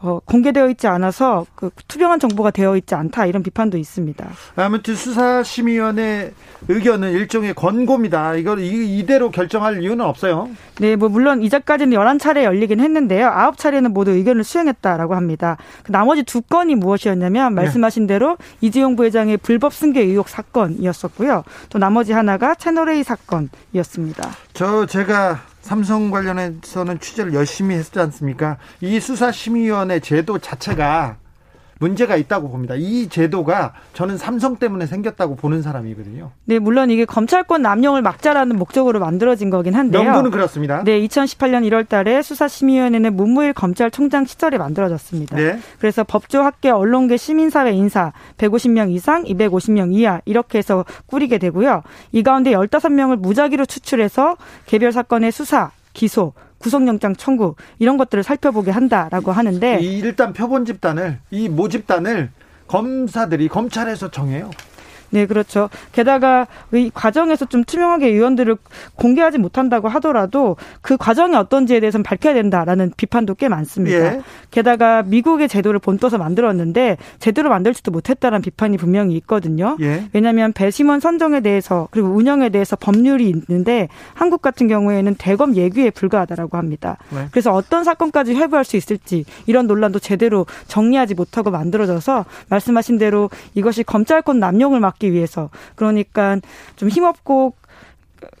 어, 0.00 0.20
공개되어 0.24 0.68
있지 0.70 0.86
않아서 0.86 1.44
그 1.56 1.70
투명한 1.88 2.20
정보가 2.20 2.52
되어 2.52 2.76
있지 2.76 2.94
않다 2.94 3.26
이런 3.26 3.42
비판도 3.42 3.76
있습니다. 3.78 4.28
아무튼 4.54 4.94
수사심의위원회 4.94 6.32
의견은 6.68 7.12
일종의 7.12 7.54
권고입니다. 7.54 8.36
이걸 8.36 8.60
이대로 8.60 9.30
결정할 9.30 9.82
이유는 9.82 10.04
없어요. 10.04 10.48
네, 10.78 10.94
뭐 10.94 11.08
물론 11.08 11.42
이제까지는 11.42 11.96
11차례 11.96 12.44
열리긴 12.44 12.78
했는데요. 12.78 13.28
9차례는 13.28 13.90
모두 13.90 14.12
의견을 14.12 14.44
수행했다라고 14.44 15.16
합니다. 15.16 15.56
그 15.82 15.90
나머지 15.90 16.22
두 16.22 16.42
건이 16.42 16.76
무엇이었냐면 16.76 17.54
말씀하신 17.54 18.06
대로 18.06 18.36
이재용 18.60 18.94
부회장의 18.94 19.38
불법 19.38 19.74
승계 19.74 20.00
의혹 20.00 20.28
사건이었었고요. 20.28 21.42
또 21.70 21.78
나머지 21.78 22.12
하나가 22.12 22.54
채널A 22.54 23.02
사건이었습니다. 23.02 24.30
저 24.52 24.86
제가 24.86 25.40
삼성 25.60 26.10
관련해서는 26.10 27.00
취재를 27.00 27.34
열심히 27.34 27.74
했지 27.76 27.98
않습니까? 27.98 28.58
이 28.80 29.00
수사심의위원회 29.00 30.00
제도 30.00 30.38
자체가 30.38 31.18
문제가 31.78 32.16
있다고 32.16 32.50
봅니다. 32.50 32.74
이 32.76 33.08
제도가 33.08 33.72
저는 33.94 34.16
삼성 34.16 34.56
때문에 34.56 34.86
생겼다고 34.86 35.36
보는 35.36 35.62
사람이거든요. 35.62 36.30
네, 36.44 36.58
물론 36.58 36.90
이게 36.90 37.04
검찰권 37.04 37.62
남용을 37.62 38.02
막자라는 38.02 38.56
목적으로 38.56 39.00
만들어진 39.00 39.50
거긴 39.50 39.74
한데요. 39.74 40.02
명분은 40.02 40.30
그렇습니다. 40.30 40.82
네, 40.84 41.00
2018년 41.00 41.68
1월 41.68 41.88
달에 41.88 42.22
수사심의위원회는 42.22 43.14
문무일 43.14 43.52
검찰총장 43.52 44.24
시절에 44.24 44.58
만들어졌습니다. 44.58 45.36
네. 45.36 45.58
그래서 45.78 46.04
법조, 46.04 46.42
학계, 46.42 46.70
언론계, 46.70 47.16
시민사회 47.16 47.72
인사 47.72 48.12
150명 48.38 48.90
이상, 48.90 49.24
250명 49.24 49.94
이하 49.94 50.20
이렇게 50.24 50.58
해서 50.58 50.84
꾸리게 51.06 51.38
되고요. 51.38 51.82
이 52.12 52.22
가운데 52.22 52.52
15명을 52.52 53.16
무작위로 53.16 53.66
추출해서 53.66 54.36
개별 54.66 54.92
사건의 54.92 55.32
수사, 55.32 55.70
기소, 55.92 56.32
구속영장 56.58 57.16
청구 57.16 57.54
이런 57.78 57.96
것들을 57.96 58.22
살펴보게 58.22 58.70
한다라고 58.70 59.32
하는데 59.32 59.78
일단 59.80 60.32
표본 60.32 60.64
집단을 60.64 61.18
이 61.30 61.48
모 61.48 61.68
집단을 61.68 62.30
검사들이 62.66 63.48
검찰에서 63.48 64.10
정해요. 64.10 64.50
네, 65.10 65.26
그렇죠. 65.26 65.70
게다가 65.92 66.46
이 66.72 66.90
과정에서 66.92 67.46
좀 67.46 67.64
투명하게 67.64 68.08
의원들을 68.08 68.56
공개하지 68.96 69.38
못한다고 69.38 69.88
하더라도 69.88 70.56
그 70.82 70.96
과정이 70.96 71.34
어떤지에 71.36 71.80
대해서는 71.80 72.02
밝혀야 72.02 72.34
된다라는 72.34 72.92
비판도 72.96 73.34
꽤 73.36 73.48
많습니다. 73.48 74.14
예. 74.14 74.22
게다가 74.50 75.02
미국의 75.02 75.48
제도를 75.48 75.78
본떠서 75.80 76.18
만들었는데 76.18 76.96
제대로 77.18 77.48
만들지도 77.48 77.90
못했다는 77.90 78.42
비판이 78.42 78.76
분명히 78.76 79.16
있거든요. 79.16 79.76
예. 79.80 80.08
왜냐하면 80.12 80.52
배심원 80.52 81.00
선정에 81.00 81.40
대해서 81.40 81.88
그리고 81.90 82.08
운영에 82.08 82.48
대해서 82.50 82.76
법률이 82.76 83.28
있는데 83.28 83.88
한국 84.14 84.42
같은 84.42 84.68
경우에는 84.68 85.14
대검 85.16 85.56
예규에 85.56 85.90
불과하다라고 85.90 86.56
합니다. 86.56 86.98
네. 87.10 87.28
그래서 87.30 87.52
어떤 87.52 87.84
사건까지 87.84 88.34
회부할 88.34 88.64
수 88.64 88.76
있을지 88.76 89.24
이런 89.46 89.66
논란도 89.66 89.98
제대로 89.98 90.46
정리하지 90.66 91.14
못하고 91.14 91.50
만들어져서 91.50 92.24
말씀하신 92.48 92.98
대로 92.98 93.30
이것이 93.54 93.82
검찰권 93.82 94.38
남용을 94.38 94.80
막 94.80 94.97
막기 94.98 95.12
위해서 95.12 95.50
그러니까 95.76 96.38
좀 96.76 96.88
힘없고 96.88 97.54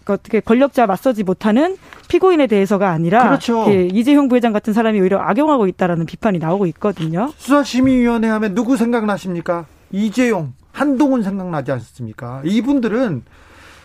그 0.04 0.12
어떻게 0.12 0.40
권력자 0.40 0.86
맞서지 0.86 1.22
못하는 1.22 1.76
피고인에 2.08 2.48
대해서가 2.48 2.90
아니라 2.90 3.28
그렇죠. 3.28 3.66
예, 3.68 3.86
이재용 3.86 4.28
부회장 4.28 4.52
같은 4.52 4.72
사람이 4.72 5.00
오히려 5.00 5.20
악용하고 5.20 5.68
있다라는 5.68 6.04
비판이 6.04 6.38
나오고 6.38 6.66
있거든요. 6.66 7.32
수사심의위원회 7.36 8.28
하면 8.28 8.54
누구 8.54 8.76
생각나십니까? 8.76 9.66
이재용, 9.92 10.54
한동훈 10.72 11.22
생각나지 11.22 11.70
않습니까? 11.72 12.42
이분들은 12.44 13.22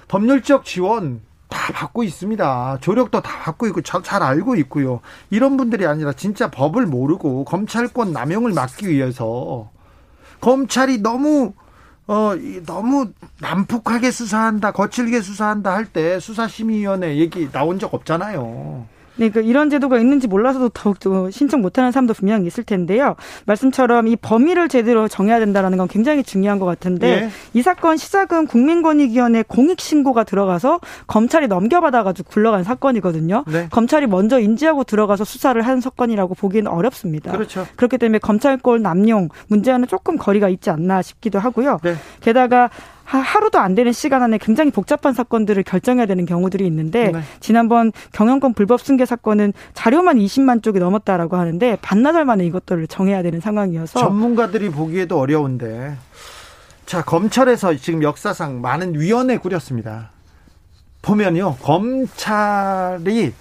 법률적 0.08 0.66
지원 0.66 1.22
다 1.48 1.72
받고 1.72 2.04
있습니다. 2.04 2.80
조력도 2.82 3.22
다 3.22 3.40
받고 3.44 3.68
있고 3.68 3.82
잘, 3.82 4.02
잘 4.02 4.24
알고 4.24 4.56
있고요. 4.56 5.02
이런 5.30 5.56
분들이 5.56 5.86
아니라 5.86 6.12
진짜 6.14 6.50
법을 6.50 6.88
모르고 6.88 7.46
검찰권 7.46 8.12
남용을 8.12 8.54
막기 8.54 8.90
위해서 8.90 9.70
검찰이 10.42 11.02
너무 11.02 11.54
어, 12.08 12.32
너무 12.66 13.12
난폭하게 13.40 14.12
수사한다, 14.12 14.72
거칠게 14.72 15.22
수사한다 15.22 15.74
할 15.74 15.86
때 15.86 16.20
수사심의위원회 16.20 17.18
얘기 17.18 17.50
나온 17.52 17.80
적 17.80 17.94
없잖아요. 17.94 18.88
네, 19.16 19.30
그 19.30 19.42
이런 19.42 19.70
제도가 19.70 20.00
있는지 20.00 20.28
몰라서도 20.28 20.70
더욱더 20.70 21.30
신청 21.30 21.62
못하는 21.62 21.92
사람도 21.92 22.14
분명히 22.14 22.48
있을 22.48 22.64
텐데요. 22.64 23.16
말씀처럼 23.46 24.08
이 24.08 24.16
범위를 24.16 24.70
제대로 24.70 25.08
정해야 25.08 25.40
된다는 25.40 25.78
건 25.78 25.88
굉장히 25.88 26.24
중요한 26.24 26.60
것 26.60 26.66
같은데 26.66 27.08
예. 27.08 27.30
이 27.54 27.62
사건 27.62 27.98
시작은 27.98 28.48
국민권익위원회 28.48 29.44
공익 29.48 29.80
신고가 29.80 30.24
들어가서 30.24 30.80
검찰이 31.08 31.48
넘겨받아가지고 31.48 32.30
굴러간 32.30 32.64
사건이거든요. 32.64 33.44
네. 33.48 33.68
검찰이 33.70 34.08
먼저 34.08 34.40
인지하고 34.40 34.84
들어가서 34.84 35.24
수사를 35.26 35.62
한 35.62 35.82
사건이라고 35.82 36.34
보기는 36.36 36.70
어렵습니다. 36.72 37.32
그렇죠. 37.32 37.68
그렇기 37.76 37.98
때문에 37.98 38.20
검찰권 38.20 38.82
남용 38.82 39.30
문제와는 39.48 39.88
조금 39.88 40.18
거리가 40.18 40.50
있지 40.50 40.70
않나 40.70 41.02
싶기도 41.02 41.40
하고요. 41.40 41.80
네. 41.84 41.96
게다가 42.22 42.70
하루도 43.06 43.60
안 43.60 43.76
되는 43.76 43.92
시간 43.92 44.24
안에 44.24 44.38
굉장히 44.38 44.72
복잡한 44.72 45.14
사건들을 45.14 45.64
결정해야 45.64 46.06
되는 46.06 46.26
경우들이 46.26 46.66
있는데 46.68 47.12
네. 47.12 47.22
지난번 47.40 47.92
경영권 48.12 48.54
불법 48.54 48.82
승계 48.82 49.06
사건은 49.06 49.54
자료만 49.74 50.18
20만 50.18 50.64
쪽이 50.64 50.80
넘었다라고 50.80 51.36
하는데 51.36 51.78
반나절 51.82 52.26
만에 52.26 52.46
이것들을 52.46 52.88
정해야 52.88 53.22
되는 53.22 53.40
상황이어서 53.40 54.00
전문가들이 54.00 54.70
보기에도 54.70 55.20
어려운데 55.20 55.96
자 56.86 57.04
검찰에서 57.04 57.76
지금 57.76 58.04
역사상 58.04 58.62
많은 58.62 59.00
위원회 59.00 59.38
꾸렸습니다. 59.38 60.12
보면요 61.02 61.58
검찰이 61.58 63.34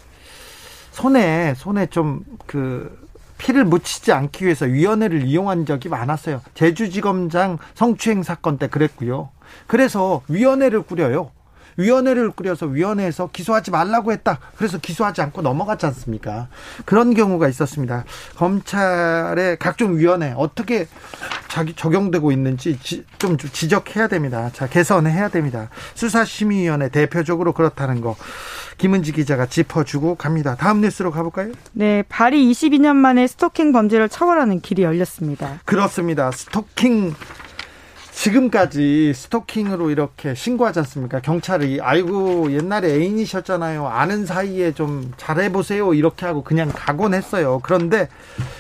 손에 0.93 1.55
손에 1.57 1.87
좀 1.87 2.25
그 2.47 3.03
피를 3.43 3.65
묻히지 3.65 4.13
않기 4.13 4.45
위해서 4.45 4.67
위원회를 4.67 5.25
이용한 5.25 5.67
적이 5.67 5.89
많았어요. 5.89 6.41
제주지검장 6.55 7.59
성추행 7.75 8.23
사건 8.23 8.57
때 8.57 8.69
그랬고요. 8.69 9.31
그래서 9.67 10.23
위원회를 10.29 10.83
꾸려요. 10.83 11.31
위원회를 11.77 12.31
꾸려서 12.33 12.67
위원회에서 12.67 13.31
기소하지 13.33 13.71
말라고 13.71 14.13
했다. 14.13 14.39
그래서 14.57 14.79
기소하지 14.79 15.23
않고 15.23 15.43
넘어갔지 15.43 15.87
않습니까? 15.87 16.49
그런 16.85 17.15
경우가 17.15 17.49
있었습니다. 17.49 18.05
검찰의 18.37 19.57
각종 19.59 19.97
위원회 19.97 20.35
어떻게 20.37 20.87
자기 21.49 21.75
적용되고 21.75 22.33
있는지 22.33 22.79
지, 22.81 23.05
좀 23.19 23.37
지적해야 23.37 24.09
됩니다. 24.09 24.51
자, 24.53 24.67
개선해야 24.67 25.29
됩니다. 25.29 25.69
수사심의위원회 25.95 26.89
대표적으로 26.89 27.53
그렇다는 27.53 28.01
거 28.01 28.17
김은지 28.79 29.13
기자가 29.13 29.47
짚어주고 29.47 30.17
갑니다. 30.17 30.57
다음 30.57 30.81
뉴스로 30.81 31.11
가볼까요? 31.11 31.53
네, 31.73 32.03
발이 32.09 32.51
22년 32.51 32.97
만에 32.97 33.27
스토킹 33.27 33.73
범죄를 33.73 34.09
처벌하는 34.09 34.61
길이 34.61 34.83
열렸습니다. 34.83 35.61
그렇습니다. 35.65 36.31
스토킹 36.31 37.15
지금까지 38.13 39.13
스토킹으로 39.15 39.91
이렇게 39.91 40.35
신고하지 40.35 40.81
않습니까? 40.81 41.21
경찰이 41.21 41.81
아이고 41.81 42.53
옛날에 42.53 42.95
애인이셨잖아요. 42.95 43.89
아는 43.89 44.27
사이에 44.27 44.73
좀 44.73 45.13
잘해보세요. 45.17 45.95
이렇게 45.95 46.27
하고 46.27 46.45
그냥 46.45 46.71
가곤 46.73 47.15
했어요. 47.15 47.61
그런데 47.63 48.09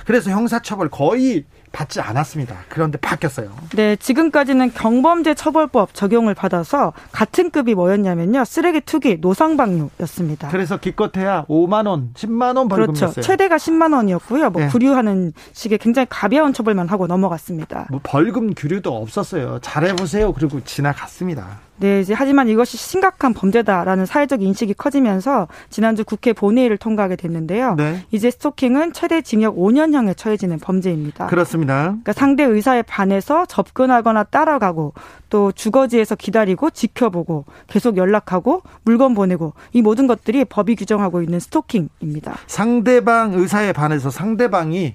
그래서 0.06 0.30
형사처벌 0.30 0.88
거의 0.88 1.44
받지 1.72 2.00
않았습니다. 2.00 2.56
그런데 2.68 2.98
바뀌었어요. 2.98 3.50
네, 3.74 3.96
지금까지는 3.96 4.72
경범죄 4.72 5.34
처벌법 5.34 5.94
적용을 5.94 6.34
받아서 6.34 6.92
같은 7.10 7.50
급이 7.50 7.74
뭐였냐면요. 7.74 8.44
쓰레기 8.44 8.80
투기, 8.80 9.16
노상방뇨였습니다. 9.20 10.48
그래서 10.48 10.76
기껏해야 10.76 11.44
5만 11.48 11.86
원, 11.86 12.12
10만 12.14 12.56
원 12.56 12.68
벌금이었어요. 12.68 13.10
그렇죠. 13.10 13.20
최대가 13.20 13.56
10만 13.56 13.94
원이었고요. 13.94 14.50
뭐 14.50 14.62
네. 14.62 14.68
구류하는 14.68 15.32
식의 15.52 15.78
굉장히 15.78 16.06
가벼운 16.08 16.52
처벌만 16.52 16.88
하고 16.88 17.06
넘어갔습니다. 17.06 17.86
뭐 17.90 18.00
벌금 18.02 18.54
규류도 18.54 18.94
없었어요. 18.94 19.58
잘해 19.62 19.96
보세요. 19.96 20.32
그리고 20.32 20.62
지나갔습니다. 20.62 21.60
네, 21.82 21.98
이제 21.98 22.14
하지만 22.16 22.48
이것이 22.48 22.76
심각한 22.76 23.34
범죄다라는 23.34 24.06
사회적 24.06 24.40
인식이 24.40 24.74
커지면서 24.74 25.48
지난주 25.68 26.04
국회 26.04 26.32
본회의를 26.32 26.76
통과하게 26.76 27.16
됐는데요. 27.16 27.74
네. 27.74 28.06
이제 28.12 28.30
스토킹은 28.30 28.92
최대 28.92 29.20
징역 29.20 29.56
5년형에 29.56 30.16
처해지는 30.16 30.60
범죄입니다. 30.60 31.26
그렇습니다. 31.26 31.82
그러니까 31.86 32.12
상대 32.12 32.44
의사에 32.44 32.82
반해서 32.82 33.46
접근하거나 33.46 34.22
따라가고 34.22 34.94
또 35.28 35.50
주거지에서 35.50 36.14
기다리고 36.14 36.70
지켜보고 36.70 37.46
계속 37.66 37.96
연락하고 37.96 38.62
물건 38.84 39.14
보내고 39.14 39.54
이 39.72 39.82
모든 39.82 40.06
것들이 40.06 40.44
법이 40.44 40.76
규정하고 40.76 41.20
있는 41.20 41.40
스토킹입니다. 41.40 42.36
상대방 42.46 43.34
의사에 43.34 43.72
반해서 43.72 44.08
상대방이 44.08 44.94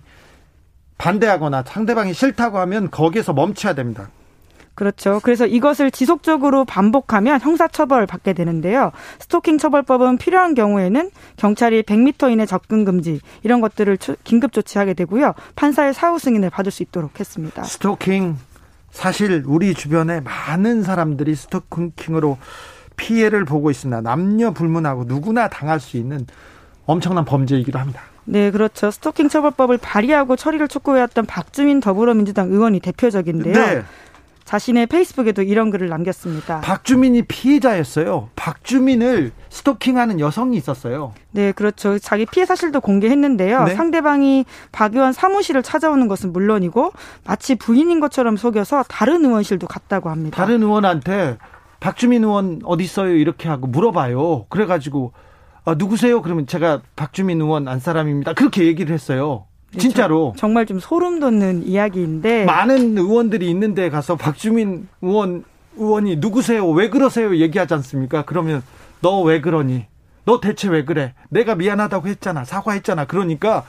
반대하거나 0.97 1.65
상대방이 1.67 2.13
싫다고 2.13 2.60
하면 2.60 2.89
거기에서 2.89 3.34
멈춰야 3.34 3.76
됩니다. 3.76 4.08
그렇죠. 4.77 5.19
그래서 5.23 5.47
이것을 5.47 5.89
지속적으로 5.89 6.63
반복하면 6.63 7.39
형사처벌 7.41 8.05
받게 8.05 8.33
되는데요. 8.33 8.91
스토킹 9.17 9.57
처벌법은 9.57 10.19
필요한 10.19 10.53
경우에는 10.53 11.09
경찰이 11.35 11.81
100m 11.81 12.31
이내 12.31 12.45
접근 12.45 12.85
금지 12.85 13.19
이런 13.41 13.59
것들을 13.59 13.97
긴급 14.23 14.53
조치하게 14.53 14.93
되고요. 14.93 15.33
판사의 15.55 15.95
사후 15.95 16.19
승인을 16.19 16.51
받을 16.51 16.71
수 16.71 16.83
있도록 16.83 17.19
했습니다. 17.19 17.63
스토킹 17.63 18.37
사실 18.91 19.43
우리 19.47 19.73
주변에 19.73 20.19
많은 20.19 20.83
사람들이 20.83 21.33
스토킹으로 21.33 22.37
피해를 22.97 23.45
보고 23.45 23.71
있습니다. 23.71 24.01
남녀 24.01 24.51
불문하고 24.51 25.05
누구나 25.05 25.47
당할 25.47 25.79
수 25.79 25.97
있는 25.97 26.27
엄청난 26.85 27.25
범죄이기도 27.25 27.79
합니다. 27.79 28.03
네, 28.25 28.51
그렇죠. 28.51 28.91
스토킹 28.91 29.29
처벌법을 29.29 29.79
발의하고 29.79 30.35
처리를 30.35 30.67
촉구해왔던 30.67 31.25
박주민 31.25 31.79
더불어민주당 31.79 32.49
의원이 32.49 32.79
대표적인데요. 32.81 33.53
네. 33.53 33.83
자신의 34.47 34.88
페이스북에도 34.88 35.41
이런 35.41 35.71
글을 35.71 35.89
남겼습니다. 35.89 36.62
박주민이 36.62 37.23
피해자였어요. 37.23 38.29
박주민을 38.38 39.33
스토킹하는 39.49 40.21
여성이 40.21 40.55
있었어요. 40.55 41.13
네, 41.31 41.51
그렇죠. 41.51 41.99
자기 41.99 42.25
피해 42.25 42.45
사실도 42.45 42.79
공개했는데요. 42.79 43.65
네? 43.65 43.75
상대방이 43.75 44.45
박 44.71 44.95
의원 44.95 45.12
사무실을 45.12 45.63
찾아오는 45.63 46.07
것은 46.07 46.31
물론이고 46.31 46.93
마치 47.25 47.55
부인인 47.55 47.99
것처럼 47.99 48.38
속여서 48.38 48.86
다른 48.88 49.25
의원실도 49.25 49.67
갔다고 49.67 50.10
합니다. 50.10 50.38
다른 50.38 50.63
의원한테 50.63 51.38
박주민 51.81 52.23
의원 52.23 52.62
어디 52.63 52.86
있어요? 52.86 53.13
이렇게 53.15 53.49
하고 53.49 53.67
물어봐요. 53.67 54.45
그래가지고 54.47 55.12
아, 55.65 55.75
누구세요? 55.77 56.21
그러면 56.21 56.47
제가 56.47 56.83
박주민 56.95 57.41
의원 57.41 57.67
안 57.67 57.81
사람입니다. 57.81 58.31
그렇게 58.31 58.65
얘기를 58.65 58.93
했어요. 58.93 59.46
네, 59.71 59.80
진짜로 59.80 60.34
저, 60.36 60.41
정말 60.41 60.65
좀 60.65 60.80
소름 60.80 61.19
돋는 61.19 61.67
이야기인데 61.67 62.45
많은 62.45 62.97
의원들이 62.97 63.49
있는데 63.49 63.89
가서 63.89 64.15
박주민 64.15 64.88
의원 65.01 65.43
의원이 65.77 66.17
누구세요? 66.17 66.67
왜 66.69 66.89
그러세요? 66.89 67.36
얘기하지 67.36 67.73
않습니까? 67.75 68.23
그러면 68.25 68.63
너 69.01 69.21
왜 69.21 69.41
그러니? 69.41 69.86
너 70.25 70.39
대체 70.41 70.67
왜 70.69 70.84
그래? 70.84 71.13
내가 71.30 71.56
미안하다고 71.56 72.08
했잖아. 72.08 72.43
사과했잖아. 72.43 73.06
그러니까 73.06 73.63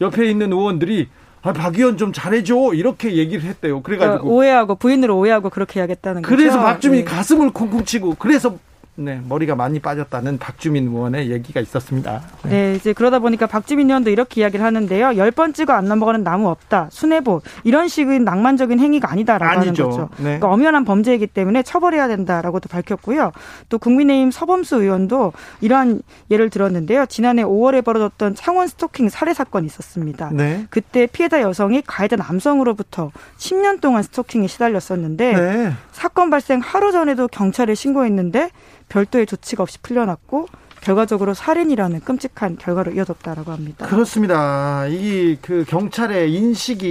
옆에 0.00 0.28
있는 0.30 0.52
의원들이 0.52 1.08
아, 1.42 1.52
박 1.52 1.76
의원 1.76 1.96
좀 1.96 2.12
잘해줘. 2.12 2.72
이렇게 2.74 3.16
얘기를 3.16 3.44
했대요. 3.44 3.82
그래가지고. 3.82 4.18
그러니까 4.24 4.34
오해하고, 4.34 4.74
부인으로 4.76 5.18
오해하고 5.18 5.50
그렇게 5.50 5.80
해야겠다는 5.80 6.22
거죠. 6.22 6.34
그래서 6.36 6.58
박주민이 6.60 7.04
네. 7.04 7.10
가슴을 7.10 7.50
쿵쿵 7.50 7.84
치고, 7.84 8.14
그래서 8.18 8.56
네, 8.96 9.20
머리가 9.28 9.56
많이 9.56 9.80
빠졌다는 9.80 10.38
박주민 10.38 10.86
의원의 10.86 11.28
얘기가 11.32 11.60
있었습니다. 11.60 12.22
네. 12.44 12.50
네. 12.50 12.74
이제 12.76 12.92
그러다 12.92 13.18
보니까 13.18 13.46
박주민 13.48 13.88
의원도 13.90 14.10
이렇게 14.10 14.40
이야기를 14.40 14.64
하는데요. 14.64 15.16
열 15.16 15.34
번 15.34 15.52
찍어 15.52 15.72
안 15.72 15.86
넘어가는 15.86 16.22
나무 16.22 16.48
없다. 16.48 16.88
순애보 16.92 17.42
이런 17.64 17.88
식의 17.88 18.20
낭만적인 18.20 18.78
행위가 18.78 19.10
아니다라고 19.10 19.60
아니죠. 19.62 19.82
하는 19.84 19.96
거죠. 19.96 20.08
네. 20.18 20.22
그러니까 20.24 20.48
엄연한 20.48 20.84
범죄이기 20.84 21.26
때문에 21.26 21.64
처벌해야 21.64 22.06
된다라고도 22.06 22.68
밝혔고요. 22.68 23.32
또 23.68 23.78
국민의힘 23.78 24.30
서범수 24.30 24.76
의원도 24.76 25.32
이러한 25.60 26.02
예를 26.30 26.50
들었는데요. 26.50 27.06
지난해 27.06 27.42
5월에 27.42 27.84
벌어졌던 27.84 28.36
창원 28.36 28.68
스토킹 28.68 29.08
살해 29.08 29.34
사건이 29.34 29.66
있었습니다. 29.66 30.30
네. 30.32 30.66
그때 30.70 31.08
피해자 31.08 31.40
여성이 31.42 31.82
가해자 31.84 32.14
남성으로부터 32.14 33.10
10년 33.38 33.80
동안 33.80 34.04
스토킹에 34.04 34.46
시달렸었는데 34.46 35.32
네. 35.32 35.72
사건 35.90 36.30
발생 36.30 36.60
하루 36.60 36.92
전에도 36.92 37.26
경찰에 37.26 37.74
신고했는데 37.74 38.50
별도의 38.88 39.26
조치가 39.26 39.62
없이 39.62 39.78
풀려났고 39.82 40.46
결과적으로 40.80 41.32
살인이라는 41.34 42.00
끔찍한 42.00 42.58
결과로 42.58 42.92
이어졌다라고 42.92 43.50
합니다. 43.52 43.86
그렇습니다. 43.86 44.86
이 44.88 45.38
그 45.40 45.64
경찰의 45.66 46.32
인식이 46.32 46.86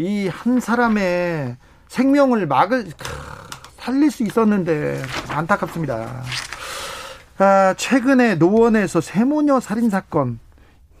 이 0.00 0.28
한 0.28 0.58
사람의 0.60 1.56
생명을 1.88 2.46
막을 2.46 2.86
살릴 3.78 4.10
수 4.10 4.22
있었는데 4.24 5.02
안타깝습니다. 5.28 6.22
아, 7.38 7.74
최근에 7.76 8.36
노원에서 8.36 9.00
세모녀 9.00 9.60
살인 9.60 9.90
사건 9.90 10.38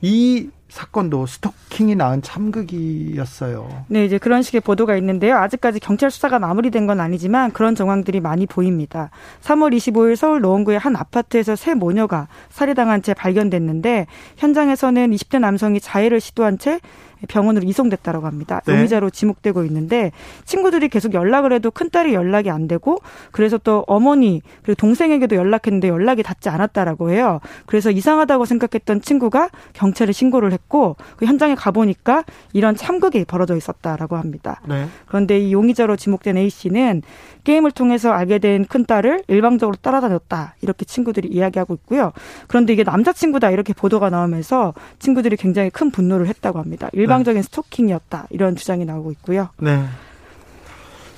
이 0.02 0.50
사건도 0.68 1.26
스토킹이 1.26 1.94
낳은 1.94 2.22
참극이었어요. 2.22 3.84
네, 3.88 4.04
이제 4.04 4.18
그런 4.18 4.42
식의 4.42 4.60
보도가 4.62 4.96
있는데요. 4.96 5.36
아직까지 5.36 5.80
경찰 5.80 6.10
수사가 6.10 6.38
마무리된 6.38 6.86
건 6.86 7.00
아니지만 7.00 7.52
그런 7.52 7.74
정황들이 7.74 8.20
많이 8.20 8.46
보입니다. 8.46 9.10
3월 9.42 9.74
25일 9.76 10.16
서울 10.16 10.40
노원구의 10.40 10.78
한 10.78 10.96
아파트에서 10.96 11.56
새 11.56 11.74
모녀가 11.74 12.28
살해당한 12.50 13.02
채 13.02 13.14
발견됐는데 13.14 14.06
현장에서는 14.36 15.10
20대 15.12 15.38
남성이 15.38 15.80
자해를 15.80 16.20
시도한 16.20 16.58
채 16.58 16.80
병원으로 17.28 17.66
이송됐다라고 17.66 18.26
합니다. 18.26 18.60
네. 18.66 18.74
용의자로 18.74 19.10
지목되고 19.10 19.64
있는데 19.64 20.12
친구들이 20.44 20.88
계속 20.88 21.14
연락을 21.14 21.52
해도 21.52 21.70
큰딸이 21.70 22.14
연락이 22.14 22.50
안 22.50 22.68
되고 22.68 22.98
그래서 23.32 23.58
또 23.58 23.84
어머니 23.86 24.42
그리고 24.62 24.74
동생에게도 24.76 25.36
연락했는데 25.36 25.88
연락이 25.88 26.22
닿지 26.22 26.48
않았다라고 26.48 27.10
해요. 27.10 27.40
그래서 27.66 27.90
이상하다고 27.90 28.44
생각했던 28.44 29.00
친구가 29.00 29.50
경찰에 29.72 30.12
신고를 30.12 30.52
했고 30.52 30.96
그 31.16 31.26
현장에 31.26 31.54
가보니까 31.54 32.24
이런 32.52 32.76
참극이 32.76 33.24
벌어져 33.24 33.56
있었다라고 33.56 34.16
합니다. 34.16 34.60
네. 34.68 34.86
그런데 35.06 35.38
이 35.38 35.52
용의자로 35.52 35.96
지목된 35.96 36.36
A 36.36 36.50
씨는 36.50 37.02
게임을 37.44 37.70
통해서 37.70 38.10
알게 38.10 38.38
된 38.38 38.64
큰딸을 38.64 39.22
일방적으로 39.28 39.76
따라다녔다 39.80 40.56
이렇게 40.62 40.84
친구들이 40.84 41.28
이야기하고 41.28 41.74
있고요. 41.74 42.12
그런데 42.48 42.72
이게 42.72 42.82
남자친구다 42.82 43.50
이렇게 43.50 43.72
보도가 43.72 44.10
나오면서 44.10 44.74
친구들이 44.98 45.36
굉장히 45.36 45.70
큰 45.70 45.90
분노를 45.90 46.26
했다고 46.26 46.58
합니다. 46.58 46.88
일방 46.92 47.15
적인 47.24 47.40
네. 47.40 47.42
스토킹이었다 47.42 48.26
이런 48.30 48.56
주장이 48.56 48.84
나오고 48.84 49.12
있고요. 49.12 49.48
네. 49.58 49.84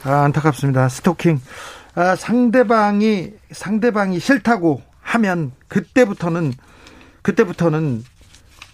아, 0.04 0.22
안타깝습니다. 0.24 0.88
스토킹. 0.88 1.40
아, 1.94 2.14
상대방이 2.16 3.32
상대방이 3.50 4.20
싫다고 4.20 4.82
하면 5.00 5.52
그때부터는 5.68 6.52
그때부터는 7.22 8.04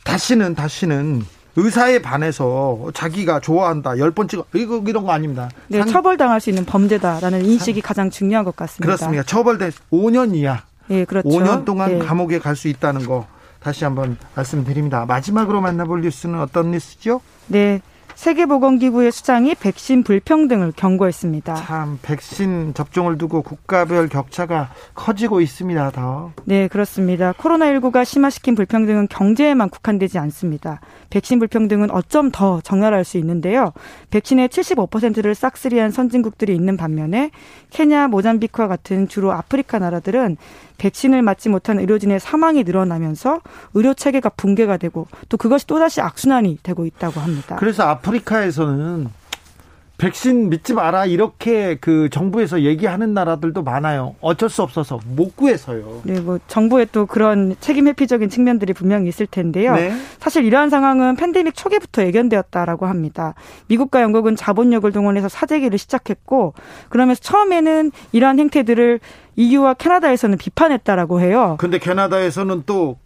다시는 0.04 0.54
다시는 0.54 1.24
의사에 1.56 2.02
반해서 2.02 2.90
자기가 2.94 3.40
좋아한다 3.40 3.98
열 3.98 4.10
번 4.10 4.26
찍어 4.28 4.44
이거 4.54 4.82
이런 4.86 5.04
거 5.04 5.12
아닙니다. 5.12 5.48
네, 5.68 5.78
상... 5.78 5.88
처벌당할 5.88 6.40
수 6.40 6.50
있는 6.50 6.64
범죄다라는 6.64 7.44
인식이 7.44 7.80
상... 7.80 7.86
가장 7.86 8.10
중요한 8.10 8.44
것 8.44 8.54
같습니다. 8.56 8.84
그렇습니다. 8.84 9.22
처벌된 9.22 9.70
5년 9.92 10.34
이하. 10.34 10.62
네, 10.88 11.04
그렇죠. 11.04 11.28
5년 11.28 11.64
동안 11.64 11.98
네. 12.00 12.04
감옥에 12.04 12.38
갈 12.38 12.56
수 12.56 12.68
있다는 12.68 13.06
거 13.06 13.26
다시 13.64 13.84
한번 13.84 14.18
말씀드립니다. 14.36 15.06
마지막으로 15.06 15.62
만나볼 15.62 16.02
뉴스는 16.02 16.38
어떤 16.38 16.70
뉴스죠? 16.70 17.22
네. 17.46 17.80
세계보건기구의 18.14 19.10
수장이 19.10 19.54
백신 19.56 20.04
불평등을 20.04 20.72
경고했습니다. 20.76 21.54
참 21.54 21.98
백신 22.02 22.72
접종을 22.74 23.18
두고 23.18 23.42
국가별 23.42 24.08
격차가 24.08 24.70
커지고 24.94 25.40
있습니다. 25.40 25.90
더. 25.90 26.32
네, 26.44 26.68
그렇습니다. 26.68 27.32
코로나19가 27.32 28.04
심화시킨 28.04 28.54
불평등은 28.54 29.08
경제에만 29.08 29.68
국한되지 29.68 30.18
않습니다. 30.18 30.80
백신 31.10 31.38
불평등은 31.40 31.90
어쩜 31.90 32.30
더 32.30 32.60
적나라할 32.60 33.04
수 33.04 33.18
있는데요. 33.18 33.72
백신의 34.10 34.48
75%를 34.48 35.34
싹쓸이한 35.34 35.90
선진국들이 35.90 36.54
있는 36.54 36.76
반면에 36.76 37.30
케냐, 37.70 38.08
모잠비크와 38.08 38.68
같은 38.68 39.08
주로 39.08 39.32
아프리카 39.32 39.78
나라들은 39.80 40.36
백신을 40.78 41.22
맞지 41.22 41.48
못한 41.48 41.78
의료진의 41.78 42.20
사망이 42.20 42.64
늘어나면서 42.64 43.40
의료 43.74 43.94
체계가 43.94 44.30
붕괴가 44.30 44.76
되고 44.76 45.06
또 45.28 45.36
그것이 45.36 45.66
또다시 45.66 46.00
악순환이 46.00 46.58
되고 46.62 46.86
있다고 46.86 47.20
합니다. 47.20 47.56
그래서 47.56 47.84
아프리카에서는 47.84 49.08
백신 50.04 50.50
믿지 50.50 50.74
마라 50.74 51.06
이렇게 51.06 51.76
그 51.76 52.10
정부에서 52.10 52.60
얘기하는 52.60 53.14
나라들도 53.14 53.62
많아요. 53.62 54.14
어쩔 54.20 54.50
수 54.50 54.62
없어서 54.62 55.00
못 55.06 55.34
구해서요. 55.34 56.02
네, 56.04 56.20
뭐 56.20 56.38
정부의 56.46 56.88
또 56.92 57.06
그런 57.06 57.56
책임 57.60 57.88
회피적인 57.88 58.28
측면들이 58.28 58.74
분명히 58.74 59.08
있을 59.08 59.26
텐데요. 59.26 59.74
네. 59.74 59.96
사실 60.20 60.44
이러한 60.44 60.68
상황은 60.68 61.16
팬데믹 61.16 61.54
초기부터 61.54 62.02
예견되었다라고 62.04 62.84
합니다. 62.84 63.32
미국과 63.68 64.02
영국은 64.02 64.36
자본력을 64.36 64.92
동원해서 64.92 65.30
사재기를 65.30 65.78
시작했고 65.78 66.52
그러면서 66.90 67.22
처음에는 67.22 67.90
이러한 68.12 68.38
행태들을 68.40 69.00
EU와 69.36 69.72
캐나다에서는 69.72 70.36
비판했다라고 70.36 71.20
해요. 71.20 71.56
근데 71.58 71.78
캐나다에서는 71.78 72.64
또 72.66 72.98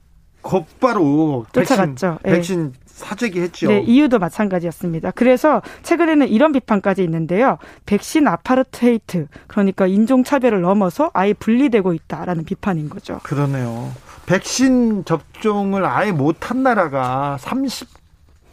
곧바로 0.42 1.46
쫓아갔죠. 1.52 2.18
백신, 2.24 2.32
백신 2.32 2.72
네. 2.72 2.88
사재기 2.98 3.40
했죠. 3.40 3.68
네, 3.68 3.80
이유도 3.80 4.18
마찬가지였습니다. 4.18 5.12
그래서 5.12 5.62
최근에는 5.82 6.28
이런 6.28 6.52
비판까지 6.52 7.02
있는데요. 7.04 7.58
백신 7.87 8.28
아파르트헤이트, 8.28 9.28
그러니까 9.46 9.87
인종차별을 9.87 10.61
넘어서 10.61 11.11
아예 11.14 11.32
분리되고 11.32 11.94
있다라는 11.94 12.44
비판인 12.44 12.90
거죠. 12.90 13.20
그러네요. 13.22 13.90
백신 14.26 15.04
접종을 15.04 15.87
아예 15.87 16.12
못한 16.12 16.62
나라가 16.62 17.38
30 17.38 17.97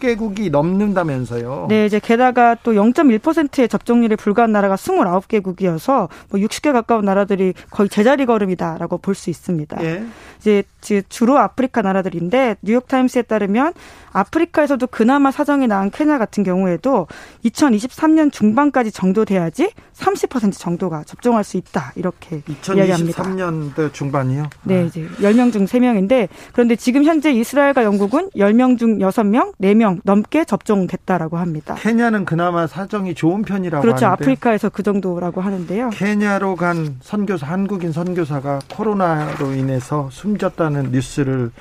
개국이 0.06 0.50
넘는다면서요. 0.50 1.66
네, 1.70 1.86
이제 1.86 2.00
게다가 2.00 2.56
또 2.64 2.74
0.1%의 2.74 3.68
접종률에 3.68 4.16
불과한 4.16 4.52
나라가 4.52 4.76
29개국이어서 4.76 6.10
뭐 6.30 6.40
60개 6.40 6.72
가까운 6.72 7.06
나라들이 7.06 7.54
거의 7.72 7.90
제자리 7.90 8.26
걸음이다라고 8.26 9.00
볼 9.00 9.16
수 9.16 9.30
있습니다. 9.30 9.84
예. 9.84 10.06
이제 10.40 10.64
주로 11.10 11.40
아프리카 11.40 11.82
나라들인데 11.82 12.58
뉴욕 12.62 12.88
타임스에 12.88 13.24
따르면 13.24 13.74
아프리카에서도 14.12 14.86
그나마 14.88 15.32
사정이 15.32 15.68
나은 15.68 15.90
케냐 15.90 16.18
같은 16.20 16.44
경우에도 16.44 17.08
2023년 17.46 18.32
중반까지 18.32 18.92
정도 18.92 19.26
돼야지 19.26 19.72
30% 19.94 20.58
정도가 20.58 21.04
접종할 21.06 21.44
수 21.44 21.58
있다. 21.58 21.94
이렇게 21.96 22.42
2023년도 22.42 23.92
중반이요? 23.94 24.50
네, 24.64 24.86
이제 24.86 25.08
10명 25.20 25.52
중 25.52 25.66
3명인데 25.66 26.28
그런데 26.54 26.76
지금 26.76 27.04
현재 27.04 27.32
이스라엘과 27.32 27.84
영국은 27.84 28.30
10명 28.36 28.78
중 28.78 29.00
6명, 29.00 29.54
4명 29.60 29.95
명 29.96 30.02
넘게 30.04 30.46
접종됐다라고 30.46 31.38
합니다. 31.38 31.76
케냐는 31.76 32.26
그나마 32.26 32.68
사정이 32.68 33.16
좋은 33.16 33.44
편이라고 33.44 33.82
그렇죠. 33.82 34.06
하는데 34.06 34.24
아프리카에서 34.24 34.70
그 34.70 34.84
정도라고 34.84 35.42
하는데요. 35.42 35.90
케냐로 35.92 36.56
간 36.56 36.98
선교사 37.02 37.48
한국인 37.48 37.92
선교사가 37.92 38.60
코로나로 38.72 39.54
인해서 39.54 40.10
숨졌다는 40.12 40.92
뉴스를 40.92 41.52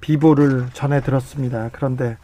비보를 0.00 0.66
전해 0.72 1.00
들었습니다. 1.00 1.70
그런데 1.72 2.16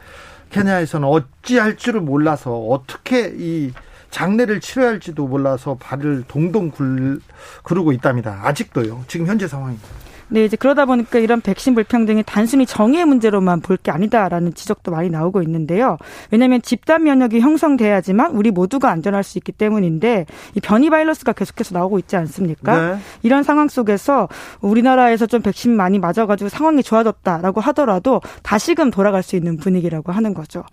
케냐에서는 0.51 1.07
어찌할 1.07 1.77
줄을 1.77 2.01
몰라서 2.01 2.59
어떻게 2.59 3.33
이 3.37 3.73
장례를 4.11 4.61
치러야 4.61 4.89
할지도 4.89 5.27
몰라서 5.27 5.77
발을 5.79 6.25
동동 6.27 6.71
굴, 6.71 7.21
구르고 7.63 7.93
있답니다. 7.93 8.41
아직도요. 8.45 9.05
지금 9.07 9.27
현재 9.27 9.47
상황입니다. 9.47 9.87
네, 10.31 10.45
이제 10.45 10.57
그러다 10.57 10.85
보니까 10.85 11.19
이런 11.19 11.41
백신 11.41 11.75
불평등이 11.75 12.23
단순히 12.27 12.67
정의의 12.67 13.07
문제로만 13.07 13.61
볼 13.61 13.79
게 13.79 13.93
아니다라는 13.93 14.55
지적도 14.55 14.91
많이 14.91 15.09
나오고 15.09 15.41
있는데요. 15.43 15.99
왜냐하면 16.33 16.61
집단 16.63 17.05
면역이 17.05 17.39
형성돼야지만 17.41 18.33
우리 18.33 18.51
모두가 18.51 18.91
안전할 18.91 19.23
수 19.23 19.39
있기 19.39 19.53
때문인데 19.53 20.27
이 20.55 20.61
변이 20.61 20.91
바이러스가 20.91 21.33
계속해서 21.33 21.79
나오고 21.79 22.01
있지 22.01 22.17
않습니까? 22.17 22.95
네. 22.95 22.99
이런 23.23 23.45
상황 23.45 23.69
속에서 23.69 24.29
우리나라에서 24.61 25.27
좀 25.27 25.43
백신 25.43 25.77
많이 25.77 26.01
맞아가지고 26.01 26.49
상황이 26.49 26.83
좋아졌다라고 26.83 27.61
하더라도 27.61 28.21
다시금 28.43 28.91
돌아갈 28.91 29.23
수 29.23 29.37
있는 29.37 29.57
분위기라고 29.59 30.11
하는 30.11 30.35
거죠. 30.35 30.65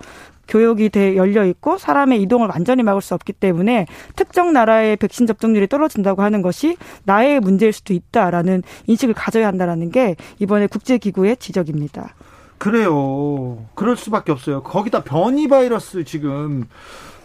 교육이 0.47 0.89
돼 0.89 1.15
열려 1.15 1.45
있고 1.45 1.77
사람의 1.77 2.21
이동을 2.21 2.47
완전히 2.47 2.83
막을 2.83 3.01
수 3.01 3.13
없기 3.13 3.33
때문에 3.33 3.87
특정 4.15 4.53
나라의 4.53 4.97
백신 4.97 5.27
접종률이 5.27 5.67
떨어진다고 5.67 6.21
하는 6.21 6.41
것이 6.41 6.77
나의 7.03 7.39
문제일 7.39 7.73
수도 7.73 7.93
있다라는 7.93 8.63
인식을 8.87 9.13
가져야 9.13 9.47
한다라는 9.47 9.91
게 9.91 10.15
이번에 10.39 10.67
국제 10.67 10.97
기구의 10.97 11.37
지적입니다. 11.37 12.13
그래요. 12.57 13.65
그럴 13.75 13.97
수밖에 13.97 14.31
없어요. 14.31 14.63
거기다 14.63 15.03
변이 15.03 15.47
바이러스 15.47 16.03
지금 16.03 16.67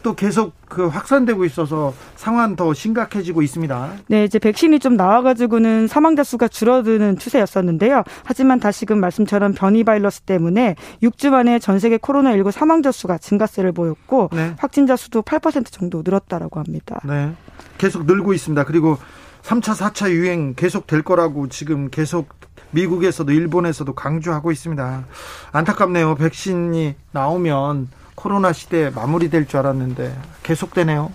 또 0.03 0.15
계속 0.15 0.53
그 0.69 0.87
확산되고 0.87 1.45
있어서 1.45 1.93
상황 2.17 2.57
더 2.57 2.73
심각해지고 2.73 3.43
있습니다. 3.43 3.93
네, 4.09 4.25
이제 4.25 4.39
백신이 4.39 4.79
좀 4.79 4.97
나와가지고는 4.97 5.89
사망자 5.89 6.23
수가 6.23 6.49
줄어드는 6.49 7.19
추세였었는데요. 7.19 8.05
하지만 8.25 8.61
다시금 8.61 8.99
말씀처럼 9.01 9.53
변이 9.53 9.85
바이러스 9.85 10.23
때문에 10.23 10.77
6주 11.03 11.31
만에 11.31 11.59
전 11.59 11.79
세계 11.79 11.99
코로나19 11.99 12.51
사망자 12.51 12.93
수가 12.93 13.19
증가세를 13.19 13.73
보였고 13.73 14.31
네. 14.33 14.55
확진자 14.59 14.97
수도 14.97 15.23
8% 15.23 15.71
정도 15.71 16.03
늘었다라고 16.05 16.61
합니다. 16.61 17.01
네. 17.05 17.33
계속 17.79 18.07
늘고 18.07 18.33
있습니다. 18.33 18.65
그리고 18.65 18.99
3차, 19.43 19.75
4차 19.75 20.11
유행 20.11 20.55
계속 20.55 20.87
될 20.87 21.03
거라고 21.03 21.49
지금 21.49 21.89
계속 21.91 22.29
미국에서도 22.73 23.33
일본에서도 23.33 23.93
강조하고 23.95 24.53
있습니다. 24.53 25.05
안타깝네요. 25.53 26.15
백신이 26.15 26.95
나오면 27.13 27.89
코로나 28.21 28.53
시대 28.53 28.91
마무리될 28.91 29.47
줄 29.47 29.61
알았는데 29.61 30.15
계속되네요. 30.43 31.11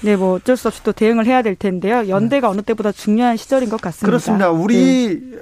네, 0.00 0.16
뭐 0.16 0.34
어쩔 0.34 0.56
수 0.56 0.68
없이 0.68 0.82
또 0.82 0.92
대응을 0.92 1.26
해야 1.26 1.42
될 1.42 1.54
텐데요. 1.54 2.08
연대가 2.08 2.48
어느 2.48 2.62
때보다 2.62 2.92
중요한 2.92 3.36
시절인 3.36 3.68
것 3.68 3.80
같습니다. 3.80 4.06
그렇습니다. 4.06 4.46
네. 4.46 4.52
우리 4.52 5.34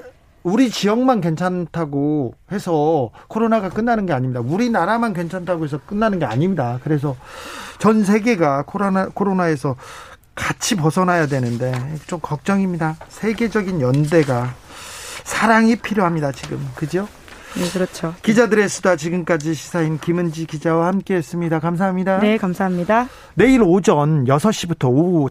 우리 0.43 0.71
지역만 0.71 1.21
괜찮다고 1.21 2.35
해서 2.51 3.11
코로나가 3.29 3.69
끝나는 3.69 4.07
게 4.07 4.13
아닙니다. 4.13 4.41
우리나라만 4.41 5.15
괜찮다고 5.15 5.65
해서 5.65 5.79
끝나는 5.87 6.19
게 6.19 6.25
아닙니다. 6.25 6.81
그래서 6.83 7.17
전 7.79 8.05
세계가 8.05 8.65
코로나 8.67 9.09
코로나에서 9.09 9.77
같이 10.35 10.75
벗어나야 10.75 11.27
되는데 11.27 11.73
좀 12.09 12.19
걱정입니다. 12.21 12.97
세계적인 13.09 13.81
연대가 13.81 14.53
사랑이 15.23 15.77
필요합니다. 15.77 16.33
지금 16.33 16.59
그죠? 16.75 17.07
네, 17.57 17.69
그렇죠. 17.73 18.15
기자들의 18.23 18.69
수다 18.69 18.97
지금까지 18.97 19.55
시사인 19.55 19.99
김은지 19.99 20.47
기자와 20.47 20.87
함께했습니다. 20.89 21.61
감사합니다. 21.61 22.19
네, 22.19 22.37
감사합니다. 22.37 23.09
내일 23.35 23.63
오전 23.63 24.25
6시부터 24.25 24.91
오후 24.91 25.29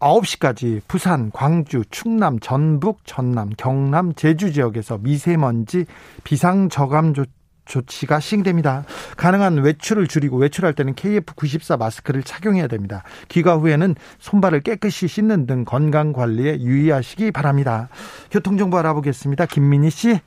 9시까지 0.00 0.80
부산, 0.88 1.30
광주, 1.32 1.82
충남, 1.90 2.38
전북, 2.40 3.00
전남, 3.04 3.50
경남, 3.56 4.14
제주 4.14 4.52
지역에서 4.52 4.98
미세먼지 4.98 5.84
비상 6.24 6.68
저감 6.68 7.14
조 7.14 7.24
조치가 7.68 8.18
시행됩니다. 8.18 8.84
가능한 9.16 9.58
외출을 9.58 10.08
줄이고 10.08 10.38
외출할 10.38 10.72
때는 10.72 10.94
KF94 10.94 11.78
마스크를 11.78 12.22
착용해야 12.22 12.66
됩니다. 12.66 13.04
귀가 13.28 13.56
후에는 13.56 13.94
손발을 14.18 14.62
깨끗이 14.62 15.06
씻는 15.06 15.46
등 15.46 15.64
건강 15.64 16.12
관리에 16.12 16.60
유의하시기 16.60 17.30
바랍니다. 17.30 17.90
교통정보 18.30 18.78
알아보겠습니다. 18.78 19.44
김민희 19.46 19.90
씨. 19.90 20.20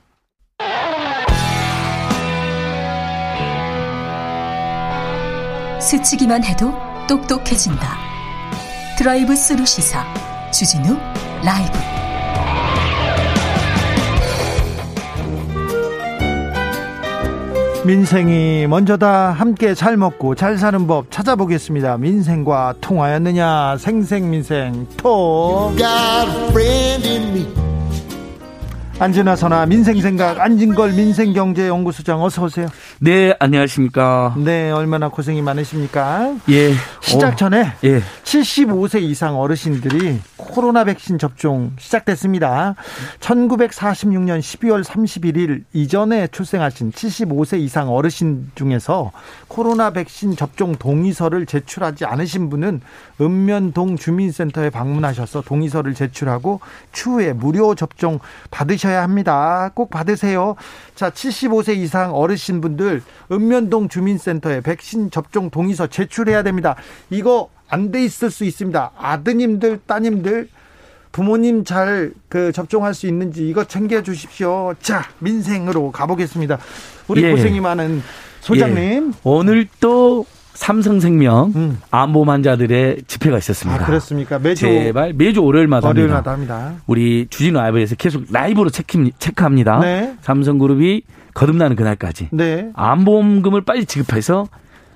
스치기만 5.82 6.44
해도 6.44 6.72
똑똑해진다. 7.08 7.98
드라이브 8.96 9.34
스루 9.34 9.66
시사 9.66 10.04
주진우 10.52 10.96
라이브. 11.44 11.78
민생이 17.84 18.68
먼저다 18.68 19.32
함께 19.32 19.74
잘 19.74 19.96
먹고 19.96 20.36
잘 20.36 20.56
사는 20.56 20.86
법 20.86 21.10
찾아보겠습니다. 21.10 21.98
민생과 21.98 22.74
통하였느냐 22.80 23.76
생생민생 23.78 24.86
톡 24.96 25.74
안진아 29.00 29.34
선아 29.34 29.66
민생생각 29.66 30.38
안진걸 30.38 30.92
민생경제연구소장 30.92 32.22
어서 32.22 32.44
오세요. 32.44 32.68
네, 33.04 33.34
안녕하십니까. 33.40 34.36
네, 34.38 34.70
얼마나 34.70 35.08
고생이 35.08 35.42
많으십니까? 35.42 36.36
예. 36.48 36.72
시작 37.00 37.32
어, 37.32 37.34
전에 37.34 37.72
예. 37.82 38.00
75세 38.22 39.02
이상 39.02 39.40
어르신들이 39.40 40.20
코로나 40.36 40.84
백신 40.84 41.18
접종 41.18 41.72
시작됐습니다. 41.80 42.76
1946년 43.18 44.38
12월 44.38 44.84
31일 44.84 45.64
이전에 45.72 46.28
출생하신 46.28 46.92
75세 46.92 47.58
이상 47.58 47.92
어르신 47.92 48.52
중에서 48.54 49.10
코로나 49.48 49.90
백신 49.90 50.36
접종 50.36 50.76
동의서를 50.76 51.46
제출하지 51.46 52.04
않으신 52.04 52.50
분은 52.50 52.82
읍면동 53.20 53.96
주민센터에 53.96 54.70
방문하셔서 54.70 55.42
동의서를 55.42 55.94
제출하고 55.94 56.60
추후에 56.92 57.32
무료 57.32 57.74
접종 57.74 58.20
받으셔야 58.52 59.02
합니다. 59.02 59.72
꼭 59.74 59.90
받으세요. 59.90 60.54
자, 60.94 61.10
75세 61.10 61.76
이상 61.76 62.14
어르신분들 62.14 62.91
읍면동 63.30 63.88
주민센터에 63.88 64.60
백신 64.60 65.10
접종 65.10 65.50
동의서 65.50 65.86
제출해야 65.86 66.42
됩니다. 66.42 66.76
이거 67.10 67.48
안 67.68 67.90
돼 67.90 68.04
있을 68.04 68.30
수 68.30 68.44
있습니다. 68.44 68.90
아드님들, 68.98 69.80
따님들 69.86 70.48
부모님 71.10 71.64
잘 71.64 72.12
그 72.28 72.52
접종할 72.52 72.94
수 72.94 73.06
있는지 73.06 73.48
이거 73.48 73.64
챙겨 73.64 74.02
주십시오. 74.02 74.74
자, 74.80 75.04
민생으로 75.18 75.90
가보겠습니다. 75.90 76.58
우리 77.08 77.22
예. 77.24 77.30
고생이 77.30 77.60
많은 77.60 78.02
소장님. 78.40 79.12
예. 79.12 79.18
오늘 79.22 79.68
또 79.80 80.24
삼성생명 80.54 81.52
음. 81.56 81.78
암보험 81.90 82.28
환자들의 82.30 83.02
집회가 83.06 83.38
있었습니다. 83.38 83.82
아, 83.82 83.86
그렇습니까? 83.86 84.38
매주 84.38 84.60
제발 84.62 85.12
매주 85.14 85.42
월요일마다 85.42 85.88
합니다. 85.88 86.02
월요일마다 86.02 86.30
합니다. 86.32 86.74
우리 86.86 87.26
주진우 87.28 87.58
라이브에서 87.58 87.94
계속 87.96 88.24
라이브로 88.30 88.70
체크, 88.70 89.10
체크합니다. 89.18 89.80
네. 89.80 90.14
삼성그룹이 90.22 91.02
거듭나는 91.34 91.76
그날까지 91.76 92.28
네. 92.32 92.70
암보험금을 92.74 93.62
빨리 93.62 93.84
지급해서 93.84 94.46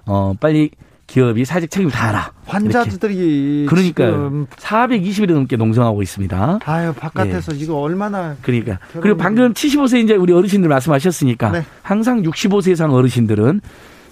어 0.06 0.34
빨리 0.38 0.70
기업이 1.06 1.44
사직 1.44 1.70
책임을 1.70 1.92
다하라. 1.92 2.32
환자들이 2.46 3.66
그러니까요. 3.68 4.10
지금 4.10 4.46
420일 4.56 5.32
넘게 5.32 5.56
농성하고 5.56 6.02
있습니다. 6.02 6.60
아유 6.64 6.92
바깥에서 6.92 7.52
이거 7.52 7.76
얼마나 7.76 8.36
그러니까 8.42 8.78
그리고 9.00 9.16
방금 9.16 9.52
75세 9.52 10.02
이제 10.02 10.14
우리 10.14 10.32
어르신들 10.32 10.68
말씀하셨으니까 10.68 11.50
네. 11.52 11.64
항상 11.82 12.22
65세 12.22 12.72
이상 12.72 12.92
어르신들은 12.92 13.60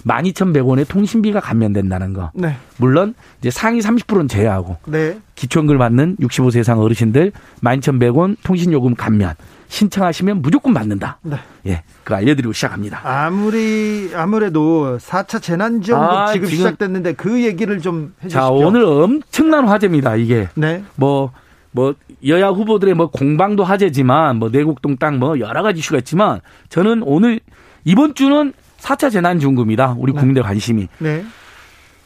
12,100원의 0.07 0.87
통신비가 0.89 1.41
감면된다는 1.41 2.13
거. 2.13 2.31
네. 2.35 2.57
물론 2.77 3.15
이제 3.41 3.51
상위 3.51 3.81
30%는 3.81 4.29
제외하고 4.29 4.77
네. 4.87 5.19
기초연금을 5.35 5.79
받는 5.79 6.17
65세 6.21 6.61
이상 6.61 6.79
어르신들 6.81 7.33
12,100원 7.63 8.37
통신요금 8.43 8.95
감면 8.95 9.35
신청하시면 9.75 10.41
무조건 10.41 10.73
받는다. 10.73 11.19
네. 11.23 11.37
예, 11.67 11.83
그거 12.05 12.15
알려드리고 12.15 12.53
시작합니다. 12.53 13.01
아무리 13.03 14.11
아무래도 14.15 14.99
4차 14.99 15.43
재난지원금 15.43 16.09
아, 16.17 16.33
지급 16.33 16.49
지금- 16.49 16.59
시작됐는데 16.59 17.15
그 17.15 17.43
얘기를 17.43 17.81
좀 17.81 18.15
해주십시오. 18.19 18.41
자, 18.41 18.49
오늘 18.51 18.85
엄청난 18.85 19.67
화제입니다. 19.67 20.15
이게 20.15 20.49
네. 20.55 20.85
뭐, 20.95 21.33
뭐, 21.73 21.95
여야 22.25 22.49
후보들의 22.51 22.95
뭐 22.95 23.11
공방도 23.11 23.65
화제지만, 23.65 24.37
뭐, 24.37 24.49
내곡동 24.49 24.97
땅 24.99 25.19
뭐, 25.19 25.41
여러 25.41 25.63
가지 25.65 25.81
이슈가 25.81 25.99
있지만, 25.99 26.41
저는 26.69 27.03
오늘, 27.05 27.41
이번 27.85 28.15
주는 28.15 28.53
4차 28.79 29.11
재난지원금이다. 29.11 29.97
우리 29.99 30.13
국민들 30.13 30.43
관심이. 30.45 30.87
네. 30.99 31.25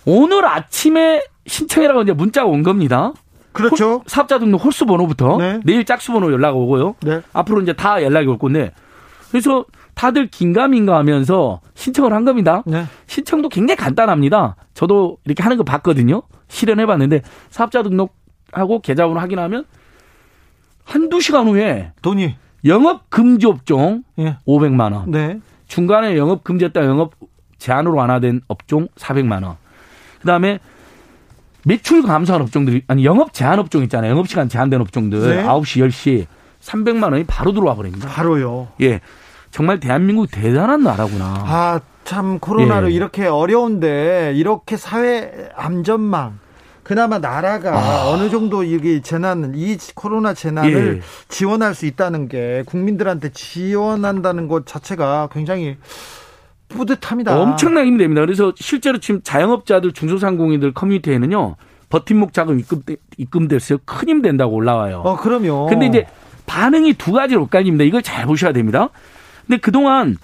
오늘 0.07 0.47
아침에 0.47 1.23
신청이라고 1.47 2.01
이제 2.03 2.13
문자가 2.13 2.47
온 2.49 2.63
겁니다. 2.63 3.13
그렇죠. 3.59 3.93
홀- 3.95 4.01
사업자 4.07 4.39
등록 4.39 4.65
홀수 4.65 4.87
번호부터 4.87 5.37
네. 5.39 5.61
내일 5.65 5.85
짝수 5.85 6.13
번호 6.13 6.33
연락 6.33 6.57
오고요. 6.57 6.95
네. 7.03 7.21
앞으로 7.33 7.61
이제 7.63 7.73
다 7.73 8.03
연락이 8.03 8.27
올 8.29 8.39
건데, 8.39 8.73
그래서 9.31 9.65
다들 9.95 10.29
긴가민가 10.29 10.97
하면서 10.97 11.61
신청을 11.75 12.13
한 12.13 12.25
겁니다. 12.25 12.63
네. 12.67 12.85
신청도 13.07 13.49
굉장히 13.49 13.77
간단합니다. 13.77 14.57
저도 14.75 15.19
이렇게 15.25 15.43
하는 15.43 15.57
거 15.57 15.65
봤거든요. 15.65 16.23
실현해 16.49 16.87
봤는데 16.87 17.23
사업자 17.51 17.83
등록하고 17.83 18.81
계좌번호 18.81 19.21
확인하면 19.21 19.65
한두 20.85 21.21
시간 21.21 21.47
후에 21.49 21.93
돈이 22.03 22.37
영업 22.65 23.11
금지 23.11 23.47
업종 23.47 24.05
예. 24.19 24.39
500만 24.47 24.93
원. 24.95 25.11
네. 25.11 25.41
중간에 25.67 26.17
영업 26.17 26.45
금지했다 26.45 26.85
영업 26.87 27.13
제한으로 27.59 27.97
완화된 27.97 28.41
업종 28.49 28.89
400만 28.97 29.45
원. 29.45 29.57
그다음에 30.21 30.59
매출 31.69 32.03
감소한 32.03 32.41
업종들이 32.41 32.83
아니 32.87 33.05
영업 33.05 33.35
제한 33.35 33.59
업종 33.59 33.83
있잖아요. 33.83 34.13
영업 34.13 34.27
시간 34.27 34.49
제한된 34.49 34.81
업종들 34.81 35.21
네. 35.21 35.45
9시 35.45 35.87
10시 35.87 36.27
300만 36.63 37.13
원이 37.13 37.25
바로 37.25 37.53
들어와 37.53 37.75
버립니다. 37.75 38.09
바로요. 38.09 38.69
예. 38.81 39.01
정말 39.51 39.79
대한민국 39.79 40.31
대단한 40.31 40.83
나라구나. 40.83 41.25
아, 41.47 41.81
참 42.05 42.39
코로나로 42.39 42.91
예. 42.91 42.95
이렇게 42.95 43.27
어려운데 43.27 44.33
이렇게 44.35 44.79
사회 44.79 45.51
안전망 45.55 46.39
그나마 46.83 47.19
나라가 47.19 47.79
아. 47.79 48.09
어느 48.09 48.31
정도 48.31 48.65
이게 48.65 49.03
재난 49.03 49.53
이 49.55 49.77
코로나 49.95 50.33
재난을 50.33 50.97
예. 50.97 51.01
지원할 51.29 51.75
수 51.75 51.85
있다는 51.85 52.29
게 52.29 52.63
국민들한테 52.65 53.29
지원한다는 53.29 54.49
것 54.49 54.65
자체가 54.67 55.29
굉장히 55.31 55.77
뿌듯합니다. 56.69 57.39
엄청나게 57.41 57.87
힘이 57.87 57.99
됩니다. 57.99 58.21
그래서 58.21 58.53
실제로 58.57 58.99
지금 58.99 59.21
자영업자들 59.23 59.93
중소상공인들 59.93 60.73
커뮤니티에는요. 60.73 61.57
버팀목 61.89 62.33
자금 62.33 62.59
입금 62.59 62.83
입금돼서 63.17 63.79
큰힘 63.85 64.23
된다고 64.23 64.55
올라와요. 64.55 65.03
어, 65.05 65.17
그럼요. 65.17 65.67
근데 65.67 65.87
이제 65.87 66.07
반응이 66.47 66.95
두 66.95 67.13
가지로 67.13 67.43
엇갈립니다. 67.43 67.85
이걸 67.85 68.03
잘 68.03 68.27
보셔야 68.27 68.53
됩니다. 68.53 68.91
근데 69.47 69.59
그동안 69.59 70.17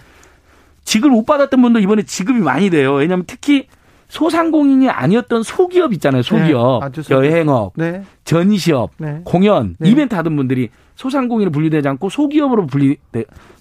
지급을 0.85 1.11
못 1.11 1.25
받았던 1.25 1.61
분도 1.63 1.81
이번에 1.81 2.03
지급이 2.03 2.41
많이 2.41 2.69
돼요. 2.69 2.95
왜냐하면 2.95 3.25
특히 3.27 3.67
소상공인이 4.09 4.89
아니었던 4.91 5.43
소기업 5.43 5.93
있잖아요. 5.95 6.23
소기업, 6.23 6.93
네. 6.93 7.03
여행업, 7.11 7.73
네. 7.77 8.05
전시업, 8.25 8.91
네. 8.99 9.23
공연, 9.25 9.77
네. 9.79 9.89
이벤트 9.89 10.15
하던 10.15 10.37
분들이 10.37 10.69
소상공인으로 10.95 11.51
분류되지 11.51 11.89
않고 11.89 12.11
소기업으로 12.11 12.67
분리, 12.67 12.97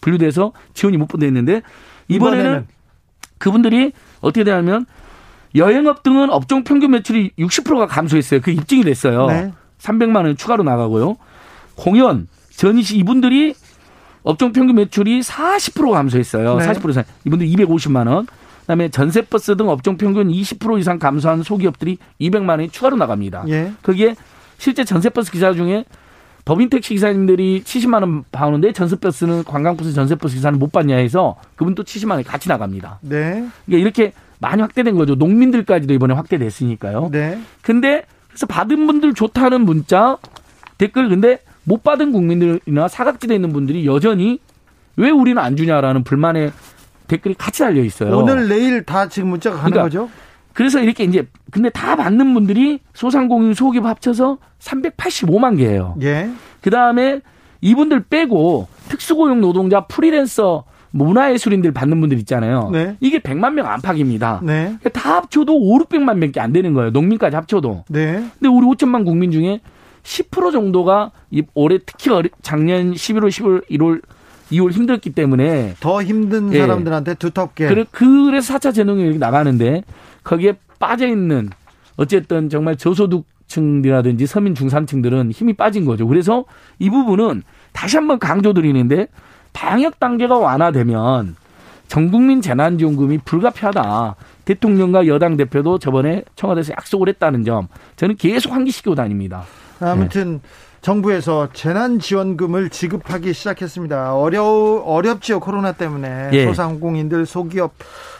분류돼서 0.01 0.51
지원이 0.73 0.97
못 0.97 1.07
받았는데 1.07 1.61
이번에는, 2.09 2.41
이번에는 2.43 2.67
그분들이 3.38 3.91
어떻게 4.21 4.43
되냐면 4.43 4.86
여행업 5.55 6.03
등은 6.03 6.29
업종 6.31 6.63
평균 6.63 6.91
매출이 6.91 7.31
60%가 7.38 7.86
감소했어요. 7.88 8.41
그 8.41 8.51
입증이 8.51 8.84
됐어요. 8.84 9.27
네. 9.27 9.51
300만 9.79 10.25
원 10.25 10.36
추가로 10.36 10.63
나가고요. 10.63 11.17
공연, 11.75 12.27
전시 12.55 12.97
이분들이 12.97 13.53
업종 14.23 14.53
평균 14.53 14.75
매출이 14.75 15.21
40% 15.21 15.91
감소했어요. 15.91 16.57
네. 16.57 16.67
40% 16.67 16.89
이상. 16.89 17.03
이분들 17.25 17.47
250만 17.47 18.07
원. 18.07 18.25
그다음에 18.61 18.89
전세 18.89 19.21
버스 19.21 19.57
등 19.57 19.67
업종 19.69 19.97
평균 19.97 20.29
20% 20.29 20.79
이상 20.79 20.97
감소한 20.97 21.43
소기업들이 21.43 21.97
200만 22.21 22.51
원이 22.51 22.69
추가로 22.69 22.95
나갑니다. 22.95 23.43
예. 23.49 23.73
그게 23.81 24.15
실제 24.57 24.86
전세 24.86 25.09
버스 25.09 25.31
기사 25.31 25.53
중에 25.53 25.84
법인 26.46 26.70
택시 26.70 26.94
기사님들이 26.94 27.64
70만 27.64 28.02
원 28.02 28.24
받는데 28.32 28.74
전세버스는 28.74 29.46
관광버스 29.46 29.94
전세버스 29.94 30.36
기사는 30.36 30.60
못 30.60 30.72
받냐 30.72 30.96
해서 30.98 31.38
그분도 31.56 31.84
70만 31.84 32.12
원이 32.12 32.24
같이 32.24 32.50
나갑니다. 32.50 33.00
네. 33.02 33.46
그러니까 33.66 33.82
이렇게 33.82 34.14
많이 34.39 34.62
확대된 34.62 34.96
거죠. 34.96 35.16
농민들까지도 35.16 35.94
이번에 35.94 36.14
확대됐으니까요. 36.16 37.10
네. 37.12 37.39
근데 37.62 38.04
그래서 38.28 38.46
받은 38.46 38.88
분들 38.88 39.14
좋다는 39.14 39.62
문자 39.62 40.18
댓글 40.78 41.08
근데 41.08 41.39
못 41.64 41.84
받은 41.84 42.12
국민들이나 42.12 42.89
사각지대에 42.89 43.36
있는 43.36 43.54
분들이 43.54 43.86
여전히 43.86 44.39
왜 44.98 45.10
우리는 45.10 45.41
안 45.41 45.56
주냐라는 45.56 46.04
불만의 46.04 46.52
댓글이 47.08 47.36
같이 47.36 47.60
달려 47.60 47.82
있어요. 47.84 48.18
오늘 48.18 48.50
내일 48.50 48.84
다 48.84 49.08
지금 49.08 49.30
문자가 49.30 49.58
가는 49.58 49.72
그러니까 49.72 49.84
거죠? 49.84 50.10
그래서 50.54 50.80
이렇게 50.80 51.04
이제 51.04 51.28
근데 51.51 51.70
다 51.70 51.95
받는 51.95 52.34
분들이 52.34 52.80
소상공인 52.93 53.54
소기업 53.54 53.86
합쳐서 53.86 54.38
385만 54.60 55.58
개예요. 55.58 55.95
예. 56.01 56.30
그 56.62 56.70
다음에 56.70 57.22
이분들 57.62 58.06
빼고 58.10 58.68
특수고용 58.89 59.41
노동자 59.41 59.86
프리랜서 59.86 60.66
문화예술인들 60.91 61.72
받는 61.72 61.99
분들 61.99 62.20
있잖아요. 62.20 62.70
네. 62.72 62.95
이게 62.99 63.20
100만 63.20 63.54
명 63.54 63.66
안팎입니다. 63.68 64.41
네. 64.43 64.78
다 64.93 65.16
합쳐도 65.16 65.56
5, 65.56 65.80
600만 65.80 66.18
명밖에 66.18 66.39
안 66.39 66.54
되는 66.54 66.74
거예요. 66.74 66.91
농민까지 66.91 67.36
합쳐도. 67.36 67.86
네. 67.89 68.24
근데 68.39 68.47
우리 68.47 68.68
5천만 68.68 69.04
국민 69.04 69.32
중에 69.32 69.60
10% 70.04 70.51
정도가 70.51 71.12
이 71.32 71.43
올해 71.56 71.80
특히 71.84 72.12
작년 72.43 72.93
11월, 72.93 73.30
10월, 73.30 73.68
1월, 73.72 74.01
2월 74.51 74.72
힘들었기 74.72 75.12
때문에 75.12 75.74
더 75.80 76.04
힘든 76.04 76.54
예. 76.54 76.60
사람들한테 76.60 77.16
두텁게 77.16 77.68
그래, 77.70 77.86
그래서 77.89 78.54
4차 78.54 78.74
재능이 78.74 79.18
나가는데 79.18 79.84
거기에 80.24 80.57
빠져 80.80 81.07
있는 81.07 81.49
어쨌든 81.95 82.49
정말 82.49 82.76
저소득층이라든지 82.76 84.26
서민 84.26 84.55
중산층들은 84.55 85.32
힘이 85.32 85.53
빠진 85.53 85.86
거죠. 85.86 86.07
그래서 86.07 86.45
이 86.80 86.89
부분은 86.89 87.43
다시 87.71 87.97
한번 87.97 88.19
강조드리는데 88.19 89.07
방역 89.53 89.99
단계가 89.99 90.38
완화되면 90.38 91.36
전 91.88 92.11
국민 92.11 92.41
재난지원금이 92.41 93.19
불가피하다. 93.19 94.15
대통령과 94.45 95.07
여당 95.07 95.38
대표도 95.38 95.80
저번에 95.80 96.24
청와대에서 96.36 96.74
약속을 96.74 97.07
했다는 97.09 97.43
점 97.45 97.67
저는 97.95 98.15
계속 98.15 98.51
환기시키고 98.51 98.95
다닙니다. 98.95 99.43
아무튼 99.80 100.41
정부에서 100.82 101.49
재난지원금을 101.53 102.69
지급하기 102.69 103.34
시작했습니다. 103.34 104.15
어려 104.15 104.43
어렵지요 104.43 105.39
코로나 105.39 105.71
때문에 105.71 106.30
예. 106.34 106.45
소상공인들 106.45 107.26
소기업 107.26 107.74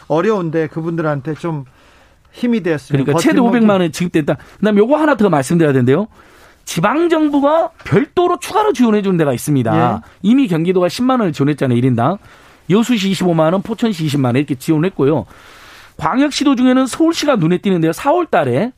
어려운데 0.08 0.66
그분들한테 0.68 1.34
좀 1.34 1.64
힘이 2.34 2.62
되었습니다. 2.62 3.04
그러니까 3.04 3.22
최대 3.22 3.40
500만 3.40 3.80
원 3.80 3.92
지급됐다. 3.92 4.36
그다음에 4.58 4.78
요거 4.78 4.96
하나 4.96 5.16
더 5.16 5.30
말씀드려야 5.30 5.72
되는데요. 5.72 6.08
지방 6.64 7.08
정부가 7.08 7.70
별도로 7.84 8.38
추가로 8.38 8.72
지원해 8.72 9.02
주는 9.02 9.16
데가 9.16 9.32
있습니다. 9.32 9.76
예. 9.76 10.10
이미 10.22 10.48
경기도가 10.48 10.88
10만 10.88 11.10
원을 11.20 11.32
지원했잖아요. 11.32 11.78
1인당. 11.80 12.18
여수시 12.70 13.10
25만 13.12 13.52
원, 13.52 13.62
포천시 13.62 14.04
20만 14.06 14.26
원 14.26 14.36
이렇게 14.36 14.54
지원했고요. 14.54 15.26
광역시도 15.96 16.56
중에는 16.56 16.86
서울시가 16.86 17.36
눈에 17.36 17.58
띄는데요. 17.58 17.92
4월 17.92 18.30
달에 18.30 18.72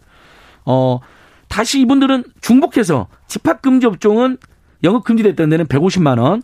어 0.65 1.01
다시 1.49 1.81
이분들은 1.81 2.25
중복해서 2.41 3.07
집합 3.29 3.63
금지 3.63 3.87
업종은 3.87 4.37
영업 4.85 5.05
금지됐던 5.05 5.49
데는 5.49 5.67
150만 5.67 6.21
원, 6.21 6.43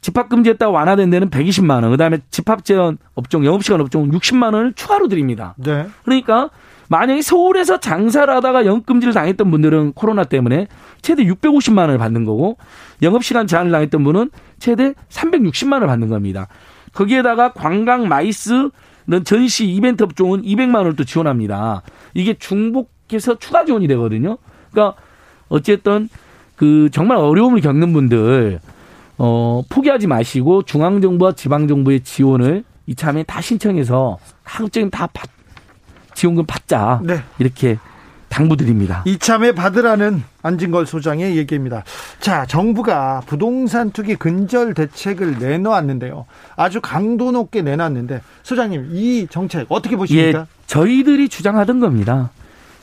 집합 0.00 0.28
금지했다가 0.28 0.70
완화된 0.70 1.10
데는 1.10 1.30
120만 1.30 1.82
원, 1.82 1.90
그다음에 1.90 2.18
집합 2.30 2.64
제한 2.64 2.98
업종, 3.14 3.44
영업 3.44 3.62
시간 3.62 3.80
업종은 3.80 4.10
60만 4.12 4.54
원을 4.54 4.72
추가로 4.74 5.08
드립니다. 5.08 5.54
네. 5.58 5.86
그러니까 6.04 6.50
만약에 6.88 7.22
서울에서 7.22 7.78
장사를 7.78 8.32
하다가 8.34 8.66
영업금지를 8.66 9.14
당했던 9.14 9.50
분들은 9.50 9.92
코로나 9.92 10.24
때문에 10.24 10.66
최대 11.02 11.24
650만 11.24 11.78
원을 11.78 11.98
받는 11.98 12.24
거고 12.24 12.56
영업시간 13.02 13.46
제한을 13.46 13.70
당했던 13.70 14.02
분은 14.02 14.30
최대 14.58 14.94
360만 15.08 15.74
원을 15.74 15.86
받는 15.86 16.08
겁니다. 16.08 16.48
거기에다가 16.92 17.52
관광 17.52 18.08
MICE 18.08 18.70
는 19.06 19.24
전시 19.24 19.66
이벤트 19.66 20.04
업종은 20.04 20.42
200만 20.42 20.76
원을 20.76 20.94
또 20.94 21.04
지원합니다. 21.04 21.82
이게 22.14 22.34
중복해서 22.34 23.38
추가 23.38 23.64
지원이 23.64 23.88
되거든요. 23.88 24.38
그러니까 24.70 25.00
어쨌든 25.48 26.08
그 26.54 26.90
정말 26.92 27.16
어려움을 27.16 27.60
겪는 27.60 27.92
분들 27.92 28.60
어 29.22 29.62
포기하지 29.68 30.06
마시고 30.06 30.62
중앙 30.62 31.02
정부와 31.02 31.32
지방 31.32 31.68
정부의 31.68 32.00
지원을 32.00 32.64
이참에 32.86 33.22
다 33.24 33.42
신청해서 33.42 34.18
가급적이면 34.44 34.90
다 34.90 35.08
받, 35.12 35.28
지원금 36.14 36.46
받자. 36.46 37.02
네. 37.04 37.22
이렇게 37.38 37.76
당부드립니다. 38.30 39.02
이참에 39.04 39.52
받으라는 39.52 40.22
안진걸 40.40 40.86
소장의 40.86 41.36
얘기입니다. 41.36 41.84
자, 42.18 42.46
정부가 42.46 43.20
부동산 43.26 43.90
투기 43.90 44.16
근절 44.16 44.72
대책을 44.72 45.38
내놓았는데요. 45.38 46.24
아주 46.56 46.80
강도 46.80 47.30
높게 47.30 47.60
내놨는데 47.60 48.22
소장님 48.42 48.88
이 48.92 49.26
정책 49.28 49.66
어떻게 49.68 49.96
보십니까? 49.96 50.38
예, 50.38 50.44
저희들이 50.66 51.28
주장하던 51.28 51.80
겁니다. 51.80 52.30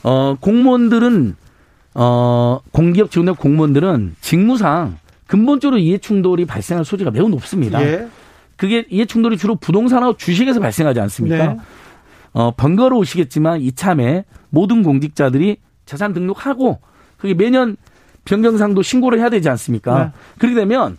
어, 0.04 0.36
공무원들은 0.40 1.36
어, 1.96 2.60
공기업 2.72 3.10
지원된 3.10 3.36
공무원들은 3.38 4.18
직무상 4.22 5.00
근본적으로 5.28 5.78
이해 5.78 5.98
충돌이 5.98 6.46
발생할 6.46 6.86
소지가 6.86 7.12
매우 7.12 7.30
높습니다. 7.30 7.82
예. 7.84 8.08
그게 8.56 8.86
이해 8.90 9.06
충돌이 9.06 9.38
주로 9.38 9.56
부동산하고 9.56 10.18
주식에서 10.18 10.60
발생하지 10.60 11.00
않습니까? 11.02 11.48
네. 11.54 11.58
어, 12.34 12.52
번거로우시겠지만 12.56 13.62
이참에 13.62 14.26
모든 14.50 14.84
공직자들이 14.84 15.58
재산 15.86 16.14
등록하고 16.14 16.80
그게 17.18 17.34
매년 17.34 17.78
변경상도 18.26 18.82
신고를 18.82 19.20
해야 19.20 19.30
되지 19.30 19.50
않습니까? 19.50 20.04
네. 20.06 20.12
그렇게 20.38 20.56
되면 20.56 20.98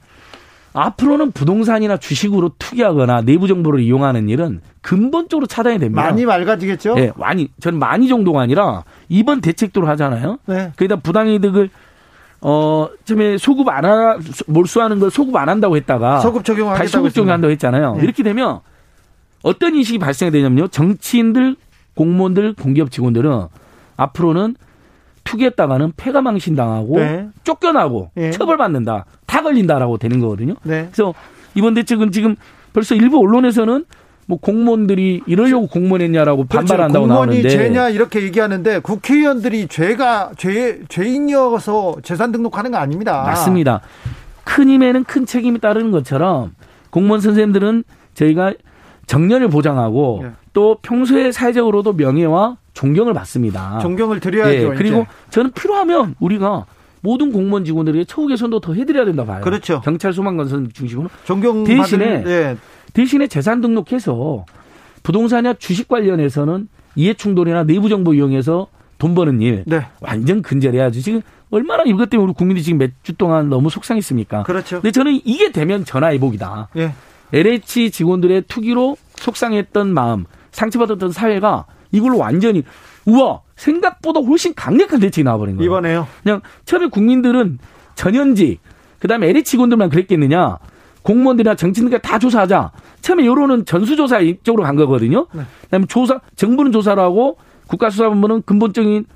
앞으로는 0.72 1.33
부동산이나 1.33 1.97
주식으로 1.97 2.53
투기하거나 2.59 3.22
내부 3.22 3.49
정보를 3.49 3.81
이용하는 3.81 4.29
일은 4.29 4.61
근본적으로 4.81 5.47
차단이 5.47 5.79
됩니다. 5.79 6.03
많이 6.03 6.24
맑아지겠죠? 6.24 6.95
예, 6.99 7.12
많이 7.16 7.49
저는 7.61 7.79
많이 7.79 8.09
정도가 8.09 8.41
아니라 8.43 8.85
이번 9.09 9.41
대책도로 9.41 9.87
하잖아요. 9.89 10.39
네. 10.47 10.72
거기다 10.76 10.97
부당이득을 10.97 11.70
어, 12.41 12.89
처음에 13.05 13.36
소급 13.39 13.68
안 13.68 13.84
하, 13.84 14.18
몰수하는 14.47 15.01
걸 15.01 15.11
소급 15.11 15.34
안 15.36 15.49
한다고 15.49 15.76
했다가 15.76 16.20
소급 16.20 16.45
적용하겠다고 16.45 16.78
다시 16.78 16.93
소급 16.93 17.12
적용한다고 17.14 17.51
했잖아요. 17.53 17.97
네. 17.97 18.03
이렇게 18.05 18.22
되면 18.22 18.61
어떤 19.43 19.74
인식이 19.74 19.99
발생이 19.99 20.30
되냐면요. 20.30 20.68
정치인들, 20.68 21.57
공무원들, 21.95 22.55
공기업 22.55 22.91
직원들은 22.91 23.47
앞으로는 23.97 24.57
투기했다가는 25.24 25.93
폐가 25.97 26.22
망신당하고 26.22 26.97
네. 26.97 27.28
쫓겨나고 27.45 28.11
예. 28.16 28.30
처벌받는다. 28.30 29.05
다 29.26 29.43
걸린다라고 29.43 29.99
되는 29.99 30.20
거거든요. 30.20 30.55
네. 30.62 30.89
그래서 30.91 31.12
이번 31.55 31.74
대책은 31.74 32.12
지금 32.12 32.36
벌써 32.72 32.95
일부 32.95 33.18
언론에서는 33.18 33.84
뭐 34.29 34.39
공무원들이 34.39 35.22
이러려고 35.26 35.66
공무원했냐라고 35.68 36.45
반발한다고 36.45 37.07
그렇죠. 37.07 37.09
공무원이 37.09 37.43
나오는데 37.43 37.49
죄냐 37.49 37.89
이렇게 37.89 38.22
얘기하는데 38.22 38.81
국회의원들이 38.81 39.68
죄가 39.68 40.33
죄 40.37 40.81
죄인이어서 40.89 41.97
재산 42.03 42.31
등록하는 42.31 42.70
거 42.70 42.76
아닙니다. 42.76 43.22
맞습니다. 43.22 43.81
큰 44.45 44.68
힘에는 44.68 45.05
큰 45.05 45.24
책임이 45.24 45.61
따르는 45.61 45.91
것처럼 45.93 46.53
공무원 46.91 47.22
선생님들은 47.22 47.85
저희가 48.12 48.53
정년을 49.07 49.49
보장하고 49.49 50.20
예. 50.24 50.33
또 50.53 50.76
평소에 50.83 51.33
사회적으로도 51.33 51.95
명예와 51.95 52.59
존경을 52.74 53.14
받습니다. 53.14 53.79
존경을 53.81 54.20
드려야죠. 54.20 54.53
예, 54.53 54.76
그리고 54.76 55.01
이제. 55.01 55.11
저는 55.31 55.53
필요하면 55.53 56.16
우리가 56.20 56.66
모든 57.01 57.33
공무원 57.33 57.64
직원들에게 57.64 58.05
처우 58.05 58.26
개선도 58.26 58.61
더 58.61 58.74
해드려야 58.74 59.07
된다 59.07 59.24
봐요. 59.24 59.41
그렇죠. 59.43 59.81
경찰 59.81 60.12
소방관 60.12 60.49
선 60.49 60.68
중심으로 60.70 61.09
존경 61.24 61.64
대신에 61.64 62.24
예. 62.26 62.57
대신에 62.93 63.26
재산 63.26 63.61
등록해서 63.61 64.45
부동산이나 65.03 65.55
주식 65.55 65.89
관련해서는 65.89 66.68
이해 66.97 67.14
충돌이나 67.14 67.64
내부 67.64 67.89
정보 67.89 68.14
이용해서 68.14 68.68
돈 68.99 69.14
버는 69.14 69.41
일 69.41 69.64
네. 69.66 69.86
완전 70.01 70.43
근절해야죠. 70.43 71.01
지금 71.01 71.20
얼마나 71.51 71.84
이것 71.84 72.11
때문에 72.11 72.26
우리 72.26 72.34
국민들이 72.34 72.64
지금 72.64 72.78
몇 72.78 72.91
주 73.03 73.14
동안 73.14 73.49
너무 73.49 73.70
속상했습니까? 73.70 74.43
그렇죠. 74.43 74.76
근데 74.80 74.91
저는 74.91 75.20
이게 75.24 75.53
되면 75.53 75.84
전화위복이다. 75.84 76.68
예. 76.76 76.93
LH 77.32 77.91
직원들의 77.91 78.43
투기로 78.49 78.97
속상했던 79.16 79.93
마음, 79.95 80.24
상처받았던 80.51 81.12
사회가 81.12 81.66
이걸로 81.93 82.18
완전히 82.18 82.64
우와 83.07 83.41
생각보다 83.57 84.20
훨씬 84.20 84.55
강력한 84.55 85.01
대책이 85.01 85.24
나와버린 85.24 85.57
거예요. 85.57 85.66
이번에요. 85.70 86.07
그냥 86.22 86.41
처음에 86.64 86.89
국민들은 86.89 87.59
전현직, 87.95 88.61
그다음에 88.99 89.28
LH 89.28 89.45
직원들만 89.45 89.89
그랬겠느냐. 89.91 90.59
공무원들이나 91.09 91.55
정치인들 91.55 91.99
다 92.01 92.19
조사하자. 92.19 92.71
처음에 93.01 93.25
여론은 93.25 93.65
전수조사 93.65 94.21
이쪽으로 94.21 94.63
간 94.63 94.77
거거든요. 94.77 95.27
네. 95.33 95.43
그다음에 95.63 95.87
조사, 95.87 96.21
정부는 96.37 96.71
조사를 96.71 97.03
하고 97.03 97.39
국가수사본부는 97.67 98.43
근본적인 98.43 99.07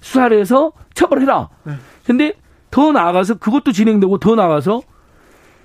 수사를 0.00 0.38
해서 0.38 0.72
처벌해라. 0.92 1.48
네. 1.64 1.72
근데 2.04 2.34
더 2.70 2.92
나아가서 2.92 3.36
그것도 3.36 3.72
진행되고 3.72 4.18
더 4.18 4.34
나아가서 4.34 4.82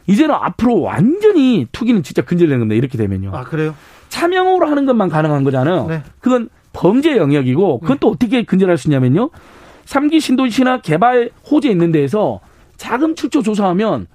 이제는 0.07 0.35
앞으로 0.35 0.79
완전히 0.79 1.67
투기는 1.73 2.01
진짜 2.01 2.21
근절되는 2.21 2.59
겁니다. 2.59 2.77
이렇게 2.77 2.97
되면요. 2.97 3.31
아 3.33 3.43
그래요? 3.43 3.75
차명으로 4.07 4.67
하는 4.67 4.85
것만 4.85 5.09
가능한 5.09 5.43
거잖아요. 5.43 5.87
네. 5.87 6.03
그건 6.21 6.47
범죄 6.71 7.17
영역이고 7.17 7.79
그건 7.81 7.97
또 7.99 8.09
어떻게 8.09 8.43
근절할 8.43 8.77
수 8.77 8.87
있냐면요. 8.87 9.31
삼기 9.83 10.21
신도시나 10.21 10.79
개발 10.79 11.31
호재 11.51 11.69
있는 11.69 11.91
데에서 11.91 12.39
자금 12.77 13.15
출처 13.15 13.41
조사하면 13.41 14.07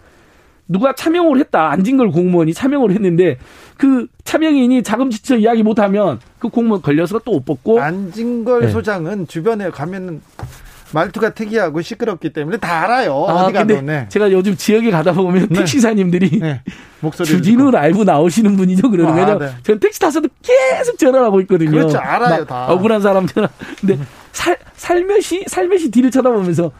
누가 0.72 0.94
차명을 0.94 1.38
했다. 1.38 1.70
안진걸 1.70 2.10
공무원이 2.10 2.54
차명을 2.54 2.92
했는데 2.92 3.38
그 3.76 4.06
차명인이 4.24 4.82
자금 4.82 5.10
출처 5.10 5.36
이야기 5.36 5.62
못하면 5.62 6.18
그 6.38 6.48
공무원 6.48 6.82
걸려서 6.82 7.18
또 7.20 7.32
못 7.32 7.44
뽑고 7.44 7.80
안진걸 7.80 8.60
네. 8.62 8.68
소장은 8.68 9.26
주변에 9.26 9.70
가면은 9.70 10.20
말투가 10.94 11.30
특이하고 11.32 11.80
시끄럽기 11.80 12.34
때문에 12.34 12.58
다 12.58 12.84
알아요. 12.84 13.12
아, 13.26 13.44
어디 13.44 13.52
가도 13.54 13.80
네. 13.80 14.06
제가 14.10 14.30
요즘 14.30 14.54
지역에 14.56 14.90
가다 14.90 15.12
보면 15.14 15.48
네. 15.48 15.60
택시사님들이 15.60 16.38
네. 16.40 16.60
목소리 17.00 17.26
주진우 17.28 17.70
라이브 17.70 18.02
나오시는 18.02 18.56
분이죠. 18.58 18.90
그러는 18.90 19.12
아, 19.12 19.26
거죠. 19.26 19.38
네. 19.38 19.52
저는 19.62 19.80
택시 19.80 19.98
타서도 19.98 20.28
계속 20.42 20.98
전화를 20.98 21.24
하고 21.26 21.40
있거든요. 21.42 21.70
그렇죠. 21.70 21.98
알아요, 21.98 22.40
막 22.40 22.46
다. 22.46 22.66
억울한 22.72 23.00
사람 23.00 23.26
전화. 23.26 23.48
근데 23.80 23.98
살, 24.32 24.58
살며시, 24.76 25.44
살며시 25.46 25.90
뒤를 25.90 26.10
쳐다보면서 26.10 26.70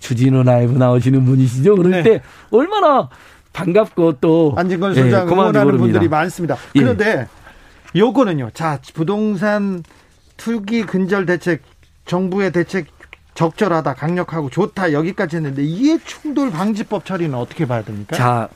주진우 0.00 0.44
라이브 0.44 0.72
나오시는 0.78 1.24
분이시죠. 1.26 1.76
그럴 1.76 1.90
네. 1.90 2.02
때 2.02 2.22
얼마나 2.50 3.10
반갑고 3.58 4.14
또. 4.20 4.54
안진걸 4.56 4.96
예, 4.96 5.02
소장 5.02 5.26
고마운지 5.26 5.32
응원하는 5.58 5.64
모릅니다. 5.64 5.98
분들이 5.98 6.08
많습니다. 6.08 6.56
예. 6.76 6.80
그런데 6.80 7.26
요거는요. 7.96 8.50
자, 8.54 8.78
부동산 8.94 9.82
투기 10.36 10.82
근절 10.84 11.26
대책 11.26 11.62
정부의 12.04 12.52
대책 12.52 12.86
적절하다, 13.34 13.94
강력하고 13.94 14.50
좋다 14.50 14.92
여기까지 14.92 15.36
했는데 15.36 15.62
이해 15.62 15.98
충돌 16.04 16.50
방지법 16.50 17.04
처리는 17.04 17.34
어떻게 17.36 17.66
봐야 17.66 17.82
됩니까? 17.82 18.16
자, 18.16 18.48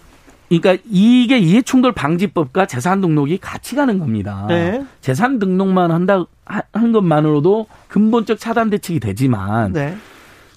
그러니까 0.49 0.77
이게 0.91 1.39
이해충돌 1.39 1.93
방지법과 1.93 2.67
재산 2.67 3.01
등록이 3.01 3.39
같이 3.39 3.75
가는 3.75 3.99
겁니다. 3.99 4.45
네. 4.49 4.85
재산 5.01 5.39
등록만 5.39 5.91
한다 5.91 6.27
하- 6.45 6.63
한 6.75 6.93
것만으로도 6.93 7.67
근본적 7.89 8.39
차단 8.39 8.69
대책이 8.69 9.01
되지만 9.01 9.73
네. 9.73 9.97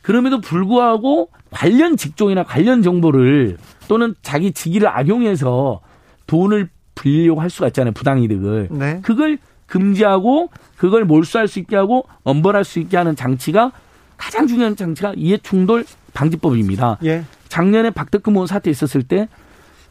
그럼에도 0.05 0.39
불구하고 0.39 1.29
관련 1.49 1.97
직종이나 1.97 2.43
관련 2.43 2.83
정보를 2.83 3.57
또는 3.87 4.13
자기 4.21 4.51
직위를 4.51 4.87
악용해서 4.87 5.81
돈을 6.27 6.69
빌려고 6.93 7.41
할 7.41 7.49
수가 7.49 7.67
있잖아요. 7.69 7.91
부당이득을. 7.93 8.67
네. 8.69 8.99
그걸 9.01 9.39
금지하고 9.65 10.51
그걸 10.77 11.05
몰수할 11.05 11.47
수 11.47 11.57
있게 11.57 11.75
하고 11.75 12.05
엄벌할 12.23 12.63
수 12.63 12.77
있게 12.77 12.97
하는 12.97 13.15
장치가 13.15 13.71
가장 14.15 14.45
중요한 14.45 14.75
장치가 14.75 15.11
이해충돌 15.15 15.85
방지법입니다. 16.13 16.99
예. 17.03 17.23
작년에 17.49 17.89
박덕흠 17.89 18.35
의원 18.35 18.45
사태 18.45 18.69
있었을 18.69 19.01
때 19.01 19.27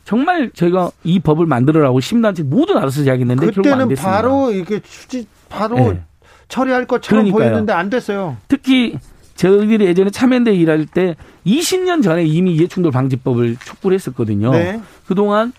정말 0.04 0.52
저희가 0.54 0.92
이 1.02 1.18
법을 1.18 1.46
만들어라고 1.46 1.98
심단체 1.98 2.44
모두 2.44 2.74
나서서 2.74 3.02
이야기했는데 3.02 3.46
결국 3.46 3.58
안 3.58 3.62
그때는 3.64 3.88
됐습니다. 3.88 4.12
바로 4.12 4.52
이게 4.52 4.78
추진 4.78 5.26
바로 5.48 5.74
네. 5.74 6.02
처리할 6.46 6.86
것처럼 6.86 7.24
그러니까요. 7.24 7.50
보였는데 7.50 7.72
안 7.72 7.90
됐어요. 7.90 8.36
특히 8.46 8.96
저희들이 9.34 9.84
예전에 9.86 10.10
참여연대 10.10 10.54
일할 10.54 10.86
때 10.86 11.16
20년 11.46 12.02
전에 12.02 12.24
이미 12.24 12.54
이해충돌 12.54 12.92
방지법을 12.92 13.56
촉구를 13.56 13.94
했었거든요. 13.96 14.50
네. 14.52 14.80
그동안 15.06 15.52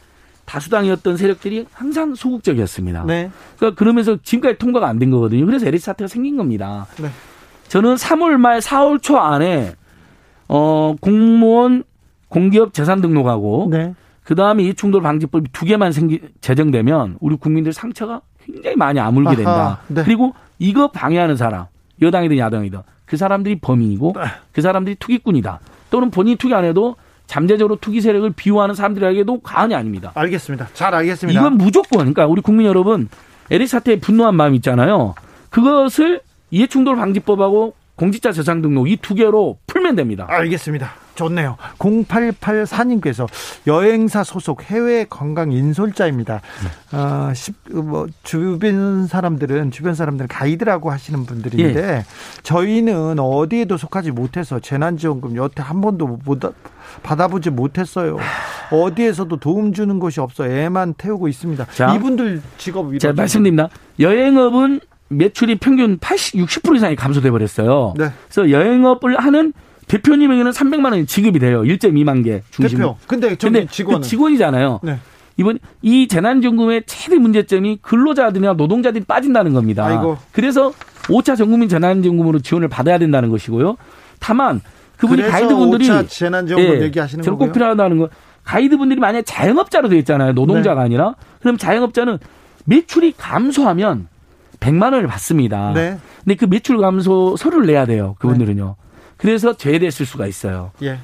다수당이었던 0.45 1.17
세력들이 1.17 1.65
항상 1.73 2.15
소극적이었습니다. 2.15 3.03
네. 3.05 3.31
그러니까 3.57 3.77
그러면서 3.77 4.17
지금까지 4.21 4.57
통과가 4.59 4.87
안 4.87 4.99
된 4.99 5.09
거거든요. 5.11 5.45
그래서 5.45 5.65
LH 5.65 5.83
사태가 5.83 6.07
생긴 6.07 6.37
겁니다. 6.37 6.87
네. 7.01 7.09
저는 7.67 7.95
3월 7.95 8.37
말 8.37 8.59
4월 8.59 9.01
초 9.01 9.17
안에 9.17 9.73
어 10.47 10.95
공무원 11.01 11.83
공기업 12.29 12.73
재산 12.73 13.01
등록하고 13.01 13.67
네. 13.71 13.93
그 14.23 14.35
다음에 14.35 14.63
이해충돌 14.63 15.01
방지법이 15.01 15.49
두 15.51 15.65
개만 15.65 15.91
생기 15.91 16.21
제정되면 16.41 17.17
우리 17.19 17.35
국민들 17.35 17.73
상처가 17.73 18.21
굉장히 18.43 18.75
많이 18.75 18.99
아물게 18.99 19.27
아하, 19.29 19.35
된다. 19.35 19.79
네. 19.87 20.03
그리고 20.03 20.33
이거 20.59 20.89
방해하는 20.91 21.35
사람 21.35 21.65
여당이든 22.01 22.37
야당이든 22.37 22.79
그 23.05 23.17
사람들이 23.17 23.59
범인이고 23.59 24.13
네. 24.15 24.21
그 24.51 24.61
사람들이 24.61 24.95
투기꾼이다. 24.99 25.59
또는 25.89 26.11
본인이 26.11 26.35
투기 26.37 26.53
안 26.53 26.65
해도 26.65 26.95
잠재적으로 27.27 27.77
투기 27.81 28.01
세력을 28.01 28.29
비호하는 28.35 28.75
사람들에게도 28.75 29.39
과언이 29.41 29.73
아닙니다. 29.75 30.11
알겠습니다. 30.15 30.69
잘 30.73 30.93
알겠습니다. 30.93 31.39
이건 31.39 31.57
무조건 31.57 31.99
그러니까 31.99 32.27
우리 32.27 32.41
국민 32.41 32.67
여러분 32.67 33.09
LH 33.49 33.67
사태에 33.67 33.99
분노한 33.99 34.35
마음 34.35 34.53
있잖아요. 34.55 35.15
그것을 35.49 36.21
이해충돌 36.51 36.95
방지법하고 36.95 37.73
공직자 37.95 38.31
재산 38.31 38.61
등록 38.61 38.89
이 38.89 38.97
두 38.97 39.15
개로 39.15 39.57
풀면 39.67 39.95
됩니다. 39.95 40.25
알겠습니다. 40.29 40.91
좋네요. 41.15 41.57
0884님께서 41.79 43.27
여행사 43.67 44.23
소속 44.23 44.63
해외 44.63 45.05
관광 45.09 45.51
인솔자입니다. 45.51 46.41
아, 46.91 47.31
십- 47.33 47.55
뭐 47.71 48.07
주변 48.23 49.07
사람들은 49.07 49.71
주변 49.71 49.95
사람들은 49.95 50.27
가이드라고 50.27 50.91
하시는 50.91 51.25
분들인데 51.25 52.05
저희는 52.43 53.19
어디에도 53.19 53.77
속하지 53.77 54.11
못해서 54.11 54.59
재난지원금 54.59 55.35
여태 55.37 55.63
한 55.63 55.81
번도 55.81 56.19
못 56.25 56.39
받아보지 57.03 57.49
못했어요. 57.49 58.17
어디에서도 58.71 59.37
도움 59.37 59.73
주는 59.73 59.99
곳이 59.99 60.19
없어 60.19 60.47
애만 60.47 60.95
태우고 60.97 61.27
있습니다. 61.27 61.65
자. 61.73 61.95
이분들 61.95 62.41
직업 62.57 62.97
제가 62.99 63.13
말씀드립니다. 63.13 63.69
여행업은 63.99 64.81
매출이 65.07 65.55
평균 65.59 65.97
80, 65.99 66.41
60% 66.45 66.75
이상이 66.77 66.95
감소돼 66.95 67.29
버렸어요. 67.31 67.93
네. 67.97 68.09
그래서 68.27 68.49
여행업을 68.49 69.19
하는 69.19 69.53
대표님에게는 69.87 70.51
300만 70.51 70.91
원이 70.91 71.05
지급이 71.05 71.39
돼요. 71.39 71.61
1.2만 71.61 72.23
개 72.23 72.41
중심. 72.51 72.79
대표. 72.79 72.97
근데 73.07 73.35
근데 73.35 73.65
직원은 73.67 74.01
그 74.01 74.07
직원이잖아요. 74.07 74.79
네. 74.83 74.99
이번 75.37 75.59
이 75.81 76.07
재난지원금의 76.07 76.83
최대 76.85 77.17
문제점이 77.17 77.79
근로자들이나 77.81 78.53
노동자들이 78.53 79.03
빠진다는 79.05 79.53
겁니다. 79.53 79.85
아이고. 79.85 80.17
그래서 80.31 80.71
5차 81.03 81.35
전국민 81.37 81.69
재난지원금으로 81.69 82.39
지원을 82.39 82.67
받아야 82.67 82.97
된다는 82.97 83.29
것이고요. 83.29 83.75
다만 84.19 84.61
그분이 84.97 85.23
가이드분들이 85.23 85.87
5차 85.89 86.09
재난지원금 86.09 86.75
예, 86.75 86.81
얘기하시는 86.83 87.23
거고요. 87.23 87.37
꼭 87.37 87.53
필요하다는 87.53 87.97
거. 87.97 88.09
가이드분들이 88.43 88.99
만약 88.99 89.19
에 89.19 89.21
자영업자로 89.23 89.89
되어 89.89 89.99
있잖아요. 89.99 90.33
노동자가 90.33 90.81
네. 90.81 90.85
아니라. 90.85 91.15
그럼 91.41 91.57
자영업자는 91.57 92.19
매출이 92.65 93.13
감소하면 93.17 94.07
100만 94.59 94.93
원을 94.93 95.07
받습니다. 95.07 95.73
네. 95.73 95.97
근데 96.23 96.35
그 96.35 96.45
매출 96.45 96.77
감소 96.77 97.35
서류를 97.35 97.67
내야 97.67 97.85
돼요. 97.85 98.15
그분들은요. 98.19 98.75
그래서 99.17 99.53
제외됐을 99.55 100.05
수가 100.05 100.27
있어요. 100.27 100.71
예. 100.83 100.99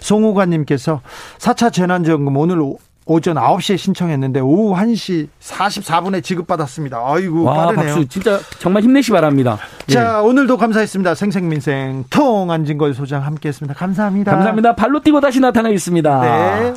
송우관님께서 0.00 1.00
4차 1.38 1.72
재난지원금 1.72 2.36
오늘 2.36 2.60
오, 2.60 2.78
오전 3.06 3.36
9시에 3.36 3.76
신청했는데 3.76 4.40
오후 4.40 4.74
1시 4.76 5.28
44분에 5.40 6.22
지급받았습니다. 6.22 7.02
아이고 7.04 7.44
와, 7.44 7.66
빠르네요. 7.66 7.94
박수. 7.94 8.08
진짜 8.08 8.38
정말 8.58 8.82
힘내시 8.82 9.10
바랍니다. 9.10 9.58
예. 9.88 9.92
자 9.94 10.20
오늘도 10.22 10.56
감사했습니다. 10.58 11.14
생생민생 11.14 12.04
통 12.10 12.50
안진걸 12.50 12.94
소장 12.94 13.24
함께했습니다. 13.24 13.74
감사합니다. 13.74 14.30
감사합니다. 14.32 14.74
발로 14.76 15.00
뛰고 15.00 15.20
다시 15.20 15.40
나타나겠습니다. 15.40 16.20
네. 16.20 16.74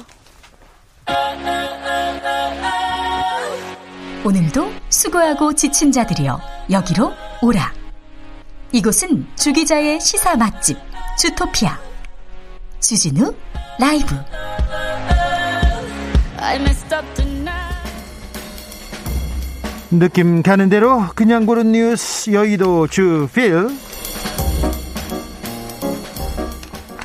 오늘도 4.26 4.72
수고하고 4.90 5.54
지친 5.54 5.92
자들이여 5.92 6.40
여기로 6.72 7.12
오라. 7.42 7.83
이곳은 8.74 9.28
주기자의 9.36 10.02
시사 10.02 10.36
맛집 10.36 10.80
주토피아. 11.20 11.78
주진우 12.80 13.32
라이브. 13.80 14.16
느낌 19.92 20.42
가는 20.42 20.70
대로 20.70 21.06
그냥 21.14 21.46
고른 21.46 21.72
뉴스 21.72 22.32
여의도 22.34 22.88
주필. 22.88 23.70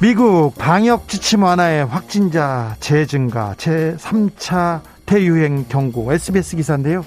미국 0.00 0.54
방역 0.56 1.06
지침 1.06 1.42
완화에 1.42 1.82
확진자 1.82 2.76
재증가 2.80 3.54
제3차 3.58 4.80
대유행 5.04 5.66
경고 5.68 6.10
SBS 6.14 6.56
기사인데요. 6.56 7.04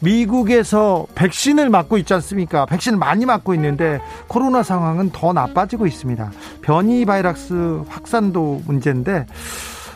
미국에서 0.00 1.06
백신을 1.14 1.68
맞고 1.70 1.98
있지 1.98 2.14
않습니까? 2.14 2.66
백신을 2.66 2.98
많이 2.98 3.26
맞고 3.26 3.54
있는데 3.54 4.00
코로나 4.28 4.62
상황은 4.62 5.10
더 5.10 5.32
나빠지고 5.32 5.86
있습니다. 5.86 6.30
변이 6.62 7.04
바이러스 7.04 7.82
확산도 7.88 8.62
문제인데 8.66 9.26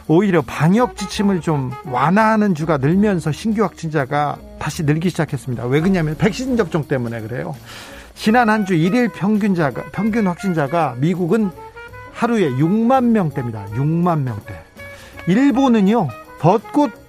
오히려 0.09 0.43
방역 0.43 0.97
지침을 0.97 1.41
좀 1.41 1.71
완화하는 1.87 2.55
주가 2.55 2.79
늘면서 2.79 3.31
신규 3.33 3.63
확진자가 3.63 4.39
다시 4.59 4.83
늘기 4.83 5.11
시작했습니다. 5.11 5.67
왜 5.67 5.81
그러냐면 5.81 6.17
백신 6.17 6.57
접종 6.57 6.85
때문에 6.89 7.21
그래요. 7.21 7.55
지난 8.15 8.49
한 8.51 8.67
주 8.67 8.75
일일 8.75 9.09
평균자가 9.09 9.85
평균 9.93 10.27
확진자가 10.27 10.97
미국은 10.99 11.51
하루에 12.13 12.51
6만 12.51 13.05
명대입니다. 13.05 13.67
6만 13.75 14.23
명대. 14.23 14.55
일본은요. 15.27 16.09
벚꽃 16.41 17.00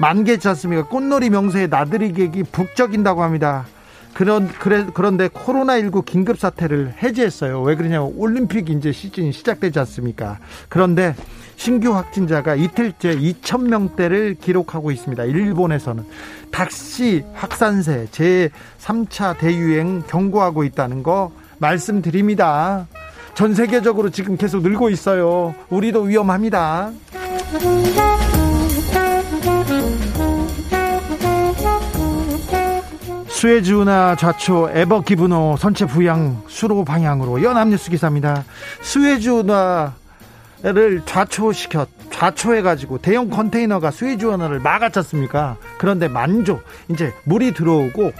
만개지 0.00 0.48
않습니까? 0.48 0.88
꽃놀이 0.88 1.30
명세에 1.30 1.66
나들이 1.66 2.12
객이 2.12 2.44
북적인다고 2.44 3.22
합니다. 3.22 3.66
그런 4.14 4.48
그래 4.48 4.86
그런데 4.92 5.28
코로나19 5.28 6.04
긴급 6.04 6.38
사태를 6.38 6.94
해제했어요. 7.02 7.62
왜 7.62 7.76
그러냐면 7.76 8.12
올림픽 8.16 8.68
이제 8.68 8.92
시즌이 8.92 9.32
시작되지 9.32 9.78
않습니까? 9.80 10.38
그런데 10.68 11.14
신규 11.56 11.94
확진자가 11.94 12.54
이틀째 12.54 13.16
2천 13.16 13.68
명대를 13.68 14.36
기록하고 14.40 14.90
있습니다. 14.90 15.24
일본에서는 15.24 16.04
다시 16.50 17.24
확산세 17.34 18.08
제 18.10 18.50
3차 18.80 19.38
대유행 19.38 20.02
경고하고 20.06 20.64
있다는 20.64 21.02
거 21.02 21.32
말씀드립니다. 21.58 22.86
전 23.34 23.54
세계적으로 23.54 24.10
지금 24.10 24.36
계속 24.36 24.62
늘고 24.62 24.90
있어요. 24.90 25.54
우리도 25.70 26.02
위험합니다. 26.02 26.92
수에즈 33.42 33.72
운하 33.72 34.14
좌초 34.14 34.70
에버 34.72 35.00
기브노 35.00 35.56
선체 35.58 35.84
부양 35.84 36.44
수로 36.46 36.84
방향으로 36.84 37.42
연합뉴스 37.42 37.90
기사입니다. 37.90 38.44
수에즈 38.82 39.30
운하를 39.30 41.02
좌초시켜 41.04 41.86
좌초해가지고 42.12 42.98
대형 42.98 43.30
컨테이너가 43.30 43.90
수에즈 43.90 44.26
운하를 44.26 44.60
막았지 44.60 45.00
않습니까? 45.00 45.56
그런데 45.78 46.06
만조 46.06 46.60
이제 46.88 47.12
물이 47.24 47.52
들어오고 47.54 48.12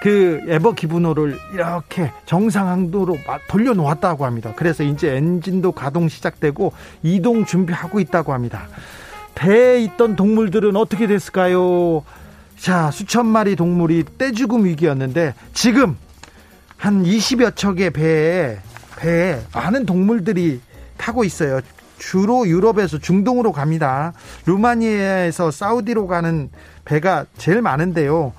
그 0.00 0.40
에버 0.46 0.74
기브노를 0.74 1.36
이렇게 1.54 2.12
정상 2.24 2.68
항도로 2.68 3.18
돌려놓았다고 3.48 4.24
합니다. 4.24 4.52
그래서 4.54 4.84
이제 4.84 5.16
엔진도 5.16 5.72
가동 5.72 6.08
시작되고 6.08 6.72
이동 7.02 7.44
준비하고 7.44 7.98
있다고 7.98 8.32
합니다. 8.32 8.68
배에 9.38 9.80
있던 9.84 10.16
동물들은 10.16 10.74
어떻게 10.74 11.06
됐을까요? 11.06 12.02
자, 12.58 12.90
수천 12.90 13.24
마리 13.26 13.54
동물이 13.54 14.04
떼죽음 14.18 14.64
위기였는데 14.64 15.34
지금 15.54 15.96
한 16.76 17.04
20여 17.04 17.54
척의 17.54 17.90
배에 17.90 18.58
배에 18.96 19.40
많은 19.54 19.86
동물들이 19.86 20.60
타고 20.96 21.22
있어요. 21.22 21.60
주로 21.98 22.48
유럽에서 22.48 22.98
중동으로 22.98 23.52
갑니다. 23.52 24.12
루마니아에서 24.46 25.52
사우디로 25.52 26.08
가는 26.08 26.50
배가 26.84 27.26
제일 27.36 27.62
많은데요. 27.62 28.32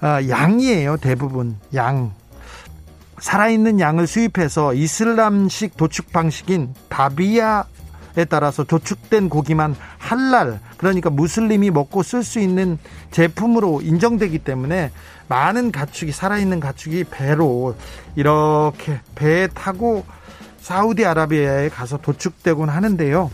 아, 0.00 0.22
양이에요, 0.28 0.98
대부분. 0.98 1.56
양. 1.74 2.12
살아있는 3.18 3.80
양을 3.80 4.06
수입해서 4.06 4.74
이슬람식 4.74 5.76
도축 5.76 6.12
방식인 6.12 6.74
바비야 6.90 7.64
에 8.16 8.24
따라서 8.24 8.62
도축된 8.62 9.28
고기만 9.28 9.74
할랄 9.98 10.60
그러니까 10.76 11.10
무슬림이 11.10 11.70
먹고 11.70 12.04
쓸 12.04 12.22
수 12.22 12.38
있는 12.38 12.78
제품으로 13.10 13.80
인정되기 13.80 14.38
때문에 14.38 14.92
많은 15.26 15.72
가축이 15.72 16.12
살아있는 16.12 16.60
가축이 16.60 17.04
배로 17.10 17.74
이렇게 18.14 19.00
배에 19.16 19.48
타고 19.48 20.04
사우디아라비아에 20.60 21.68
가서 21.70 21.98
도축되곤 21.98 22.68
하는데요. 22.68 23.30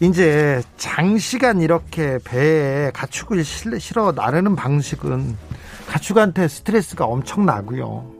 이제 0.00 0.62
장시간 0.76 1.60
이렇게 1.60 2.18
배에 2.24 2.90
가축을 2.92 3.44
실어 3.44 4.12
나르는 4.12 4.54
방식은 4.54 5.36
가축한테 5.88 6.48
스트레스가 6.48 7.04
엄청 7.04 7.46
나고요. 7.46 8.10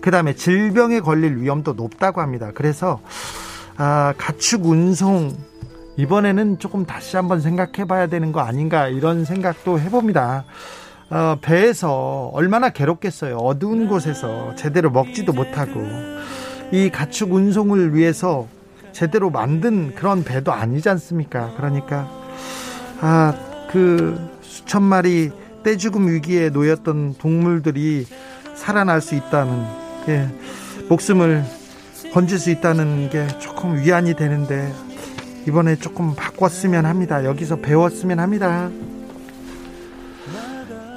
그 0.00 0.10
다음에 0.10 0.34
질병에 0.34 1.00
걸릴 1.00 1.36
위험도 1.38 1.74
높다고 1.74 2.20
합니다. 2.20 2.50
그래서 2.54 3.00
아, 3.82 4.12
가축 4.18 4.66
운송 4.66 5.34
이번에는 5.96 6.58
조금 6.58 6.84
다시 6.84 7.16
한번 7.16 7.40
생각해 7.40 7.86
봐야 7.86 8.08
되는 8.08 8.30
거 8.30 8.40
아닌가 8.40 8.88
이런 8.88 9.24
생각도 9.24 9.80
해봅니다. 9.80 10.44
어, 11.08 11.38
배에서 11.40 12.30
얼마나 12.34 12.68
괴롭겠어요. 12.68 13.38
어두운 13.38 13.88
곳에서 13.88 14.54
제대로 14.54 14.90
먹지도 14.90 15.32
못하고 15.32 15.80
이 16.72 16.90
가축 16.90 17.32
운송을 17.32 17.94
위해서 17.94 18.46
제대로 18.92 19.30
만든 19.30 19.94
그런 19.94 20.24
배도 20.24 20.52
아니지 20.52 20.90
않습니까? 20.90 21.54
그러니까 21.56 22.06
아, 23.00 23.34
그 23.70 24.20
수천 24.42 24.82
마리 24.82 25.30
떼죽음 25.62 26.06
위기에 26.06 26.50
놓였던 26.50 27.14
동물들이 27.14 28.06
살아날 28.54 29.00
수 29.00 29.14
있다는 29.14 29.64
예, 30.08 30.28
목숨을 30.90 31.59
건질 32.12 32.38
수 32.38 32.50
있다는 32.50 33.08
게 33.10 33.26
조금 33.38 33.76
위안이 33.76 34.14
되는데 34.14 34.72
이번에 35.46 35.76
조금 35.76 36.14
바꿨으면 36.14 36.86
합니다. 36.86 37.24
여기서 37.24 37.56
배웠으면 37.56 38.18
합니다. 38.18 38.70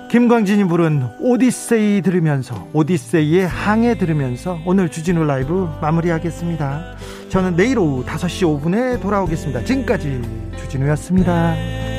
김광진이 0.09 0.66
부른 0.66 1.07
오디세이 1.22 2.03
들으면서 2.03 2.68
오디세이의 2.74 3.47
항해 3.47 3.97
들으면서 3.97 4.59
오늘 4.64 4.89
주진우 4.89 5.24
라이브 5.24 5.68
마무리하겠습니다. 5.82 6.95
저는 7.30 7.55
내일 7.55 7.80
오후 7.80 8.05
5시 8.05 8.61
5분에 8.61 9.01
돌아오겠습니다. 9.01 9.64
지금까지 9.64 10.22
주진우였습니다. 10.59 11.92